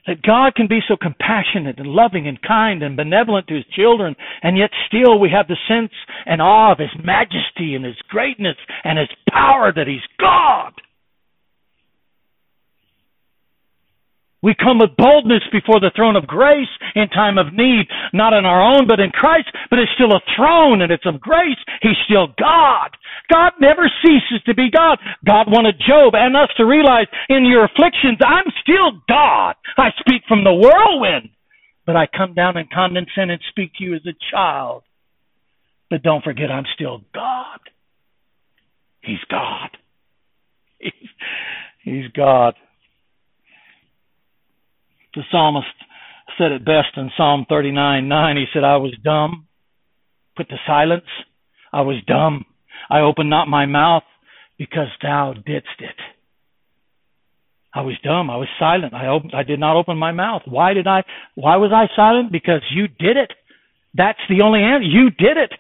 That 0.08 0.22
God 0.22 0.56
can 0.56 0.68
be 0.68 0.80
so 0.88 0.96
compassionate 0.96 1.80
and 1.80 1.88
loving 1.88 2.28
and 2.28 2.42
kind 2.42 2.82
and 2.82 2.96
benevolent 2.96 3.48
to 3.48 3.56
his 3.56 3.66
children, 3.76 4.16
and 4.42 4.58
yet 4.58 4.70
still 4.88 5.20
we 5.20 5.30
have 5.30 5.48
the 5.48 5.58
sense 5.68 5.92
and 6.26 6.42
awe 6.42 6.72
of 6.72 6.80
his 6.80 6.96
majesty 7.04 7.76
and 7.76 7.84
his 7.84 7.98
greatness 8.10 8.56
and 8.86 8.98
his 8.98 9.10
power 9.30 9.74
that 9.76 9.88
he's 9.88 10.00
God. 10.18 10.72
We 14.44 14.54
come 14.54 14.78
with 14.78 14.96
boldness 14.98 15.42
before 15.52 15.80
the 15.80 15.92
throne 15.96 16.16
of 16.16 16.28
grace 16.28 16.70
in 16.96 17.10
time 17.10 17.38
of 17.38 17.54
need, 17.54 17.90
not 18.14 18.34
in 18.34 18.46
our 18.46 18.62
own, 18.62 18.88
but 18.88 19.00
in 19.00 19.10
Christ. 19.10 19.50
But 19.70 19.80
it's 19.80 19.92
still 19.96 20.14
a 20.14 20.22
throne 20.36 20.82
and 20.82 20.92
it's 20.92 21.06
of 21.06 21.20
grace. 21.20 21.58
He's 21.82 21.98
still 22.06 22.28
God. 22.38 22.94
God 23.34 23.54
never 23.60 23.90
ceases 24.06 24.44
to 24.46 24.54
be 24.54 24.70
God. 24.70 25.00
God 25.26 25.48
wanted 25.50 25.82
Job 25.82 26.14
and 26.14 26.38
us 26.38 26.50
to 26.58 26.66
realize 26.66 27.08
in 27.30 27.46
your 27.46 27.66
afflictions, 27.66 28.20
I'm 28.22 28.46
still 28.62 29.02
God. 29.10 29.56
I 29.78 29.90
speak 30.00 30.22
from 30.28 30.44
the 30.44 30.54
whirlwind, 30.54 31.30
but 31.86 31.96
I 31.96 32.06
come 32.06 32.36
down 32.36 32.58
and 32.58 32.70
condescend 32.70 33.32
and 33.32 33.42
speak 33.50 33.74
to 33.78 33.84
you 33.84 33.96
as 33.96 34.06
a 34.06 34.14
child. 34.32 34.84
But 35.90 36.04
don't 36.04 36.24
forget, 36.24 36.52
I'm 36.52 36.66
still 36.76 37.02
God. 37.14 37.60
He's 39.02 39.24
God. 39.32 39.70
He's, 40.80 40.92
he's 41.84 42.12
God. 42.16 42.54
The 45.18 45.24
psalmist 45.32 45.66
said 46.38 46.52
it 46.52 46.64
best 46.64 46.96
in 46.96 47.10
Psalm 47.18 47.48
39 47.50 48.08
9. 48.08 48.38
He 48.38 48.46
said, 48.54 48.64
I 48.64 48.78
was 48.78 48.94
dumb. 49.04 49.48
Put 50.36 50.48
to 50.50 50.58
silence. 50.68 51.10
I 51.74 51.82
was 51.82 51.96
dumb. 52.06 52.46
I 52.88 53.00
opened 53.00 53.32
not 53.32 53.48
my 53.48 53.66
mouth 53.66 54.04
because 54.60 54.90
thou 55.02 55.34
didst 55.34 55.80
it. 55.80 55.96
I 57.74 57.82
was 57.82 57.96
dumb. 58.04 58.30
I 58.30 58.38
was 58.38 58.48
silent. 58.60 58.94
I 58.94 59.08
opened, 59.08 59.34
I 59.36 59.42
did 59.42 59.60
not 59.60 59.76
open 59.76 59.98
my 59.98 60.12
mouth. 60.12 60.44
Why 60.46 60.74
did 60.76 60.86
I, 60.86 61.04
why 61.34 61.56
was 61.56 61.72
I 61.74 61.88
silent? 61.96 62.32
Because 62.32 62.62
you 62.72 62.88
did 62.88 63.18
it. 63.18 63.32
That's 63.96 64.20
the 64.30 64.42
only 64.44 64.60
answer. 64.60 64.86
You 64.86 65.10
did 65.10 65.38
it. 65.38 65.52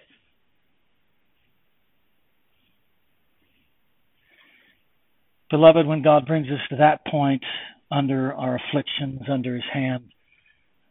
Beloved, 5.49 5.87
when 5.87 6.03
God 6.03 6.27
brings 6.27 6.45
us 6.47 6.59
to 6.69 6.75
that 6.75 7.07
point, 7.07 7.41
under 7.91 8.33
our 8.33 8.55
afflictions, 8.55 9.21
under 9.29 9.55
his 9.55 9.63
hand, 9.73 10.03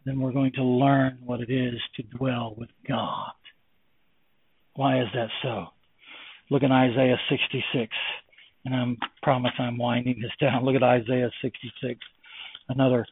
then 0.05 0.20
we're 0.20 0.32
going 0.32 0.53
to 0.53 0.62
learn 0.62 1.18
what 1.24 1.40
it 1.40 1.51
is 1.51 1.80
to 1.97 2.03
dwell 2.16 2.55
with 2.57 2.70
God. 2.88 3.32
Why 4.74 5.01
is 5.01 5.09
that 5.14 5.28
so? 5.42 5.66
Look 6.51 6.62
at 6.62 6.70
Isaiah 6.70 7.18
66, 7.28 7.92
and 8.64 8.74
I 8.74 9.07
promise 9.22 9.53
I'm 9.59 9.78
winding 9.78 10.20
this 10.22 10.30
down. 10.40 10.64
Look 10.64 10.76
at 10.76 10.82
Isaiah 10.82 11.30
66, 11.42 11.99
another 12.68 13.05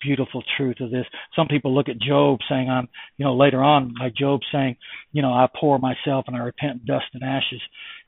beautiful 0.00 0.42
truth 0.56 0.76
of 0.80 0.90
this. 0.90 1.06
Some 1.34 1.48
people 1.48 1.74
look 1.74 1.88
at 1.88 1.98
Job 1.98 2.38
saying, 2.48 2.70
I'm, 2.70 2.88
you 3.16 3.24
know, 3.24 3.34
later 3.34 3.62
on 3.62 3.94
by 3.98 4.10
Job 4.16 4.40
saying, 4.52 4.76
you 5.12 5.22
know, 5.22 5.32
I 5.32 5.48
pour 5.58 5.78
myself 5.80 6.26
and 6.28 6.36
I 6.36 6.40
repent 6.40 6.80
in 6.80 6.86
dust 6.86 7.06
and 7.14 7.24
ashes. 7.24 7.60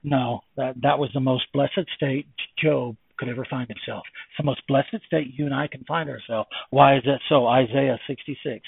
No, 0.04 0.40
that, 0.56 0.74
that 0.82 1.00
was 1.00 1.10
the 1.12 1.20
most 1.20 1.44
blessed 1.52 1.88
state 1.96 2.26
Job 2.62 2.96
could 3.20 3.28
ever 3.28 3.46
find 3.48 3.68
himself. 3.68 4.02
It's 4.30 4.38
the 4.38 4.44
most 4.44 4.62
blessed 4.66 5.04
state 5.06 5.34
you 5.36 5.44
and 5.44 5.54
I 5.54 5.68
can 5.68 5.84
find 5.84 6.08
ourselves. 6.08 6.48
Why 6.70 6.96
is 6.96 7.02
that 7.04 7.20
so? 7.28 7.46
Isaiah 7.46 7.98
66, 8.06 8.66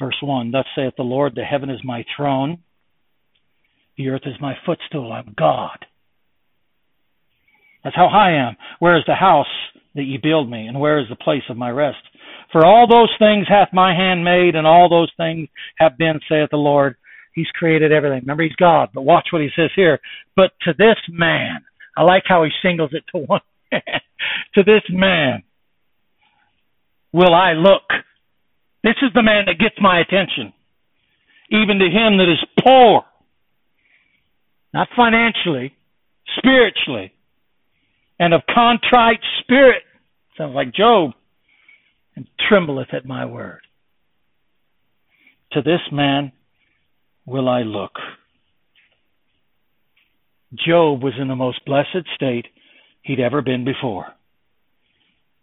verse 0.00 0.16
1 0.22 0.50
Thus 0.50 0.64
saith 0.74 0.94
the 0.96 1.02
Lord, 1.02 1.34
The 1.34 1.44
heaven 1.44 1.68
is 1.70 1.80
my 1.84 2.04
throne, 2.16 2.58
the 3.98 4.08
earth 4.08 4.22
is 4.24 4.40
my 4.40 4.54
footstool. 4.64 5.12
I'm 5.12 5.34
God. 5.36 5.84
That's 7.84 7.96
how 7.96 8.08
high 8.10 8.34
I 8.36 8.48
am. 8.48 8.56
Where 8.78 8.96
is 8.96 9.04
the 9.06 9.14
house 9.14 9.46
that 9.94 10.04
ye 10.04 10.18
build 10.20 10.50
me, 10.50 10.66
and 10.66 10.80
where 10.80 10.98
is 10.98 11.06
the 11.10 11.16
place 11.16 11.42
of 11.50 11.58
my 11.58 11.70
rest? 11.70 11.98
For 12.50 12.64
all 12.64 12.86
those 12.88 13.10
things 13.18 13.46
hath 13.48 13.68
my 13.72 13.94
hand 13.94 14.24
made, 14.24 14.54
and 14.54 14.66
all 14.66 14.88
those 14.88 15.12
things 15.16 15.48
have 15.76 15.98
been, 15.98 16.20
saith 16.28 16.48
the 16.50 16.56
Lord. 16.56 16.96
He's 17.34 17.48
created 17.54 17.92
everything. 17.92 18.20
Remember, 18.20 18.42
he's 18.42 18.56
God. 18.56 18.90
But 18.94 19.02
watch 19.02 19.28
what 19.32 19.42
he 19.42 19.48
says 19.56 19.70
here. 19.74 20.00
But 20.36 20.52
to 20.62 20.72
this 20.76 20.96
man, 21.10 21.64
I 21.96 22.02
like 22.02 22.24
how 22.26 22.44
he 22.44 22.50
singles 22.62 22.90
it 22.92 23.04
to 23.12 23.18
one 23.26 23.40
to 24.54 24.62
this 24.62 24.82
man 24.90 25.42
will 27.12 27.34
I 27.34 27.52
look. 27.52 27.82
This 28.82 28.96
is 29.02 29.10
the 29.14 29.22
man 29.22 29.44
that 29.46 29.58
gets 29.58 29.76
my 29.80 30.00
attention. 30.00 30.52
Even 31.50 31.78
to 31.78 31.86
him 31.86 32.18
that 32.18 32.30
is 32.30 32.64
poor. 32.64 33.04
Not 34.72 34.88
financially, 34.96 35.74
spiritually. 36.38 37.12
And 38.18 38.32
of 38.34 38.42
contrite 38.52 39.20
spirit. 39.40 39.82
Sounds 40.38 40.54
like 40.54 40.74
Job. 40.74 41.12
And 42.16 42.26
trembleth 42.48 42.92
at 42.92 43.06
my 43.06 43.24
word. 43.26 43.60
To 45.52 45.62
this 45.62 45.80
man 45.90 46.32
will 47.26 47.48
I 47.48 47.62
look. 47.62 47.92
Job 50.54 51.02
was 51.02 51.14
in 51.18 51.28
the 51.28 51.36
most 51.36 51.64
blessed 51.64 52.06
state 52.14 52.46
he'd 53.02 53.20
ever 53.20 53.42
been 53.42 53.64
before. 53.64 54.06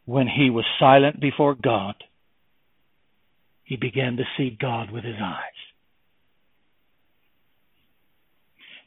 When 0.05 0.27
he 0.27 0.49
was 0.49 0.65
silent 0.79 1.19
before 1.19 1.55
God, 1.55 1.95
he 3.63 3.75
began 3.75 4.17
to 4.17 4.23
see 4.35 4.57
God 4.59 4.89
with 4.91 5.03
his 5.03 5.17
eyes. 5.21 5.43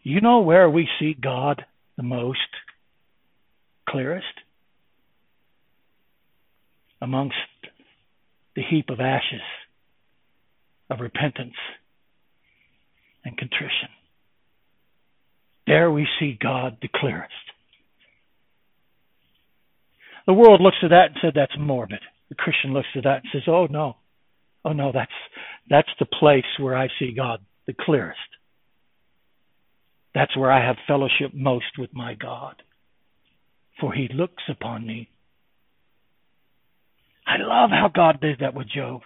You 0.02 0.20
know 0.20 0.40
where 0.40 0.68
we 0.68 0.88
see 0.98 1.14
God 1.14 1.64
the 1.96 2.02
most 2.02 2.38
clearest? 3.88 4.26
Amongst 7.00 7.36
the 8.56 8.62
heap 8.68 8.90
of 8.90 9.00
ashes 9.00 9.40
of 10.90 11.00
repentance 11.00 11.54
and 13.24 13.36
contrition. 13.38 13.88
There 15.66 15.90
we 15.90 16.08
see 16.18 16.36
God 16.40 16.78
the 16.82 16.88
clearest. 16.92 17.32
The 20.26 20.34
world 20.34 20.60
looks 20.60 20.76
at 20.82 20.90
that 20.90 21.10
and 21.10 21.16
said 21.20 21.32
that's 21.34 21.56
morbid. 21.58 22.00
The 22.28 22.34
Christian 22.34 22.72
looks 22.72 22.88
at 22.96 23.04
that 23.04 23.22
and 23.22 23.28
says, 23.32 23.42
"Oh 23.46 23.66
no, 23.66 23.96
oh 24.64 24.72
no, 24.72 24.92
that's 24.92 25.10
that's 25.68 25.90
the 25.98 26.06
place 26.06 26.46
where 26.58 26.76
I 26.76 26.88
see 26.98 27.12
God 27.12 27.40
the 27.66 27.74
clearest. 27.78 28.18
That's 30.14 30.36
where 30.36 30.52
I 30.52 30.64
have 30.64 30.76
fellowship 30.86 31.32
most 31.34 31.78
with 31.78 31.90
my 31.92 32.14
God, 32.14 32.62
for 33.80 33.92
He 33.92 34.08
looks 34.12 34.44
upon 34.48 34.86
me." 34.86 35.08
I 37.26 37.36
love 37.38 37.70
how 37.70 37.88
God 37.88 38.20
did 38.20 38.40
that 38.40 38.54
with 38.54 38.68
Job. 38.68 39.02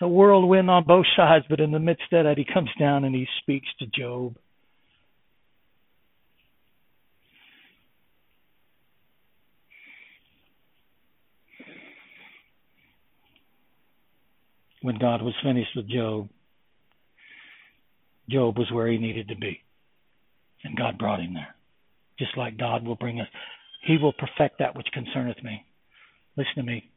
The 0.00 0.08
whirlwind 0.08 0.70
on 0.70 0.84
both 0.84 1.06
sides, 1.16 1.46
but 1.48 1.60
in 1.60 1.72
the 1.72 1.78
midst 1.78 2.12
of 2.12 2.24
that, 2.24 2.38
He 2.38 2.44
comes 2.44 2.70
down 2.78 3.04
and 3.04 3.14
He 3.14 3.26
speaks 3.40 3.68
to 3.78 3.86
Job. 3.86 4.36
When 14.82 14.98
God 14.98 15.22
was 15.22 15.34
finished 15.42 15.70
with 15.74 15.88
Job, 15.88 16.28
Job 18.28 18.58
was 18.58 18.70
where 18.70 18.88
he 18.88 18.98
needed 18.98 19.28
to 19.28 19.36
be. 19.36 19.60
And 20.64 20.76
God 20.76 20.98
brought 20.98 21.20
him 21.20 21.34
there. 21.34 21.54
Just 22.18 22.36
like 22.36 22.58
God 22.58 22.84
will 22.84 22.96
bring 22.96 23.20
us, 23.20 23.28
He 23.86 23.96
will 23.96 24.12
perfect 24.12 24.58
that 24.58 24.76
which 24.76 24.88
concerneth 24.92 25.42
me. 25.42 25.64
Listen 26.36 26.56
to 26.56 26.62
me. 26.62 26.90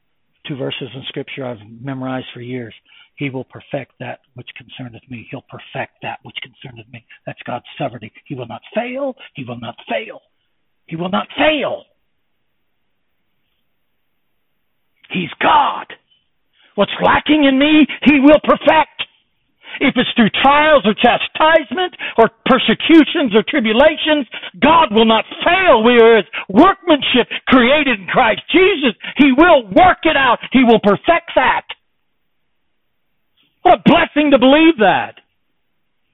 Two 0.47 0.55
verses 0.55 0.89
in 0.95 1.03
Scripture 1.07 1.45
I've 1.45 1.59
memorized 1.79 2.27
for 2.33 2.41
years. 2.41 2.73
He 3.15 3.29
will 3.29 3.43
perfect 3.43 3.93
that 3.99 4.21
which 4.33 4.49
concerneth 4.57 5.03
me. 5.09 5.27
He'll 5.29 5.45
perfect 5.47 5.93
that 6.01 6.19
which 6.23 6.37
concerneth 6.41 6.91
me. 6.91 7.05
That's 7.25 7.41
God's 7.45 7.65
sovereignty. 7.77 8.11
He 8.25 8.33
will 8.33 8.47
not 8.47 8.61
fail. 8.73 9.13
He 9.35 9.43
will 9.43 9.59
not 9.59 9.75
fail. 9.87 10.21
He 10.87 10.95
will 10.95 11.09
not 11.09 11.27
fail. 11.37 11.83
He's 15.11 15.29
God. 15.39 15.85
What's 16.75 16.91
lacking 17.01 17.45
in 17.45 17.59
me, 17.59 17.85
He 18.05 18.19
will 18.19 18.39
perfect. 18.43 19.03
if 19.79 19.95
it's 19.95 20.09
through 20.15 20.29
trials 20.43 20.83
or 20.85 20.93
chastisement 20.93 21.95
or 22.17 22.29
persecutions 22.45 23.33
or 23.33 23.43
tribulations, 23.47 24.27
God 24.61 24.91
will 24.91 25.05
not 25.05 25.25
fail. 25.43 25.83
We 25.83 25.99
are 25.99 26.17
His 26.17 26.29
workmanship 26.49 27.27
created 27.47 27.99
in 27.99 28.07
Christ 28.07 28.41
Jesus. 28.51 28.95
He 29.17 29.31
will 29.31 29.63
work 29.67 30.03
it 30.03 30.17
out. 30.17 30.39
He 30.51 30.63
will 30.63 30.79
perfect 30.83 31.31
that. 31.35 31.63
What 33.63 33.79
a 33.79 33.83
blessing 33.85 34.31
to 34.31 34.39
believe 34.39 34.77
that. 34.79 35.15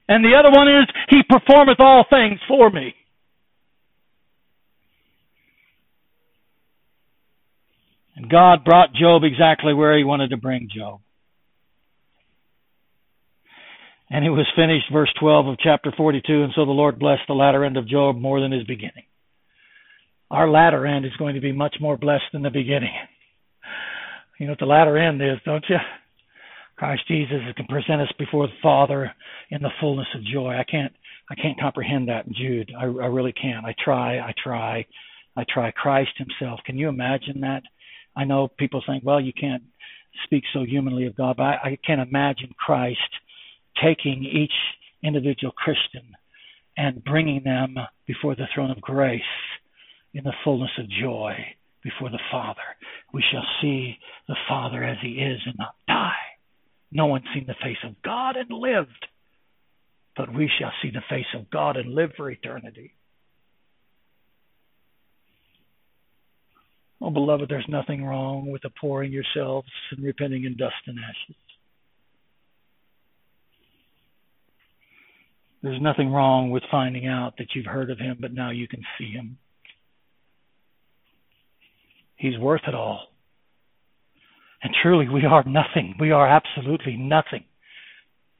And 0.08 0.24
the 0.24 0.36
other 0.38 0.50
one 0.50 0.68
is, 0.68 0.86
He 1.10 1.22
performeth 1.28 1.80
all 1.80 2.04
things 2.08 2.38
for 2.46 2.70
me. 2.70 2.94
And 8.18 8.28
God 8.28 8.64
brought 8.64 8.94
Job 8.94 9.22
exactly 9.22 9.72
where 9.72 9.96
He 9.96 10.02
wanted 10.02 10.30
to 10.30 10.36
bring 10.36 10.68
Job. 10.74 11.00
And 14.10 14.24
it 14.24 14.30
was 14.30 14.46
finished, 14.56 14.86
verse 14.92 15.12
12 15.20 15.46
of 15.46 15.58
chapter 15.62 15.92
42, 15.96 16.42
and 16.42 16.52
so 16.56 16.64
the 16.64 16.72
Lord 16.72 16.98
blessed 16.98 17.22
the 17.28 17.34
latter 17.34 17.64
end 17.64 17.76
of 17.76 17.86
Job 17.86 18.16
more 18.16 18.40
than 18.40 18.50
his 18.50 18.64
beginning. 18.64 19.04
Our 20.30 20.50
latter 20.50 20.84
end 20.84 21.04
is 21.04 21.16
going 21.16 21.36
to 21.36 21.40
be 21.40 21.52
much 21.52 21.76
more 21.80 21.96
blessed 21.96 22.24
than 22.32 22.42
the 22.42 22.50
beginning. 22.50 22.92
You 24.40 24.46
know 24.46 24.52
what 24.52 24.58
the 24.58 24.66
latter 24.66 24.96
end 24.96 25.22
is, 25.22 25.38
don't 25.44 25.64
you? 25.68 25.76
Christ 26.76 27.02
Jesus 27.06 27.40
can 27.56 27.66
present 27.66 28.00
us 28.00 28.12
before 28.18 28.46
the 28.46 28.52
Father 28.62 29.12
in 29.50 29.62
the 29.62 29.70
fullness 29.80 30.08
of 30.14 30.24
joy. 30.24 30.54
I 30.54 30.64
can't 30.64 30.92
I 31.30 31.34
can't 31.34 31.60
comprehend 31.60 32.08
that, 32.08 32.30
Jude. 32.30 32.72
I, 32.78 32.84
I 32.84 33.06
really 33.06 33.32
can't. 33.32 33.66
I 33.66 33.74
try, 33.84 34.18
I 34.18 34.32
try, 34.42 34.86
I 35.36 35.44
try. 35.52 35.70
Christ 35.72 36.12
Himself. 36.16 36.60
Can 36.64 36.78
you 36.78 36.88
imagine 36.88 37.40
that? 37.40 37.62
I 38.18 38.24
know 38.24 38.48
people 38.48 38.82
think, 38.84 39.04
well, 39.04 39.20
you 39.20 39.32
can't 39.32 39.62
speak 40.24 40.42
so 40.52 40.64
humanly 40.64 41.06
of 41.06 41.16
God, 41.16 41.36
but 41.36 41.44
I, 41.44 41.58
I 41.62 41.78
can't 41.86 42.00
imagine 42.00 42.50
Christ 42.58 42.98
taking 43.80 44.24
each 44.24 44.52
individual 45.04 45.52
Christian 45.52 46.16
and 46.76 47.04
bringing 47.04 47.44
them 47.44 47.76
before 48.08 48.34
the 48.34 48.48
throne 48.52 48.72
of 48.72 48.80
grace 48.80 49.22
in 50.14 50.24
the 50.24 50.32
fullness 50.42 50.70
of 50.78 50.90
joy 50.90 51.32
before 51.84 52.10
the 52.10 52.18
Father. 52.30 52.60
We 53.12 53.22
shall 53.30 53.46
see 53.62 53.96
the 54.26 54.36
Father 54.48 54.82
as 54.82 54.98
He 55.00 55.20
is 55.20 55.40
and 55.46 55.54
not 55.56 55.76
die. 55.86 56.12
No 56.90 57.06
one's 57.06 57.26
seen 57.32 57.46
the 57.46 57.54
face 57.62 57.78
of 57.84 58.02
God 58.02 58.36
and 58.36 58.50
lived, 58.50 59.06
but 60.16 60.34
we 60.34 60.50
shall 60.58 60.72
see 60.82 60.90
the 60.90 61.04
face 61.08 61.26
of 61.34 61.50
God 61.50 61.76
and 61.76 61.94
live 61.94 62.10
for 62.16 62.28
eternity. 62.30 62.94
Oh, 67.00 67.10
beloved, 67.10 67.48
there's 67.48 67.68
nothing 67.68 68.04
wrong 68.04 68.50
with 68.50 68.64
abhorring 68.64 69.12
yourselves 69.12 69.68
and 69.92 70.04
repenting 70.04 70.44
in 70.44 70.56
dust 70.56 70.74
and 70.86 70.98
ashes. 70.98 71.36
There's 75.62 75.80
nothing 75.80 76.10
wrong 76.10 76.50
with 76.50 76.62
finding 76.70 77.06
out 77.06 77.34
that 77.38 77.48
you've 77.54 77.66
heard 77.66 77.90
of 77.90 77.98
him, 77.98 78.18
but 78.20 78.32
now 78.32 78.50
you 78.50 78.68
can 78.68 78.82
see 78.96 79.10
him. 79.10 79.38
He's 82.16 82.38
worth 82.38 82.62
it 82.66 82.74
all. 82.74 83.08
And 84.62 84.74
truly, 84.82 85.08
we 85.08 85.24
are 85.24 85.44
nothing. 85.44 85.94
We 86.00 86.10
are 86.10 86.26
absolutely 86.26 86.96
nothing. 86.96 87.44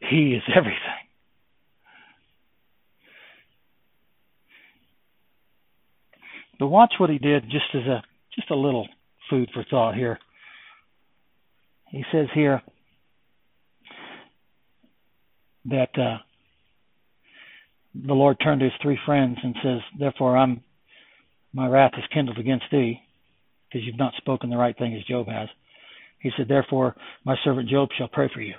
He 0.00 0.34
is 0.34 0.42
everything. 0.54 0.78
But 6.58 6.68
watch 6.68 6.94
what 6.98 7.10
he 7.10 7.18
did 7.18 7.44
just 7.44 7.72
as 7.74 7.82
a 7.82 8.02
just 8.38 8.50
a 8.50 8.56
little 8.56 8.86
food 9.28 9.50
for 9.52 9.64
thought 9.68 9.96
here. 9.96 10.18
He 11.90 12.04
says 12.12 12.28
here 12.34 12.62
that 15.64 15.98
uh, 15.98 16.18
the 17.94 18.14
Lord 18.14 18.36
turned 18.42 18.60
to 18.60 18.66
his 18.66 18.74
three 18.80 18.98
friends 19.04 19.38
and 19.42 19.56
says, 19.62 19.80
Therefore 19.98 20.36
I'm 20.36 20.62
my 21.52 21.66
wrath 21.66 21.92
is 21.96 22.04
kindled 22.12 22.38
against 22.38 22.66
thee, 22.70 23.00
because 23.66 23.84
you've 23.84 23.98
not 23.98 24.12
spoken 24.18 24.50
the 24.50 24.56
right 24.56 24.76
thing 24.76 24.94
as 24.94 25.02
Job 25.04 25.26
has. 25.28 25.48
He 26.20 26.30
said, 26.36 26.46
Therefore 26.46 26.94
my 27.24 27.36
servant 27.42 27.68
Job 27.68 27.88
shall 27.96 28.08
pray 28.08 28.30
for 28.32 28.40
you. 28.40 28.54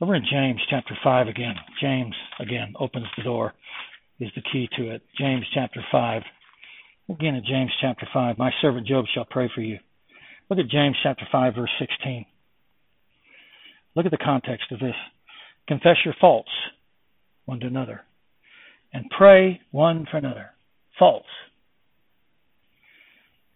Over 0.00 0.14
in 0.14 0.24
James 0.28 0.60
chapter 0.68 0.96
five 1.04 1.28
again. 1.28 1.54
James 1.80 2.14
again 2.40 2.74
opens 2.80 3.06
the 3.16 3.22
door, 3.22 3.52
is 4.18 4.30
the 4.34 4.42
key 4.52 4.68
to 4.76 4.90
it. 4.90 5.02
James 5.16 5.44
chapter 5.54 5.84
five. 5.92 6.22
Again 7.08 7.34
in 7.34 7.44
James 7.46 7.70
chapter 7.80 8.08
five, 8.12 8.38
my 8.38 8.50
servant 8.62 8.86
Job 8.86 9.04
shall 9.14 9.26
pray 9.26 9.50
for 9.54 9.60
you. 9.60 9.78
Look 10.48 10.58
at 10.58 10.68
James 10.68 10.96
chapter 11.02 11.26
five, 11.30 11.54
verse 11.54 11.70
sixteen. 11.78 12.26
Look 13.94 14.06
at 14.06 14.10
the 14.10 14.18
context 14.18 14.72
of 14.72 14.80
this. 14.80 14.94
Confess 15.68 15.96
your 16.04 16.14
faults 16.20 16.50
one 17.44 17.60
to 17.60 17.66
another 17.66 18.00
and 18.92 19.10
pray 19.16 19.60
one 19.70 20.06
for 20.10 20.16
another. 20.16 20.50
False. 20.98 21.24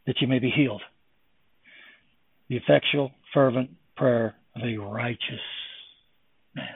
That 0.07 0.17
you 0.21 0.29
may 0.29 0.39
be 0.39 0.51
healed. 0.51 0.83
The 2.49 2.57
effectual, 2.57 3.13
fervent 3.33 3.71
prayer 3.97 4.35
of 4.57 4.63
a 4.63 4.77
righteous 4.77 5.41
man. 6.55 6.67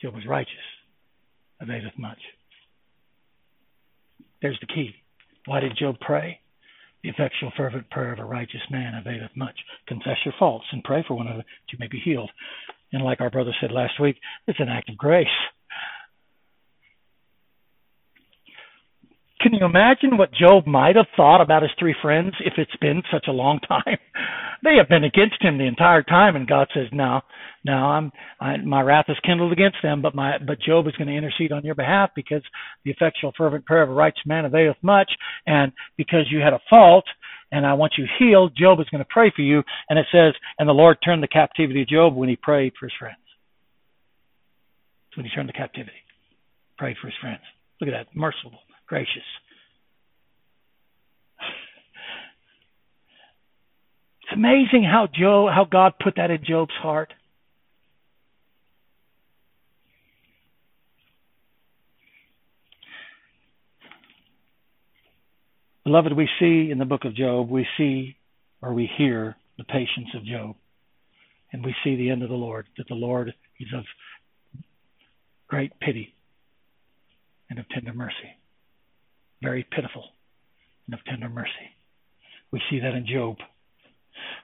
Job 0.00 0.14
was 0.14 0.26
righteous, 0.26 0.54
availeth 1.60 1.98
much. 1.98 2.18
There's 4.42 4.58
the 4.60 4.66
key. 4.66 4.90
Why 5.46 5.60
did 5.60 5.78
Job 5.78 5.96
pray? 6.00 6.40
The 7.02 7.08
effectual, 7.08 7.52
fervent 7.56 7.90
prayer 7.90 8.12
of 8.12 8.18
a 8.18 8.24
righteous 8.24 8.60
man 8.70 8.94
availeth 8.94 9.36
much. 9.36 9.58
Confess 9.88 10.18
your 10.24 10.34
faults 10.38 10.66
and 10.72 10.84
pray 10.84 11.04
for 11.06 11.14
one 11.14 11.26
another 11.26 11.42
that 11.42 11.72
you 11.72 11.78
may 11.80 11.88
be 11.88 12.00
healed. 12.00 12.30
And 12.92 13.02
like 13.02 13.20
our 13.20 13.30
brother 13.30 13.52
said 13.60 13.72
last 13.72 14.00
week, 14.00 14.16
it's 14.46 14.60
an 14.60 14.68
act 14.68 14.90
of 14.90 14.96
grace. 14.96 15.26
Can 19.42 19.54
you 19.54 19.66
imagine 19.66 20.16
what 20.16 20.32
Job 20.32 20.68
might 20.68 20.94
have 20.94 21.08
thought 21.16 21.40
about 21.40 21.62
his 21.62 21.72
three 21.76 21.96
friends 22.00 22.32
if 22.44 22.54
it's 22.58 22.76
been 22.80 23.02
such 23.12 23.26
a 23.28 23.32
long 23.32 23.58
time? 23.68 23.98
They 24.62 24.76
have 24.78 24.88
been 24.88 25.02
against 25.02 25.42
him 25.42 25.58
the 25.58 25.66
entire 25.66 26.04
time, 26.04 26.36
and 26.36 26.46
God 26.46 26.68
says, 26.72 26.86
"No, 26.92 27.22
no, 27.64 27.72
I'm 27.72 28.12
I, 28.40 28.58
my 28.58 28.80
wrath 28.82 29.06
is 29.08 29.16
kindled 29.26 29.50
against 29.50 29.78
them, 29.82 30.00
but 30.00 30.14
my 30.14 30.38
but 30.38 30.60
Job 30.60 30.86
is 30.86 30.94
going 30.94 31.08
to 31.08 31.16
intercede 31.16 31.50
on 31.50 31.64
your 31.64 31.74
behalf 31.74 32.10
because 32.14 32.42
the 32.84 32.92
effectual 32.92 33.32
fervent 33.36 33.66
prayer 33.66 33.82
of 33.82 33.90
a 33.90 33.94
righteous 33.94 34.22
man 34.24 34.44
availeth 34.44 34.76
much, 34.80 35.10
and 35.44 35.72
because 35.96 36.30
you 36.30 36.38
had 36.38 36.54
a 36.54 36.60
fault." 36.70 37.04
And 37.54 37.66
I 37.66 37.74
want 37.74 37.92
you 37.98 38.06
healed. 38.18 38.56
Job 38.56 38.80
is 38.80 38.88
going 38.88 39.04
to 39.04 39.08
pray 39.10 39.30
for 39.36 39.42
you. 39.42 39.62
And 39.90 39.98
it 39.98 40.06
says, 40.10 40.32
and 40.58 40.66
the 40.66 40.72
Lord 40.72 40.96
turned 41.04 41.22
the 41.22 41.28
captivity 41.28 41.82
of 41.82 41.88
Job 41.88 42.16
when 42.16 42.30
he 42.30 42.36
prayed 42.36 42.72
for 42.80 42.86
his 42.86 42.94
friends. 42.98 43.18
when 45.14 45.26
he 45.26 45.32
turned 45.32 45.50
the 45.50 45.52
captivity, 45.52 46.00
prayed 46.78 46.96
for 46.98 47.08
his 47.08 47.16
friends. 47.20 47.42
Look 47.78 47.88
at 47.88 47.92
that. 47.92 48.16
Merciful 48.16 48.52
gracious. 48.92 49.22
It's 54.20 54.34
amazing 54.34 54.84
how 54.84 55.06
Job, 55.06 55.48
how 55.50 55.64
God 55.64 55.94
put 55.98 56.16
that 56.16 56.30
in 56.30 56.44
Job's 56.44 56.74
heart. 56.74 57.10
Beloved, 65.84 66.12
we 66.12 66.28
see 66.38 66.70
in 66.70 66.76
the 66.76 66.84
book 66.84 67.06
of 67.06 67.14
Job, 67.14 67.48
we 67.48 67.66
see 67.78 68.16
or 68.60 68.74
we 68.74 68.90
hear 68.98 69.36
the 69.56 69.64
patience 69.64 70.08
of 70.14 70.22
Job. 70.26 70.54
And 71.50 71.64
we 71.64 71.74
see 71.82 71.96
the 71.96 72.10
end 72.10 72.22
of 72.22 72.28
the 72.28 72.34
Lord, 72.34 72.66
that 72.76 72.88
the 72.88 72.94
Lord 72.94 73.32
is 73.58 73.68
of 73.74 73.84
great 75.48 75.72
pity 75.80 76.14
and 77.48 77.58
of 77.58 77.66
tender 77.70 77.94
mercy 77.94 78.36
very 79.42 79.66
pitiful 79.70 80.04
and 80.86 80.94
of 80.94 81.04
tender 81.04 81.28
mercy. 81.28 81.50
We 82.52 82.60
see 82.70 82.80
that 82.80 82.94
in 82.94 83.06
Job. 83.06 83.36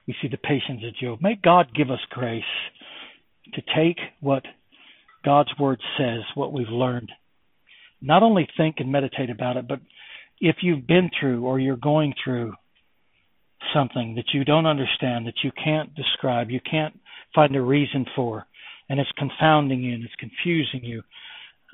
We 0.07 0.15
see 0.21 0.27
the 0.27 0.37
patience 0.37 0.83
of 0.85 0.95
Job. 0.95 1.19
May 1.21 1.35
God 1.41 1.73
give 1.75 1.89
us 1.89 1.99
grace 2.09 2.43
to 3.53 3.61
take 3.75 3.97
what 4.19 4.43
God's 5.23 5.51
word 5.59 5.79
says, 5.97 6.21
what 6.35 6.53
we've 6.53 6.69
learned, 6.69 7.11
not 8.01 8.23
only 8.23 8.47
think 8.57 8.75
and 8.79 8.91
meditate 8.91 9.29
about 9.29 9.57
it, 9.57 9.67
but 9.67 9.79
if 10.39 10.57
you've 10.61 10.87
been 10.87 11.09
through 11.19 11.45
or 11.45 11.59
you're 11.59 11.75
going 11.75 12.13
through 12.23 12.53
something 13.73 14.15
that 14.15 14.33
you 14.33 14.45
don't 14.45 14.65
understand, 14.65 15.27
that 15.27 15.43
you 15.43 15.51
can't 15.63 15.93
describe, 15.95 16.49
you 16.49 16.61
can't 16.61 16.97
find 17.35 17.55
a 17.55 17.61
reason 17.61 18.05
for, 18.15 18.45
and 18.87 18.99
it's 18.99 19.11
confounding 19.17 19.81
you 19.81 19.93
and 19.93 20.03
it's 20.03 20.13
confusing 20.15 20.83
you, 20.83 21.03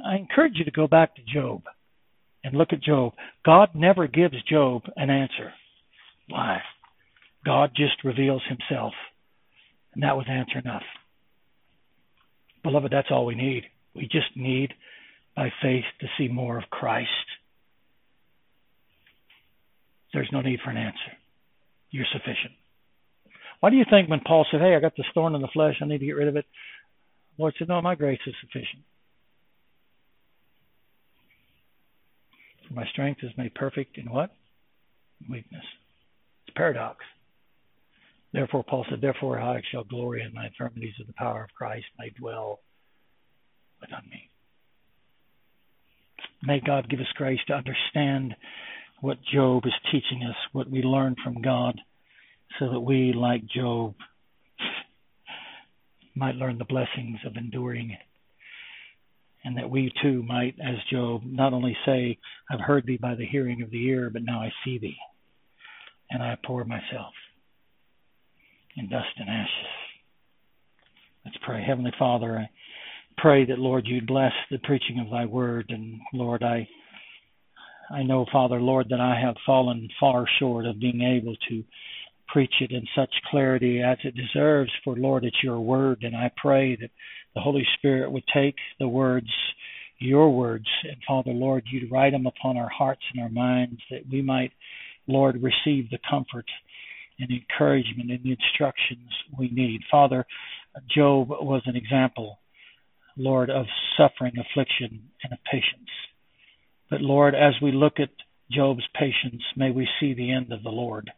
I 0.06 0.16
encourage 0.16 0.54
you 0.56 0.66
to 0.66 0.72
go 0.72 0.88
back 0.88 1.16
to 1.16 1.22
Job 1.32 1.62
and 2.46 2.56
look 2.56 2.72
at 2.72 2.82
Job. 2.82 3.14
God 3.44 3.70
never 3.74 4.08
gives 4.08 4.36
Job 4.44 4.84
an 4.96 5.10
answer. 5.10 5.52
Why? 6.30 6.60
God 7.44 7.72
just 7.76 8.04
reveals 8.04 8.44
himself. 8.48 8.94
And 9.96 10.04
that 10.04 10.16
was 10.16 10.28
answer 10.30 10.60
enough. 10.60 10.84
Beloved, 12.64 12.92
that's 12.92 13.08
all 13.10 13.26
we 13.26 13.36
need. 13.36 13.64
We 13.96 14.04
just 14.04 14.36
need, 14.36 14.74
by 15.36 15.50
faith, 15.62 15.86
to 16.02 16.08
see 16.18 16.28
more 16.28 16.58
of 16.58 16.70
Christ. 16.70 17.10
There's 20.14 20.30
no 20.32 20.42
need 20.42 20.60
for 20.64 20.70
an 20.70 20.78
answer. 20.78 21.18
You're 21.90 22.06
sufficient. 22.14 22.54
Why 23.60 23.72
do 23.72 23.76
you 23.76 23.86
think 23.90 24.08
when 24.08 24.22
Paul 24.26 24.46
said, 24.52 24.62
Hey, 24.62 24.76
I 24.76 24.80
got 24.80 24.94
this 24.96 25.06
thorn 25.16 25.34
in 25.34 25.42
the 25.42 25.48
flesh, 25.52 25.76
I 25.82 25.86
need 25.86 26.00
to 26.00 26.06
get 26.06 26.16
rid 26.16 26.28
of 26.28 26.36
it? 26.36 26.46
Lord 27.40 27.56
said, 27.58 27.70
No, 27.70 27.82
my 27.82 27.96
grace 27.96 28.20
is 28.28 28.36
sufficient. 28.42 28.84
My 32.76 32.86
strength 32.88 33.22
is 33.24 33.32
made 33.38 33.56
perfect 33.56 33.98
in 33.98 34.12
what? 34.12 34.32
Weakness. 35.30 35.64
It's 36.44 36.56
a 36.56 36.58
paradox. 36.58 36.98
Therefore, 38.34 38.64
Paul 38.64 38.86
said, 38.90 39.00
Therefore 39.02 39.40
I 39.40 39.62
shall 39.72 39.86
glory 39.86 40.22
in 40.22 40.34
my 40.34 40.48
infirmities 40.48 40.96
of 41.00 41.08
the 41.08 41.14
power 41.14 41.44
of 41.44 41.54
Christ 41.58 41.86
may 41.98 42.10
dwell 42.10 42.60
within 43.80 44.10
me. 44.10 44.30
May 46.44 46.60
God 46.60 46.90
give 46.90 47.00
us 47.00 47.08
grace 47.16 47.40
to 47.48 47.54
understand 47.54 48.36
what 49.02 49.18
Job 49.34 49.66
is 49.66 49.74
teaching 49.92 50.24
us, 50.28 50.36
what 50.52 50.70
we 50.70 50.82
learn 50.82 51.16
from 51.24 51.42
God, 51.42 51.80
so 52.60 52.70
that 52.72 52.80
we, 52.80 53.14
like 53.14 53.46
Job, 53.46 53.96
might 56.16 56.36
learn 56.36 56.58
the 56.58 56.66
blessings 56.66 57.20
of 57.26 57.36
enduring, 57.36 57.98
and 59.46 59.58
that 59.58 59.70
we 59.70 59.92
too 60.02 60.24
might, 60.24 60.56
as 60.60 60.76
Job, 60.92 61.22
not 61.24 61.54
only 61.54 61.78
say, 61.86 62.18
I've 62.52 62.60
heard 62.60 62.86
thee 62.86 62.98
by 63.00 63.14
the 63.14 63.28
hearing 63.28 63.62
of 63.62 63.70
the 63.70 63.86
ear, 63.86 64.10
but 64.10 64.24
now 64.24 64.42
I 64.42 64.52
see 64.66 64.80
thee, 64.80 64.98
and 66.10 66.22
I 66.22 66.36
pour 66.44 66.66
myself 66.66 67.14
in 68.76 68.90
dust 68.90 69.08
and 69.18 69.30
ashes. 69.30 69.70
Let's 71.24 71.38
pray. 71.46 71.64
Heavenly 71.64 71.94
Father, 71.98 72.38
I 72.40 72.50
pray 73.22 73.46
that, 73.46 73.60
Lord, 73.60 73.86
you'd 73.86 74.08
bless 74.08 74.34
the 74.50 74.58
preaching 74.58 75.00
of 75.00 75.12
thy 75.12 75.26
word, 75.26 75.68
and 75.70 76.00
Lord, 76.12 76.44
I 76.44 76.68
I 77.92 78.02
know, 78.02 78.26
Father, 78.32 78.60
Lord, 78.60 78.88
that 78.90 79.00
I 79.00 79.20
have 79.22 79.36
fallen 79.46 79.88
far 80.00 80.26
short 80.40 80.66
of 80.66 80.80
being 80.80 81.02
able 81.04 81.36
to 81.50 81.64
preach 82.28 82.54
it 82.60 82.72
in 82.72 82.84
such 82.96 83.14
clarity 83.30 83.84
as 83.84 84.00
it 84.04 84.16
deserves, 84.16 84.72
for 84.84 84.96
Lord, 84.96 85.24
it's 85.24 85.44
your 85.44 85.60
word, 85.60 86.04
and 86.04 86.16
I 86.16 86.32
pray 86.36 86.76
that 86.78 86.90
the 87.36 87.42
Holy 87.42 87.66
Spirit 87.78 88.12
would 88.12 88.24
take 88.34 88.56
the 88.80 88.88
words, 88.88 89.30
your 90.00 90.34
words, 90.34 90.66
and 90.84 90.98
Father, 91.08 91.32
Lord, 91.32 91.64
you'd 91.70 91.92
write 91.92 92.12
them 92.12 92.26
upon 92.26 92.58
our 92.58 92.70
hearts 92.70 93.02
and 93.14 93.22
our 93.22 93.30
minds 93.30 93.82
that 93.92 94.02
we 94.12 94.22
might, 94.22 94.52
Lord, 95.08 95.42
receive 95.44 95.90
the 95.90 96.00
comfort 96.10 96.46
and 97.20 97.30
encouragement 97.30 98.12
and 98.12 98.24
the 98.24 98.32
instructions 98.32 99.10
we 99.38 99.50
need. 99.50 99.82
Father, 99.92 100.26
Job 100.94 101.30
was 101.30 101.62
an 101.66 101.76
example, 101.76 102.40
Lord, 103.18 103.50
of 103.50 103.66
suffering, 103.98 104.34
affliction, 104.40 105.10
and 105.24 105.34
of 105.34 105.40
patience. 105.50 105.90
But 106.90 107.02
Lord, 107.02 107.34
as 107.36 107.54
we 107.62 107.72
look 107.72 108.00
at 108.00 108.10
Job's 108.52 108.88
patience, 108.94 109.42
may 109.56 109.72
we 109.72 109.88
see 110.00 110.14
the 110.14 110.32
end 110.32 110.52
of 110.52 110.64
the 110.64 110.70
Lord. 110.70 111.10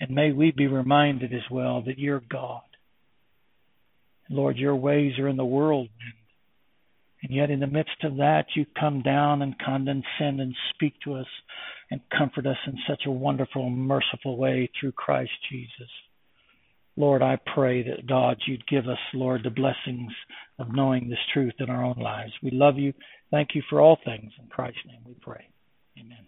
And 0.00 0.14
may 0.14 0.32
we 0.32 0.50
be 0.50 0.66
reminded 0.66 1.32
as 1.32 1.48
well 1.50 1.82
that 1.86 1.98
you're 1.98 2.22
God. 2.28 2.62
Lord, 4.30 4.56
your 4.56 4.76
ways 4.76 5.18
are 5.18 5.28
in 5.28 5.36
the 5.36 5.44
whirlwind. 5.44 5.90
And 7.22 7.34
yet, 7.34 7.50
in 7.50 7.60
the 7.60 7.66
midst 7.66 8.02
of 8.02 8.16
that, 8.16 8.46
you 8.54 8.64
come 8.78 9.02
down 9.02 9.42
and 9.42 9.58
condescend 9.58 10.40
and 10.40 10.54
speak 10.74 10.94
to 11.04 11.14
us 11.14 11.26
and 11.90 12.00
comfort 12.16 12.46
us 12.46 12.56
in 12.66 12.78
such 12.88 13.02
a 13.06 13.10
wonderful, 13.10 13.68
merciful 13.68 14.38
way 14.38 14.70
through 14.78 14.92
Christ 14.92 15.32
Jesus. 15.50 15.90
Lord, 16.96 17.22
I 17.22 17.38
pray 17.54 17.82
that 17.82 18.06
God, 18.06 18.38
you'd 18.46 18.66
give 18.66 18.88
us, 18.88 18.98
Lord, 19.12 19.42
the 19.44 19.50
blessings 19.50 20.12
of 20.58 20.72
knowing 20.72 21.08
this 21.08 21.18
truth 21.32 21.54
in 21.58 21.68
our 21.68 21.84
own 21.84 21.98
lives. 21.98 22.32
We 22.42 22.50
love 22.52 22.78
you. 22.78 22.94
Thank 23.30 23.50
you 23.54 23.62
for 23.68 23.80
all 23.80 23.98
things. 24.04 24.32
In 24.40 24.48
Christ's 24.48 24.80
name 24.86 25.00
we 25.06 25.14
pray. 25.20 25.46
Amen. 25.98 26.24